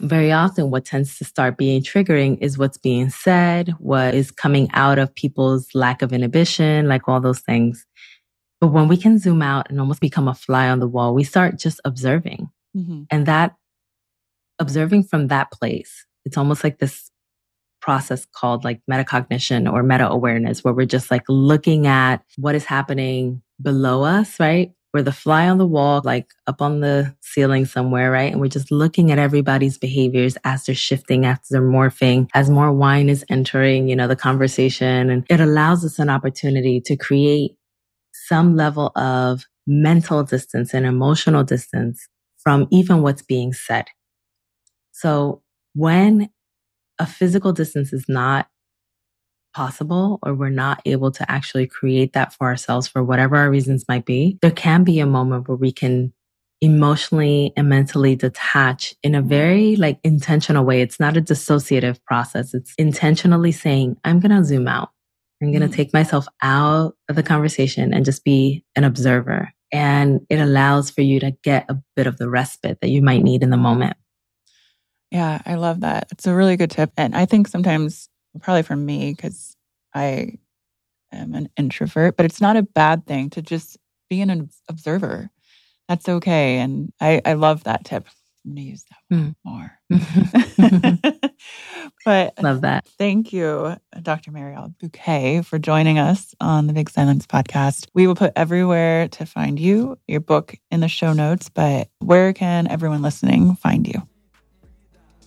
very 0.00 0.32
often 0.32 0.70
what 0.70 0.84
tends 0.84 1.18
to 1.18 1.24
start 1.24 1.56
being 1.56 1.82
triggering 1.82 2.38
is 2.40 2.58
what's 2.58 2.78
being 2.78 3.10
said, 3.10 3.70
what 3.78 4.14
is 4.14 4.30
coming 4.30 4.68
out 4.72 4.98
of 4.98 5.14
people's 5.14 5.68
lack 5.74 6.02
of 6.02 6.12
inhibition, 6.12 6.88
like 6.88 7.08
all 7.08 7.20
those 7.20 7.40
things. 7.40 7.86
But 8.60 8.68
when 8.68 8.88
we 8.88 8.96
can 8.96 9.18
zoom 9.18 9.42
out 9.42 9.70
and 9.70 9.78
almost 9.78 10.00
become 10.00 10.26
a 10.26 10.34
fly 10.34 10.68
on 10.68 10.80
the 10.80 10.88
wall, 10.88 11.14
we 11.14 11.22
start 11.22 11.58
just 11.58 11.80
observing. 11.84 12.48
Mm-hmm. 12.76 13.02
And 13.10 13.26
that 13.26 13.54
observing 14.58 15.04
from 15.04 15.28
that 15.28 15.50
place, 15.52 16.06
it's 16.24 16.36
almost 16.36 16.64
like 16.64 16.78
this 16.78 17.10
process 17.80 18.26
called 18.34 18.64
like 18.64 18.80
metacognition 18.90 19.70
or 19.70 19.82
meta 19.82 20.08
awareness, 20.08 20.64
where 20.64 20.74
we're 20.74 20.86
just 20.86 21.10
like 21.10 21.24
looking 21.28 21.86
at 21.86 22.24
what 22.36 22.54
is 22.54 22.64
happening 22.64 23.42
below 23.60 24.02
us, 24.02 24.40
right? 24.40 24.72
We're 24.94 25.02
the 25.02 25.12
fly 25.12 25.48
on 25.48 25.58
the 25.58 25.66
wall, 25.66 26.00
like 26.04 26.30
up 26.46 26.62
on 26.62 26.78
the 26.78 27.14
ceiling 27.20 27.64
somewhere, 27.64 28.12
right? 28.12 28.30
And 28.30 28.40
we're 28.40 28.46
just 28.46 28.70
looking 28.70 29.10
at 29.10 29.18
everybody's 29.18 29.76
behaviors 29.76 30.38
as 30.44 30.64
they're 30.64 30.74
shifting, 30.76 31.26
as 31.26 31.38
they're 31.50 31.60
morphing, 31.60 32.30
as 32.32 32.48
more 32.48 32.72
wine 32.72 33.08
is 33.08 33.24
entering, 33.28 33.88
you 33.88 33.96
know, 33.96 34.06
the 34.06 34.14
conversation. 34.14 35.10
And 35.10 35.26
it 35.28 35.40
allows 35.40 35.84
us 35.84 35.98
an 35.98 36.08
opportunity 36.08 36.80
to 36.82 36.96
create 36.96 37.56
some 38.12 38.54
level 38.54 38.92
of 38.94 39.44
mental 39.66 40.22
distance 40.22 40.72
and 40.72 40.86
emotional 40.86 41.42
distance 41.42 42.06
from 42.38 42.68
even 42.70 43.02
what's 43.02 43.22
being 43.22 43.52
said. 43.52 43.86
So 44.92 45.42
when 45.74 46.30
a 47.00 47.06
physical 47.06 47.52
distance 47.52 47.92
is 47.92 48.04
not 48.08 48.46
possible 49.54 50.18
or 50.22 50.34
we're 50.34 50.50
not 50.50 50.82
able 50.84 51.10
to 51.12 51.30
actually 51.30 51.66
create 51.66 52.12
that 52.12 52.32
for 52.32 52.46
ourselves 52.46 52.86
for 52.86 53.02
whatever 53.02 53.36
our 53.36 53.50
reasons 53.50 53.84
might 53.88 54.04
be, 54.04 54.38
there 54.42 54.50
can 54.50 54.84
be 54.84 55.00
a 55.00 55.06
moment 55.06 55.48
where 55.48 55.56
we 55.56 55.72
can 55.72 56.12
emotionally 56.60 57.52
and 57.56 57.68
mentally 57.68 58.16
detach 58.16 58.94
in 59.02 59.14
a 59.14 59.22
very 59.22 59.76
like 59.76 59.98
intentional 60.02 60.64
way. 60.64 60.80
It's 60.80 61.00
not 61.00 61.16
a 61.16 61.22
dissociative 61.22 62.02
process. 62.04 62.54
It's 62.54 62.74
intentionally 62.78 63.52
saying, 63.52 63.98
I'm 64.04 64.20
going 64.20 64.36
to 64.36 64.44
zoom 64.44 64.66
out. 64.66 64.90
I'm 65.42 65.50
going 65.50 65.62
to 65.62 65.68
mm. 65.68 65.74
take 65.74 65.92
myself 65.92 66.26
out 66.40 66.94
of 67.08 67.16
the 67.16 67.22
conversation 67.22 67.92
and 67.92 68.04
just 68.04 68.24
be 68.24 68.64
an 68.76 68.84
observer. 68.84 69.52
And 69.72 70.20
it 70.30 70.38
allows 70.38 70.90
for 70.90 71.02
you 71.02 71.20
to 71.20 71.32
get 71.42 71.66
a 71.68 71.76
bit 71.96 72.06
of 72.06 72.16
the 72.16 72.30
respite 72.30 72.78
that 72.80 72.88
you 72.88 73.02
might 73.02 73.22
need 73.22 73.42
in 73.42 73.50
the 73.50 73.56
moment. 73.56 73.96
Yeah, 75.10 75.42
I 75.44 75.56
love 75.56 75.80
that. 75.80 76.08
It's 76.12 76.26
a 76.26 76.34
really 76.34 76.56
good 76.56 76.70
tip. 76.70 76.90
And 76.96 77.14
I 77.14 77.26
think 77.26 77.48
sometimes 77.48 78.08
probably 78.40 78.62
for 78.62 78.76
me 78.76 79.12
because 79.12 79.56
I 79.94 80.38
am 81.12 81.34
an 81.34 81.48
introvert, 81.56 82.16
but 82.16 82.26
it's 82.26 82.40
not 82.40 82.56
a 82.56 82.62
bad 82.62 83.06
thing 83.06 83.30
to 83.30 83.42
just 83.42 83.78
be 84.10 84.20
an 84.20 84.50
observer. 84.68 85.30
That's 85.88 86.08
okay. 86.08 86.58
And 86.58 86.92
I, 87.00 87.20
I 87.24 87.34
love 87.34 87.64
that 87.64 87.84
tip. 87.84 88.06
I'm 88.44 88.54
going 88.54 88.64
to 88.64 88.70
use 88.70 88.84
that 88.90 89.16
mm. 89.16 89.34
more. 89.44 89.78
but 92.04 92.42
love 92.42 92.60
that. 92.60 92.86
Thank 92.98 93.32
you, 93.32 93.76
Dr. 94.02 94.30
Mariel 94.32 94.74
Buqué, 94.82 95.44
for 95.44 95.58
joining 95.58 95.98
us 95.98 96.34
on 96.40 96.66
the 96.66 96.74
Big 96.74 96.90
Silence 96.90 97.26
podcast. 97.26 97.86
We 97.94 98.06
will 98.06 98.14
put 98.14 98.32
everywhere 98.36 99.08
to 99.08 99.24
find 99.24 99.58
you, 99.58 99.98
your 100.06 100.20
book 100.20 100.56
in 100.70 100.80
the 100.80 100.88
show 100.88 101.14
notes, 101.14 101.48
but 101.48 101.88
where 102.00 102.34
can 102.34 102.68
everyone 102.68 103.00
listening 103.00 103.54
find 103.56 103.86
you? 103.86 104.06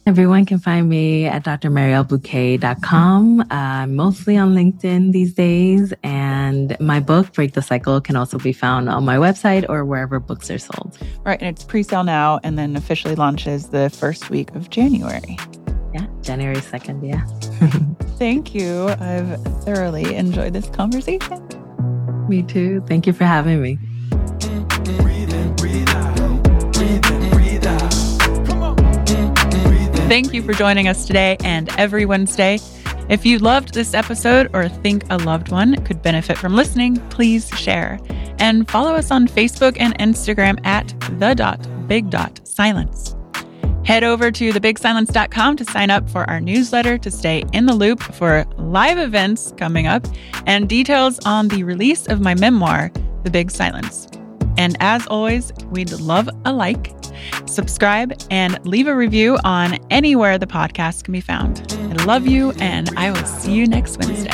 Everyone 0.07 0.45
can 0.45 0.57
find 0.57 0.87
me 0.87 1.25
at 1.25 1.43
drmarielbuque.com. 1.43 3.51
Uh, 3.51 3.87
mostly 3.87 4.37
on 4.37 4.55
LinkedIn 4.55 5.11
these 5.11 5.33
days. 5.33 5.93
And 6.01 6.79
my 6.79 7.01
book, 7.01 7.33
Break 7.33 7.55
the 7.55 7.61
Cycle, 7.61 7.99
can 7.99 8.15
also 8.15 8.37
be 8.37 8.53
found 8.53 8.87
on 8.87 9.03
my 9.03 9.17
website 9.17 9.65
or 9.67 9.83
wherever 9.83 10.21
books 10.21 10.49
are 10.49 10.59
sold. 10.59 10.97
Right. 11.25 11.37
And 11.41 11.49
it's 11.49 11.65
pre 11.65 11.83
sale 11.83 12.05
now 12.05 12.39
and 12.45 12.57
then 12.57 12.77
officially 12.77 13.15
launches 13.15 13.67
the 13.67 13.89
first 13.89 14.29
week 14.29 14.55
of 14.55 14.69
January. 14.69 15.37
Yeah, 15.93 16.07
January 16.21 16.55
2nd. 16.55 17.05
Yeah. 17.05 17.25
Thank 18.17 18.55
you. 18.55 18.87
I've 18.87 19.43
thoroughly 19.65 20.15
enjoyed 20.15 20.53
this 20.53 20.69
conversation. 20.69 21.45
Me 22.29 22.43
too. 22.43 22.81
Thank 22.87 23.07
you 23.07 23.11
for 23.11 23.25
having 23.25 23.61
me. 23.61 23.77
Thank 30.07 30.33
you 30.33 30.41
for 30.41 30.53
joining 30.53 30.87
us 30.87 31.05
today 31.05 31.35
and 31.43 31.67
every 31.77 32.05
Wednesday. 32.05 32.59
If 33.09 33.25
you 33.25 33.39
loved 33.39 33.73
this 33.73 33.93
episode 33.93 34.49
or 34.53 34.69
think 34.69 35.03
a 35.09 35.17
loved 35.17 35.51
one 35.51 35.75
could 35.83 36.01
benefit 36.01 36.37
from 36.37 36.55
listening, 36.55 36.95
please 37.09 37.49
share. 37.49 37.99
And 38.39 38.71
follow 38.71 38.93
us 38.93 39.11
on 39.11 39.27
Facebook 39.27 39.75
and 39.81 39.99
Instagram 39.99 40.65
at 40.65 40.95
the 41.19 41.35
dot 41.35 41.67
big 41.89 42.09
dot 42.09 42.39
silence. 42.47 43.17
Head 43.83 44.05
over 44.05 44.31
to 44.31 44.53
thebigsilence.com 44.53 45.57
to 45.57 45.65
sign 45.65 45.89
up 45.89 46.09
for 46.09 46.23
our 46.29 46.39
newsletter 46.39 46.97
to 46.99 47.11
stay 47.11 47.43
in 47.51 47.65
the 47.65 47.75
loop 47.75 48.01
for 48.01 48.45
live 48.57 48.97
events 48.97 49.53
coming 49.57 49.87
up 49.87 50.07
and 50.45 50.69
details 50.69 51.19
on 51.25 51.49
the 51.49 51.65
release 51.65 52.07
of 52.07 52.21
my 52.21 52.33
memoir, 52.33 52.91
The 53.23 53.29
Big 53.29 53.51
Silence. 53.51 54.07
And 54.57 54.77
as 54.79 55.05
always, 55.07 55.51
we'd 55.69 55.91
love 55.91 56.29
a 56.45 56.53
like 56.53 56.96
subscribe, 57.45 58.13
and 58.31 58.63
leave 58.65 58.87
a 58.87 58.95
review 58.95 59.37
on 59.43 59.75
anywhere 59.89 60.37
the 60.37 60.47
podcast 60.47 61.03
can 61.03 61.11
be 61.11 61.21
found. 61.21 61.77
I 61.99 62.03
love 62.05 62.27
you, 62.27 62.51
and 62.59 62.89
I 62.97 63.11
will 63.11 63.25
see 63.25 63.53
you 63.53 63.67
next 63.67 63.97
Wednesday. 63.97 64.31